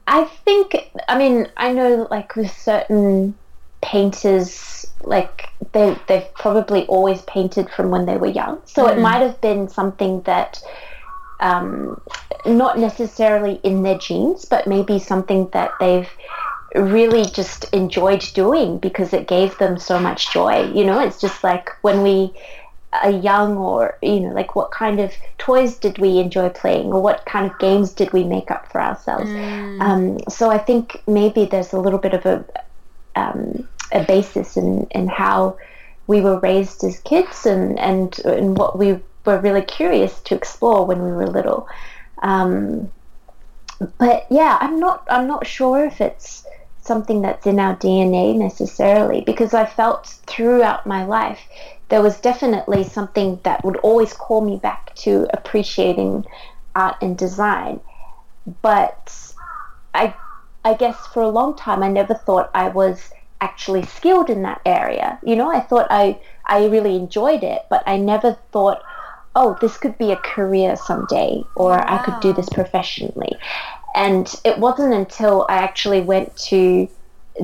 i 0.07 0.25
think 0.45 0.91
i 1.09 1.19
mean 1.19 1.49
i 1.57 1.73
know 1.73 2.07
like 2.11 2.37
with 2.37 2.51
certain 2.51 3.35
painters 3.83 4.87
like 5.03 5.49
they 5.73 5.97
they've 6.09 6.33
probably 6.35 6.87
always 6.87 7.23
painted 7.23 7.69
from 7.71 7.91
when 7.91 8.07
they 8.07 8.17
were 8.17 8.27
young 8.27 8.61
so 8.65 8.87
mm. 8.87 8.93
it 8.93 9.01
might 9.01 9.21
have 9.21 9.41
been 9.41 9.69
something 9.69 10.21
that 10.23 10.63
um, 11.41 12.01
not 12.45 12.79
necessarily 12.79 13.61
in 13.63 13.83
their 13.83 13.99
genes, 13.99 14.45
but 14.45 14.67
maybe 14.67 14.99
something 14.99 15.49
that 15.53 15.73
they've 15.81 16.09
really 16.75 17.25
just 17.25 17.65
enjoyed 17.73 18.25
doing 18.35 18.79
because 18.79 19.13
it 19.13 19.29
gave 19.29 19.57
them 19.59 19.79
so 19.79 19.99
much 19.99 20.33
joy. 20.33 20.71
You 20.73 20.85
know, 20.85 21.01
it's 21.01 21.21
just 21.21 21.43
like 21.43 21.71
when 21.83 22.03
we 22.03 22.33
are 23.03 23.11
young, 23.11 23.57
or, 23.57 23.99
you 24.03 24.21
know, 24.21 24.33
like 24.33 24.55
what 24.55 24.71
kind 24.71 25.01
of 25.01 25.13
toys 25.39 25.77
did 25.77 25.99
we 25.99 26.19
enjoy 26.19 26.49
playing, 26.51 26.93
or 26.93 27.01
what 27.01 27.25
kind 27.27 27.51
of 27.51 27.59
games 27.59 27.93
did 27.93 28.13
we 28.13 28.25
make 28.25 28.51
up 28.51 28.71
for 28.71 28.81
ourselves. 28.81 29.29
Mm. 29.29 29.81
Um, 29.81 30.19
so 30.29 30.51
I 30.51 30.59
think 30.59 31.03
maybe 31.07 31.45
there's 31.45 31.73
a 31.73 31.81
little 31.81 31.99
bit 31.99 32.15
of 32.15 32.27
a, 32.27 32.45
um, 33.15 33.69
a 33.93 34.05
basis 34.05 34.57
in, 34.57 34.87
in 34.91 35.09
how 35.09 35.57
we 36.07 36.21
were 36.21 36.39
raised 36.41 36.85
as 36.85 37.01
kids 37.01 37.47
and, 37.47 37.79
and, 37.79 38.19
and 38.21 38.57
what 38.57 38.79
we 38.79 38.99
were 39.25 39.39
really 39.39 39.63
curious 39.63 40.21
to 40.23 40.35
explore 40.35 40.87
when 40.87 41.03
we 41.03 41.11
were 41.11 41.27
little. 41.27 41.69
Um, 42.23 42.91
but 43.99 44.27
yeah, 44.31 44.57
I'm 44.61 44.81
not 44.81 45.07
I'm 45.11 45.27
not 45.27 45.47
sure 45.47 45.85
if 45.85 46.01
it's 46.01 46.47
something 46.81 47.21
that's 47.21 47.47
in 47.47 47.59
our 47.59 47.77
DNA 47.77 48.37
necessarily 48.37 49.21
because 49.23 49.53
I 49.53 49.67
felt 49.67 50.07
throughout 50.27 50.87
my 50.87 51.05
life 51.05 51.41
there 51.89 52.03
was 52.03 52.21
definitely 52.21 52.85
something 52.85 53.41
that 53.45 53.65
would 53.65 53.77
always 53.79 54.13
call 54.13 54.41
me 54.41 54.57
back 54.57 54.95
to 54.97 55.27
appreciating 55.33 56.25
art 56.75 56.97
and 57.01 57.17
design. 57.17 57.81
But 58.63 59.33
I 59.95 60.15
I 60.65 60.75
guess 60.75 60.97
for 61.09 61.23
a 61.23 61.29
long 61.29 61.57
time 61.57 61.83
I 61.83 61.89
never 61.89 62.15
thought 62.15 62.51
I 62.55 62.69
was 62.69 63.11
actually 63.41 63.85
skilled 63.85 64.31
in 64.31 64.43
that 64.43 64.61
area. 64.65 65.19
You 65.23 65.37
know, 65.37 65.51
I 65.51 65.61
thought 65.61 65.87
I 65.91 66.19
I 66.45 66.67
really 66.67 66.97
enjoyed 66.97 67.43
it, 67.43 67.63
but 67.71 67.83
I 67.87 67.97
never 67.97 68.39
thought 68.53 68.83
oh, 69.37 69.57
this 69.61 69.77
could 69.77 69.97
be 69.99 70.11
a 70.11 70.17
career 70.17 70.75
someday, 70.77 71.45
or 71.55 71.73
wow. 71.73 71.85
I 71.87 71.99
could 71.99 72.19
do 72.21 72.33
this 72.33 72.49
professionally. 72.49 73.33
And 73.95 74.35
it 74.45 74.59
wasn't 74.59 74.95
until 74.95 75.45
I 75.49 75.59
actually 75.59 76.01
went 76.01 76.35
to 76.49 76.89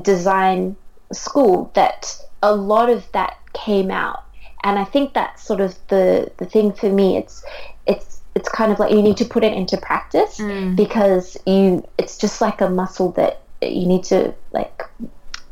design 0.00 0.74
school 1.12 1.70
that 1.74 2.16
a 2.42 2.54
lot 2.54 2.88
of 2.88 3.10
that 3.12 3.36
came 3.52 3.90
out. 3.90 4.21
And 4.64 4.78
I 4.78 4.84
think 4.84 5.14
that's 5.14 5.42
sort 5.42 5.60
of 5.60 5.76
the, 5.88 6.30
the 6.38 6.46
thing 6.46 6.72
for 6.72 6.88
me. 6.88 7.16
It's 7.16 7.44
it's 7.86 8.20
it's 8.34 8.48
kind 8.48 8.72
of 8.72 8.78
like 8.78 8.92
you 8.92 9.02
need 9.02 9.16
to 9.18 9.24
put 9.24 9.44
it 9.44 9.52
into 9.52 9.76
practice 9.76 10.38
mm. 10.38 10.74
because 10.76 11.36
you 11.46 11.86
it's 11.98 12.16
just 12.16 12.40
like 12.40 12.60
a 12.60 12.70
muscle 12.70 13.12
that 13.12 13.42
you 13.60 13.86
need 13.86 14.04
to 14.04 14.34
like 14.52 14.82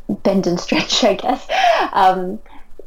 bend 0.09 0.47
and 0.47 0.61
stretch, 0.67 1.05
I 1.05 1.15
guess. 1.15 1.47
Um, 1.93 2.39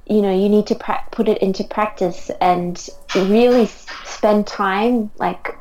you 0.05 0.21
know 0.21 0.37
you 0.37 0.49
need 0.49 0.67
to 0.67 0.75
pra- 0.75 1.07
put 1.11 1.29
it 1.29 1.37
into 1.41 1.63
practice 1.63 2.29
and 2.41 2.89
really 3.15 3.67
spend 4.03 4.45
time 4.45 5.09
like 5.17 5.57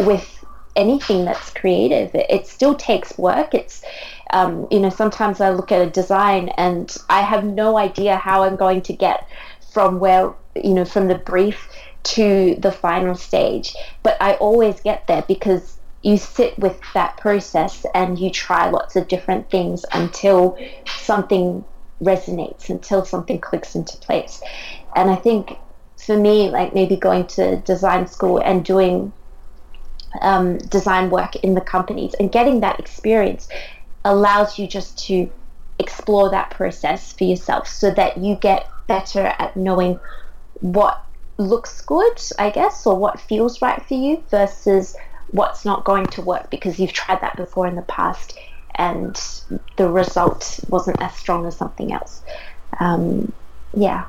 with 0.00 0.44
anything 0.74 1.24
that's 1.24 1.50
creative 1.50 2.12
it, 2.12 2.26
it 2.28 2.46
still 2.48 2.74
takes 2.74 3.16
work 3.18 3.54
it's 3.54 3.84
Um, 4.32 4.66
you 4.70 4.80
know, 4.80 4.88
sometimes 4.88 5.40
I 5.40 5.50
look 5.50 5.70
at 5.72 5.86
a 5.86 5.90
design 5.90 6.48
and 6.56 6.94
I 7.10 7.20
have 7.20 7.44
no 7.44 7.76
idea 7.76 8.16
how 8.16 8.44
I'm 8.44 8.56
going 8.56 8.80
to 8.82 8.92
get 8.94 9.28
from 9.72 9.98
where, 9.98 10.32
you 10.56 10.74
know, 10.74 10.84
from 10.84 11.08
the 11.08 11.14
brief 11.14 11.68
to 12.02 12.56
the 12.58 12.72
final 12.72 13.14
stage. 13.14 13.74
But 14.02 14.16
I 14.20 14.34
always 14.34 14.80
get 14.80 15.06
there 15.06 15.24
because 15.26 15.78
you 16.02 16.16
sit 16.16 16.58
with 16.58 16.80
that 16.94 17.16
process 17.16 17.86
and 17.94 18.18
you 18.18 18.30
try 18.30 18.68
lots 18.68 18.96
of 18.96 19.08
different 19.08 19.50
things 19.50 19.84
until 19.92 20.58
something 20.98 21.64
resonates, 22.02 22.68
until 22.68 23.04
something 23.04 23.38
clicks 23.40 23.74
into 23.74 23.96
place. 23.98 24.42
And 24.96 25.10
I 25.10 25.16
think 25.16 25.56
for 25.96 26.16
me, 26.16 26.50
like 26.50 26.74
maybe 26.74 26.96
going 26.96 27.26
to 27.28 27.56
design 27.58 28.08
school 28.08 28.38
and 28.38 28.64
doing 28.64 29.12
um, 30.20 30.58
design 30.58 31.10
work 31.10 31.36
in 31.36 31.54
the 31.54 31.60
companies 31.60 32.14
and 32.14 32.30
getting 32.30 32.60
that 32.60 32.78
experience 32.78 33.48
allows 34.04 34.58
you 34.58 34.66
just 34.66 34.98
to 35.06 35.30
explore 35.78 36.30
that 36.30 36.50
process 36.50 37.12
for 37.12 37.24
yourself 37.24 37.66
so 37.66 37.90
that 37.92 38.18
you 38.18 38.34
get 38.36 38.68
better 38.86 39.34
at 39.38 39.56
knowing 39.56 39.98
what 40.60 41.04
looks 41.38 41.80
good, 41.82 42.20
I 42.38 42.50
guess, 42.50 42.86
or 42.86 42.96
what 42.96 43.20
feels 43.20 43.60
right 43.62 43.82
for 43.86 43.94
you 43.94 44.22
versus 44.30 44.96
what's 45.30 45.64
not 45.64 45.84
going 45.84 46.06
to 46.06 46.22
work 46.22 46.50
because 46.50 46.78
you've 46.78 46.92
tried 46.92 47.20
that 47.20 47.36
before 47.36 47.66
in 47.66 47.74
the 47.74 47.82
past 47.82 48.38
and 48.74 49.20
the 49.76 49.88
result 49.88 50.60
wasn't 50.68 51.00
as 51.00 51.14
strong 51.14 51.46
as 51.46 51.56
something 51.56 51.92
else. 51.92 52.22
Um, 52.80 53.32
yeah. 53.74 54.06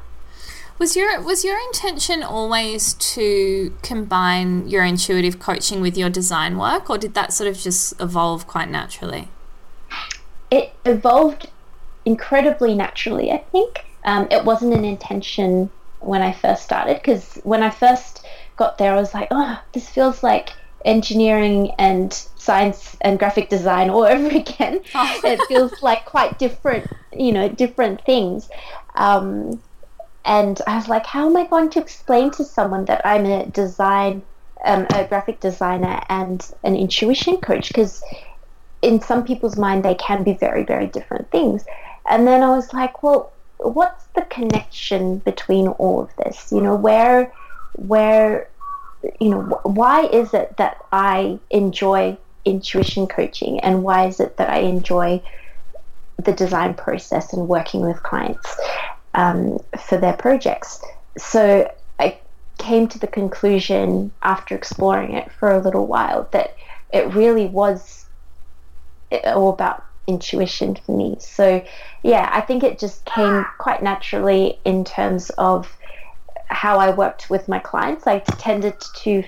Was 0.79 0.95
your 0.95 1.21
was 1.21 1.45
your 1.45 1.57
intention 1.67 2.23
always 2.23 2.93
to 2.95 3.73
combine 3.83 4.67
your 4.67 4.83
intuitive 4.83 5.39
coaching 5.39 5.81
with 5.81 5.97
your 5.97 6.09
design 6.09 6.57
work, 6.57 6.89
or 6.89 6.97
did 6.97 7.13
that 7.13 7.31
sort 7.31 7.49
of 7.49 7.57
just 7.57 7.99
evolve 8.01 8.47
quite 8.47 8.69
naturally? 8.69 9.29
It 10.49 10.73
evolved 10.85 11.49
incredibly 12.05 12.73
naturally. 12.73 13.31
I 13.31 13.37
think 13.37 13.85
um, 14.05 14.27
it 14.31 14.43
wasn't 14.43 14.73
an 14.73 14.85
intention 14.85 15.69
when 15.99 16.21
I 16.21 16.31
first 16.31 16.63
started 16.63 16.95
because 16.97 17.39
when 17.43 17.63
I 17.63 17.69
first 17.69 18.25
got 18.57 18.77
there, 18.77 18.93
I 18.93 18.97
was 18.97 19.13
like, 19.13 19.27
oh, 19.31 19.61
this 19.73 19.89
feels 19.89 20.21
like 20.23 20.49
engineering 20.85 21.71
and 21.79 22.13
science 22.35 22.97
and 23.01 23.17
graphic 23.17 23.49
design 23.49 23.89
all 23.89 24.03
over 24.15 24.35
again. 24.35 24.81
Oh. 24.95 25.21
it 25.23 25.41
feels 25.47 25.81
like 25.81 26.05
quite 26.05 26.37
different, 26.39 26.87
you 27.13 27.31
know, 27.31 27.49
different 27.49 28.03
things. 28.05 28.49
Um, 28.95 29.61
and 30.25 30.61
I 30.67 30.75
was 30.75 30.87
like, 30.87 31.05
how 31.05 31.27
am 31.27 31.35
I 31.35 31.45
going 31.47 31.69
to 31.71 31.81
explain 31.81 32.31
to 32.31 32.43
someone 32.45 32.85
that 32.85 33.05
I'm 33.05 33.25
a 33.25 33.45
design, 33.47 34.21
um, 34.63 34.87
a 34.91 35.05
graphic 35.05 35.39
designer 35.41 36.01
and 36.09 36.45
an 36.63 36.75
intuition 36.75 37.37
coach? 37.37 37.67
Because 37.67 38.01
in 38.81 39.01
some 39.01 39.25
people's 39.25 39.57
mind, 39.57 39.83
they 39.83 39.95
can 39.95 40.23
be 40.23 40.33
very, 40.33 40.63
very 40.63 40.87
different 40.87 41.29
things. 41.31 41.65
And 42.05 42.25
then 42.27 42.41
I 42.41 42.49
was 42.49 42.73
like, 42.73 43.03
well, 43.03 43.32
what's 43.63 44.05
the 44.15 44.23
connection 44.23 45.19
between 45.19 45.67
all 45.67 46.01
of 46.01 46.15
this? 46.17 46.51
You 46.51 46.61
know, 46.61 46.75
where, 46.75 47.31
where, 47.73 48.49
you 49.19 49.29
know, 49.29 49.59
why 49.63 50.05
is 50.05 50.33
it 50.33 50.57
that 50.57 50.77
I 50.91 51.39
enjoy 51.49 52.17
intuition 52.45 53.07
coaching 53.07 53.59
and 53.61 53.83
why 53.83 54.07
is 54.07 54.19
it 54.19 54.37
that 54.37 54.49
I 54.49 54.59
enjoy 54.59 55.21
the 56.23 56.33
design 56.33 56.73
process 56.73 57.33
and 57.33 57.47
working 57.47 57.81
with 57.81 58.03
clients? 58.03 58.55
um, 59.13 59.59
for 59.79 59.97
their 59.97 60.13
projects. 60.13 60.81
So 61.17 61.71
I 61.99 62.19
came 62.57 62.87
to 62.87 62.99
the 62.99 63.07
conclusion 63.07 64.11
after 64.21 64.55
exploring 64.55 65.13
it 65.13 65.31
for 65.31 65.51
a 65.51 65.59
little 65.59 65.87
while 65.87 66.27
that 66.31 66.55
it 66.91 67.13
really 67.13 67.45
was 67.45 68.05
all 69.25 69.49
about 69.49 69.83
intuition 70.07 70.75
for 70.75 70.95
me. 70.95 71.17
So 71.19 71.63
yeah, 72.03 72.29
I 72.31 72.41
think 72.41 72.63
it 72.63 72.79
just 72.79 73.05
came 73.05 73.45
quite 73.57 73.81
naturally 73.81 74.59
in 74.65 74.83
terms 74.83 75.29
of 75.31 75.75
how 76.47 76.77
I 76.77 76.91
worked 76.91 77.29
with 77.29 77.47
my 77.47 77.59
clients. 77.59 78.07
I 78.07 78.19
tended 78.19 78.79
to 79.03 79.23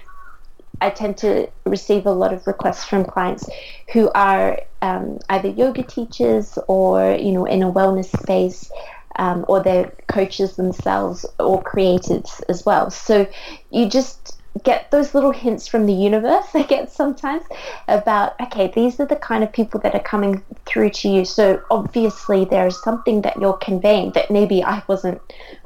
I 0.82 0.90
tend 0.90 1.18
to 1.20 1.50
receive 1.66 2.06
a 2.06 2.12
lot 2.12 2.34
of 2.34 2.46
requests 2.48 2.84
from 2.84 3.06
clients 3.06 3.48
who 3.94 4.12
are 4.14 4.60
um, 4.82 5.20
either 5.30 5.48
yoga 5.48 5.84
teachers 5.84 6.60
or 6.68 7.14
you 7.14 7.32
know 7.32 7.46
in 7.46 7.64
a 7.64 7.72
wellness 7.72 8.16
space 8.22 8.70
um, 9.18 9.46
or 9.48 9.64
they're 9.64 9.94
coaches 10.08 10.56
themselves 10.56 11.26
or 11.40 11.64
creatives 11.64 12.42
as 12.50 12.66
well. 12.66 12.90
So 12.92 13.28
you 13.72 13.88
just 13.88 14.35
get 14.64 14.90
those 14.92 15.14
little 15.14 15.32
hints 15.32 15.68
from 15.68 15.86
the 15.86 15.94
universe, 15.94 16.46
I 16.54 16.64
get 16.64 16.92
sometimes, 16.92 17.44
about, 17.88 18.40
okay, 18.42 18.72
these 18.74 19.00
are 19.00 19.06
the 19.06 19.16
kind 19.16 19.44
of 19.44 19.52
people 19.52 19.80
that 19.82 19.94
are 19.94 20.04
coming 20.04 20.44
through 20.66 20.92
to 20.92 21.10
you. 21.10 21.26
So 21.26 21.62
obviously 21.70 22.46
there's 22.46 22.82
something 22.82 23.22
that 23.22 23.38
you're 23.40 23.58
conveying 23.58 24.12
that 24.12 24.32
maybe 24.32 24.64
I 24.64 24.84
wasn't 24.88 25.22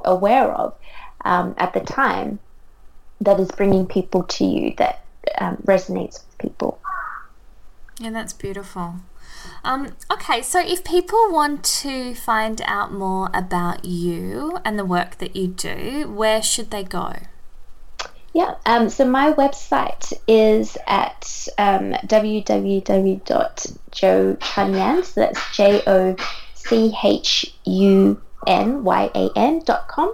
aware 0.05 0.51
of 0.51 0.75
um, 1.25 1.53
at 1.57 1.73
the 1.73 1.81
time 1.81 2.39
that 3.21 3.39
is 3.39 3.49
bringing 3.51 3.85
people 3.85 4.23
to 4.23 4.45
you 4.45 4.73
that 4.77 5.03
um, 5.39 5.57
resonates 5.65 6.25
with 6.25 6.37
people. 6.37 6.79
Yeah, 7.99 8.11
that's 8.11 8.33
beautiful. 8.33 8.95
Um, 9.63 9.95
okay, 10.11 10.41
so 10.41 10.59
if 10.59 10.83
people 10.83 11.31
want 11.31 11.63
to 11.65 12.15
find 12.15 12.61
out 12.65 12.93
more 12.93 13.29
about 13.33 13.83
you 13.85 14.59
and 14.63 14.79
the 14.79 14.85
work 14.85 15.17
that 15.17 15.35
you 15.35 15.47
do, 15.47 16.09
where 16.09 16.41
should 16.41 16.71
they 16.71 16.83
go? 16.83 17.13
Yeah, 18.33 18.55
um, 18.65 18.89
so 18.89 19.05
my 19.05 19.33
website 19.33 20.11
is 20.27 20.77
at 20.85 21.47
um, 21.57 21.93
www.jochunyan, 22.05 25.03
so 25.03 25.21
that's 25.21 25.55
J 25.55 25.81
O 25.87 26.15
C 26.53 26.95
H 27.03 27.51
U 27.65 28.21
N 28.45 28.83
Y 28.83 29.09
A 29.15 29.31
N 29.35 29.63
dot 29.65 29.87
com. 29.87 30.13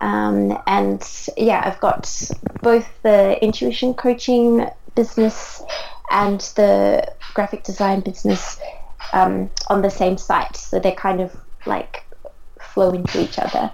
Um, 0.00 0.58
and 0.66 1.06
yeah, 1.36 1.60
I've 1.64 1.78
got 1.80 2.10
both 2.62 2.88
the 3.02 3.38
intuition 3.42 3.92
coaching 3.94 4.66
business 4.94 5.62
and 6.10 6.40
the 6.56 7.06
graphic 7.34 7.64
design 7.64 8.00
business 8.00 8.58
um, 9.12 9.50
on 9.68 9.82
the 9.82 9.90
same 9.90 10.16
site. 10.18 10.56
So 10.56 10.78
they're 10.78 10.92
kind 10.92 11.20
of 11.20 11.36
like 11.66 12.01
flow 12.72 12.90
into 12.90 13.22
each 13.22 13.38
other. 13.38 13.70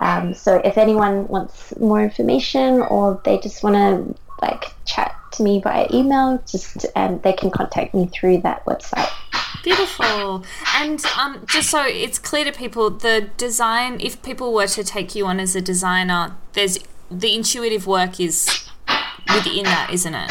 Um, 0.00 0.34
so 0.34 0.56
if 0.64 0.78
anyone 0.78 1.28
wants 1.28 1.78
more 1.78 2.02
information 2.02 2.80
or 2.82 3.20
they 3.24 3.38
just 3.38 3.62
want 3.62 3.76
to 3.76 4.20
like 4.42 4.64
chat 4.86 5.14
to 5.32 5.42
me 5.42 5.60
via 5.60 5.86
email, 5.92 6.42
just 6.46 6.86
um, 6.96 7.20
they 7.20 7.32
can 7.32 7.50
contact 7.50 7.94
me 7.94 8.06
through 8.06 8.38
that 8.38 8.64
website. 8.64 9.10
Beautiful. 9.62 10.44
And 10.76 11.04
um, 11.18 11.44
just 11.46 11.70
so 11.70 11.84
it's 11.84 12.18
clear 12.18 12.44
to 12.44 12.52
people, 12.52 12.90
the 12.90 13.28
design, 13.36 14.00
if 14.00 14.22
people 14.22 14.52
were 14.54 14.66
to 14.68 14.82
take 14.82 15.14
you 15.14 15.26
on 15.26 15.38
as 15.38 15.54
a 15.54 15.60
designer, 15.60 16.36
there's 16.54 16.78
the 17.10 17.34
intuitive 17.34 17.86
work 17.86 18.20
is 18.20 18.68
within 19.34 19.64
that, 19.64 19.90
isn't 19.92 20.14
it? 20.14 20.30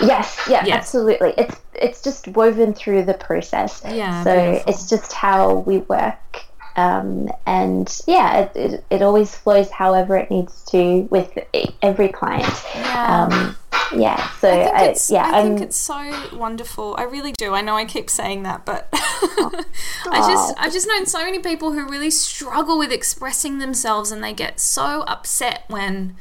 Yes, 0.00 0.40
yeah, 0.48 0.64
yes. 0.64 0.76
absolutely. 0.78 1.34
It's 1.36 1.56
it's 1.74 2.02
just 2.02 2.28
woven 2.28 2.74
through 2.74 3.04
the 3.04 3.14
process. 3.14 3.82
Yeah. 3.84 4.24
So 4.24 4.34
beautiful. 4.34 4.72
it's 4.72 4.88
just 4.88 5.12
how 5.12 5.56
we 5.58 5.78
work. 5.78 6.44
Um, 6.80 7.28
and 7.46 8.00
yeah, 8.06 8.40
it, 8.40 8.56
it, 8.56 8.84
it, 8.90 9.02
always 9.02 9.34
flows 9.34 9.70
however 9.70 10.16
it 10.16 10.30
needs 10.30 10.64
to 10.66 11.02
with 11.10 11.36
every 11.82 12.08
client. 12.08 12.64
Yeah. 12.74 13.28
Um, 13.30 13.56
yeah. 13.94 14.30
So 14.38 14.48
I 14.48 14.78
think, 14.78 14.90
it's, 14.90 15.10
yeah, 15.10 15.30
I 15.32 15.42
think 15.42 15.60
it's 15.60 15.76
so 15.76 16.28
wonderful. 16.32 16.94
I 16.98 17.02
really 17.02 17.32
do. 17.32 17.54
I 17.54 17.60
know 17.60 17.76
I 17.76 17.84
keep 17.84 18.08
saying 18.08 18.44
that, 18.44 18.64
but 18.64 18.88
I 18.92 20.26
just 20.32 20.54
I've 20.58 20.72
just 20.72 20.86
known 20.86 21.06
so 21.06 21.24
many 21.24 21.40
people 21.40 21.72
who 21.72 21.88
really 21.88 22.10
struggle 22.10 22.78
with 22.78 22.92
expressing 22.92 23.58
themselves, 23.58 24.10
and 24.10 24.22
they 24.22 24.32
get 24.32 24.60
so 24.60 25.02
upset 25.02 25.64
when 25.68 26.16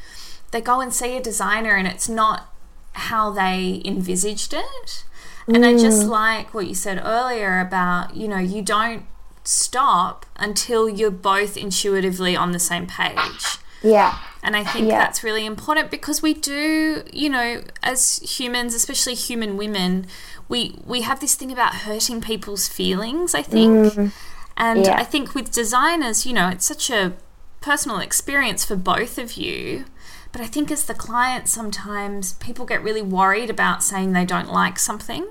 they 0.51 0.61
go 0.61 0.81
and 0.81 0.93
see 0.93 1.15
a 1.15 1.21
designer 1.21 1.75
and 1.75 1.87
it's 1.87 2.09
not 2.09 2.53
how 2.93 3.29
they 3.31 3.81
envisaged 3.85 4.53
it. 4.53 5.05
And 5.47 5.65
I 5.65 5.73
just 5.73 6.03
mm. 6.03 6.09
like 6.09 6.53
what 6.53 6.67
you 6.67 6.75
said 6.75 7.01
earlier 7.03 7.59
about, 7.59 8.15
you 8.15 8.27
know, 8.27 8.37
you 8.37 8.61
don't 8.61 9.05
stop 9.49 10.25
until 10.35 10.87
you're 10.87 11.09
both 11.09 11.57
intuitively 11.57 12.35
on 12.35 12.51
the 12.51 12.59
same 12.59 12.85
page. 12.85 13.57
Yeah. 13.81 14.19
And 14.43 14.55
I 14.55 14.63
think 14.63 14.87
yeah. 14.87 14.99
that's 14.99 15.23
really 15.23 15.45
important 15.45 15.89
because 15.89 16.21
we 16.21 16.33
do, 16.33 17.03
you 17.11 17.29
know, 17.29 17.63
as 17.81 18.17
humans, 18.39 18.73
especially 18.75 19.15
human 19.15 19.57
women, 19.57 20.05
we 20.47 20.79
we 20.85 21.01
have 21.01 21.19
this 21.19 21.35
thing 21.35 21.51
about 21.51 21.75
hurting 21.75 22.21
people's 22.21 22.67
feelings, 22.67 23.33
I 23.33 23.41
think. 23.41 23.93
Mm. 23.93 24.11
And 24.55 24.85
yeah. 24.85 24.97
I 24.97 25.03
think 25.03 25.33
with 25.33 25.51
designers, 25.51 26.25
you 26.25 26.33
know, 26.33 26.49
it's 26.49 26.65
such 26.65 26.89
a 26.89 27.13
personal 27.61 27.99
experience 27.99 28.63
for 28.63 28.75
both 28.75 29.17
of 29.17 29.33
you 29.33 29.85
but 30.31 30.41
I 30.41 30.45
think 30.45 30.71
as 30.71 30.85
the 30.85 30.93
client, 30.93 31.47
sometimes 31.47 32.33
people 32.33 32.65
get 32.65 32.83
really 32.83 33.01
worried 33.01 33.49
about 33.49 33.83
saying 33.83 34.13
they 34.13 34.25
don't 34.25 34.51
like 34.51 34.77
something. 34.77 35.27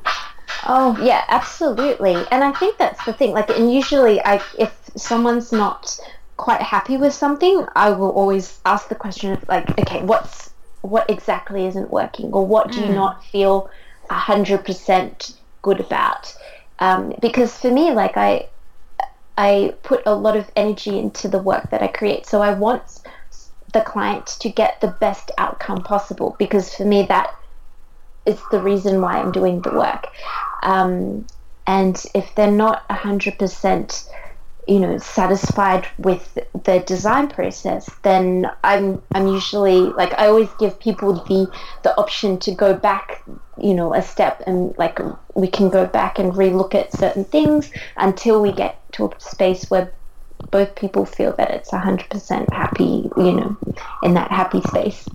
Oh 0.67 0.99
yeah, 1.03 1.25
absolutely. 1.29 2.15
And 2.31 2.45
I 2.45 2.53
think 2.53 2.79
that's 2.79 3.05
the 3.05 3.13
thing. 3.13 3.33
Like, 3.33 3.51
and 3.51 3.73
usually, 3.73 4.21
I 4.25 4.43
if 4.59 4.73
someone's 4.97 5.53
not 5.53 5.99
quite 6.37 6.63
happy 6.63 6.97
with 6.97 7.15
something, 7.15 7.67
I 7.75 7.91
will 7.91 8.11
always 8.11 8.61
ask 8.65 8.89
the 8.89 8.95
question 8.95 9.33
of 9.33 9.49
like, 9.49 9.79
okay, 9.79 10.03
what's 10.03 10.51
what 10.83 11.09
exactly 11.11 11.67
isn't 11.67 11.91
working, 11.91 12.33
or 12.33 12.47
what 12.47 12.73
do 12.73 12.81
mm. 12.81 12.89
you 12.89 12.95
not 12.95 13.25
feel 13.25 13.71
hundred 14.11 14.65
percent 14.65 15.37
good 15.63 15.81
about? 15.81 16.35
um, 16.79 17.15
because 17.21 17.57
for 17.57 17.71
me, 17.71 17.91
like 17.93 18.17
I, 18.17 18.49
I 19.37 19.75
put 19.83 20.03
a 20.07 20.15
lot 20.15 20.37
of 20.37 20.51
energy 20.57 20.99
into 20.99 21.29
the 21.29 21.39
work 21.39 21.71
that 21.71 21.83
I 21.83 21.89
create. 21.89 22.27
So 22.27 22.41
I 22.43 22.53
want 22.55 23.01
the 23.73 23.81
client 23.81 24.27
to 24.41 24.49
get 24.49 24.81
the 24.81 24.89
best 24.89 25.31
outcome 25.39 25.83
possible 25.83 26.37
because 26.39 26.75
for 26.75 26.85
me 26.85 27.05
that 27.07 27.35
is 28.29 28.41
the 28.51 28.61
reason 28.61 29.01
why 29.01 29.19
I'm 29.19 29.33
doing 29.33 29.61
the 29.63 29.73
work. 29.73 30.07
Um, 30.63 31.27
and 31.67 32.03
if 32.15 32.35
they're 32.35 32.51
not 32.51 32.89
100% 32.89 34.09
you 34.69 34.79
know 34.79 34.99
satisfied 34.99 35.87
with 35.97 36.39
the 36.65 36.81
design 36.81 37.27
process 37.27 37.89
then 38.03 38.47
i'm 38.63 39.01
i'm 39.15 39.27
usually 39.27 39.81
like 39.81 40.13
i 40.19 40.27
always 40.27 40.51
give 40.59 40.79
people 40.79 41.15
the 41.25 41.51
the 41.85 41.97
option 41.97 42.39
to 42.39 42.55
go 42.55 42.75
back 42.75 43.23
you 43.57 43.73
know 43.73 43.95
a 43.95 44.03
step 44.03 44.43
and 44.47 44.77
like 44.77 45.01
we 45.35 45.49
can 45.49 45.71
go 45.71 45.87
back 45.87 46.19
and 46.19 46.35
relook 46.35 46.75
at 46.75 46.93
certain 46.93 47.25
things 47.25 47.73
until 47.97 48.43
we 48.43 48.53
get 48.53 48.77
to 48.93 49.07
a 49.07 49.21
space 49.21 49.71
where 49.71 49.91
both 50.51 50.75
people 50.75 51.05
feel 51.07 51.33
that 51.33 51.51
it's 51.51 51.71
100% 51.71 52.53
happy 52.53 53.11
you 53.17 53.33
know 53.33 53.57
in 54.03 54.13
that 54.13 54.31
happy 54.31 54.61
space 54.61 55.09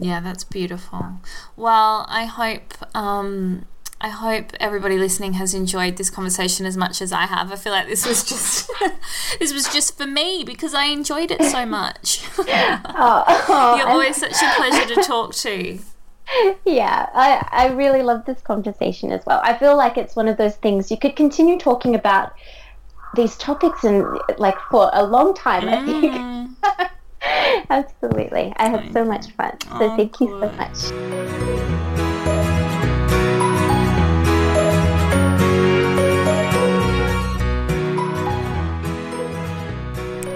yeah 0.00 0.18
that's 0.20 0.44
beautiful 0.44 1.20
well 1.56 2.04
i 2.08 2.24
hope 2.24 2.74
um 2.94 3.64
I 4.02 4.08
hope 4.08 4.52
everybody 4.58 4.96
listening 4.96 5.34
has 5.34 5.52
enjoyed 5.52 5.96
this 5.96 6.08
conversation 6.08 6.64
as 6.64 6.74
much 6.74 7.02
as 7.02 7.12
I 7.12 7.26
have. 7.26 7.52
I 7.52 7.56
feel 7.56 7.72
like 7.72 7.86
this 7.86 8.06
was 8.06 8.24
just 8.24 8.70
this 9.38 9.52
was 9.52 9.70
just 9.70 9.98
for 9.98 10.06
me 10.06 10.42
because 10.42 10.72
I 10.72 10.84
enjoyed 10.84 11.30
it 11.30 11.42
so 11.42 11.66
much. 11.80 12.26
oh, 12.38 12.44
oh, 13.48 13.76
You're 13.76 13.88
always 13.88 14.16
such 14.16 14.32
a 14.42 14.52
pleasure 14.56 14.94
to 14.94 15.02
talk 15.02 15.34
to. 15.34 15.78
Yeah, 16.64 17.10
I, 17.12 17.46
I 17.50 17.66
really 17.74 18.02
love 18.02 18.24
this 18.24 18.40
conversation 18.40 19.12
as 19.12 19.20
well. 19.26 19.40
I 19.42 19.58
feel 19.58 19.76
like 19.76 19.98
it's 19.98 20.16
one 20.16 20.28
of 20.28 20.38
those 20.38 20.56
things 20.56 20.90
you 20.90 20.96
could 20.96 21.16
continue 21.16 21.58
talking 21.58 21.94
about 21.94 22.32
these 23.16 23.36
topics 23.36 23.84
and 23.84 24.06
like 24.38 24.58
for 24.70 24.90
a 24.94 25.04
long 25.04 25.34
time. 25.34 25.64
Mm. 25.64 26.54
I 26.62 26.74
think. 26.74 26.90
Absolutely, 27.70 28.52
I 28.56 28.68
had 28.68 28.92
so 28.92 29.04
much 29.04 29.30
fun. 29.32 29.56
So 29.60 29.68
oh, 29.70 29.96
thank 29.96 30.20
you 30.20 30.26
so 30.26 30.50
much. 30.56 32.00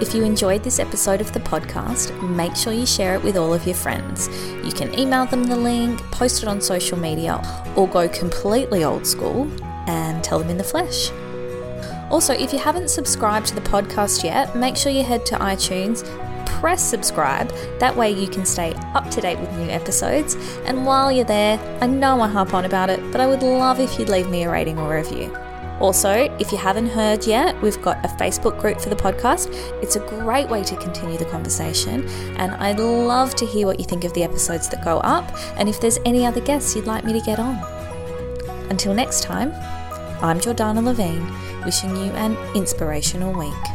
If 0.01 0.13
you 0.13 0.23
enjoyed 0.23 0.63
this 0.63 0.79
episode 0.79 1.19
of 1.19 1.33
the 1.33 1.41
podcast, 1.41 2.17
make 2.35 2.55
sure 2.55 2.71
you 2.71 2.85
share 2.85 3.15
it 3.15 3.23
with 3.23 3.35
all 3.35 3.53
of 3.53 3.65
your 3.65 3.75
friends. 3.75 4.29
You 4.63 4.71
can 4.71 4.97
email 4.97 5.25
them 5.25 5.43
the 5.43 5.57
link, 5.57 5.99
post 6.11 6.41
it 6.41 6.47
on 6.47 6.61
social 6.61 6.97
media, 6.97 7.41
or 7.75 7.85
go 7.87 8.07
completely 8.07 8.85
old 8.85 9.05
school 9.05 9.51
and 9.89 10.23
tell 10.23 10.39
them 10.39 10.49
in 10.49 10.57
the 10.57 10.63
flesh. 10.63 11.11
Also, 12.09 12.33
if 12.33 12.53
you 12.53 12.59
haven't 12.59 12.89
subscribed 12.89 13.47
to 13.47 13.55
the 13.55 13.61
podcast 13.61 14.23
yet, 14.23 14.55
make 14.55 14.77
sure 14.77 14.91
you 14.91 15.03
head 15.03 15.25
to 15.25 15.35
iTunes, 15.35 16.03
press 16.59 16.83
subscribe. 16.83 17.49
That 17.79 17.95
way 17.95 18.11
you 18.11 18.27
can 18.27 18.45
stay 18.45 18.73
up 18.93 19.09
to 19.11 19.21
date 19.21 19.39
with 19.39 19.51
new 19.57 19.69
episodes. 19.69 20.35
And 20.65 20.85
while 20.85 21.11
you're 21.11 21.25
there, 21.25 21.59
I 21.81 21.87
know 21.87 22.21
I 22.21 22.27
harp 22.27 22.53
on 22.53 22.65
about 22.65 22.89
it, 22.89 22.99
but 23.11 23.21
I 23.21 23.27
would 23.27 23.43
love 23.43 23.79
if 23.79 23.99
you'd 23.99 24.09
leave 24.09 24.29
me 24.29 24.43
a 24.43 24.51
rating 24.51 24.79
or 24.79 24.95
review. 24.95 25.35
Also, 25.81 26.09
if 26.39 26.53
you 26.53 26.57
haven't 26.57 26.87
heard 26.87 27.27
yet, 27.27 27.61
we've 27.61 27.81
got 27.81 28.03
a 28.05 28.07
Facebook 28.07 28.59
group 28.61 28.79
for 28.79 28.89
the 28.89 28.95
podcast. 28.95 29.53
It's 29.83 29.97
a 29.97 29.99
great 29.99 30.47
way 30.47 30.63
to 30.63 30.75
continue 30.77 31.17
the 31.17 31.25
conversation, 31.25 32.07
and 32.37 32.53
I'd 32.53 32.79
love 32.79 33.35
to 33.35 33.45
hear 33.45 33.67
what 33.67 33.77
you 33.77 33.85
think 33.85 34.05
of 34.05 34.13
the 34.13 34.23
episodes 34.23 34.69
that 34.69 34.85
go 34.85 34.99
up 34.99 35.29
and 35.57 35.67
if 35.67 35.81
there's 35.81 35.99
any 36.05 36.25
other 36.25 36.39
guests 36.39 36.75
you'd 36.75 36.85
like 36.85 37.03
me 37.03 37.11
to 37.11 37.25
get 37.25 37.39
on. 37.39 37.57
Until 38.69 38.93
next 38.93 39.23
time, 39.23 39.51
I'm 40.23 40.39
Jordana 40.39 40.81
Levine, 40.81 41.29
wishing 41.65 41.93
you 41.93 42.11
an 42.13 42.37
inspirational 42.55 43.33
week. 43.37 43.74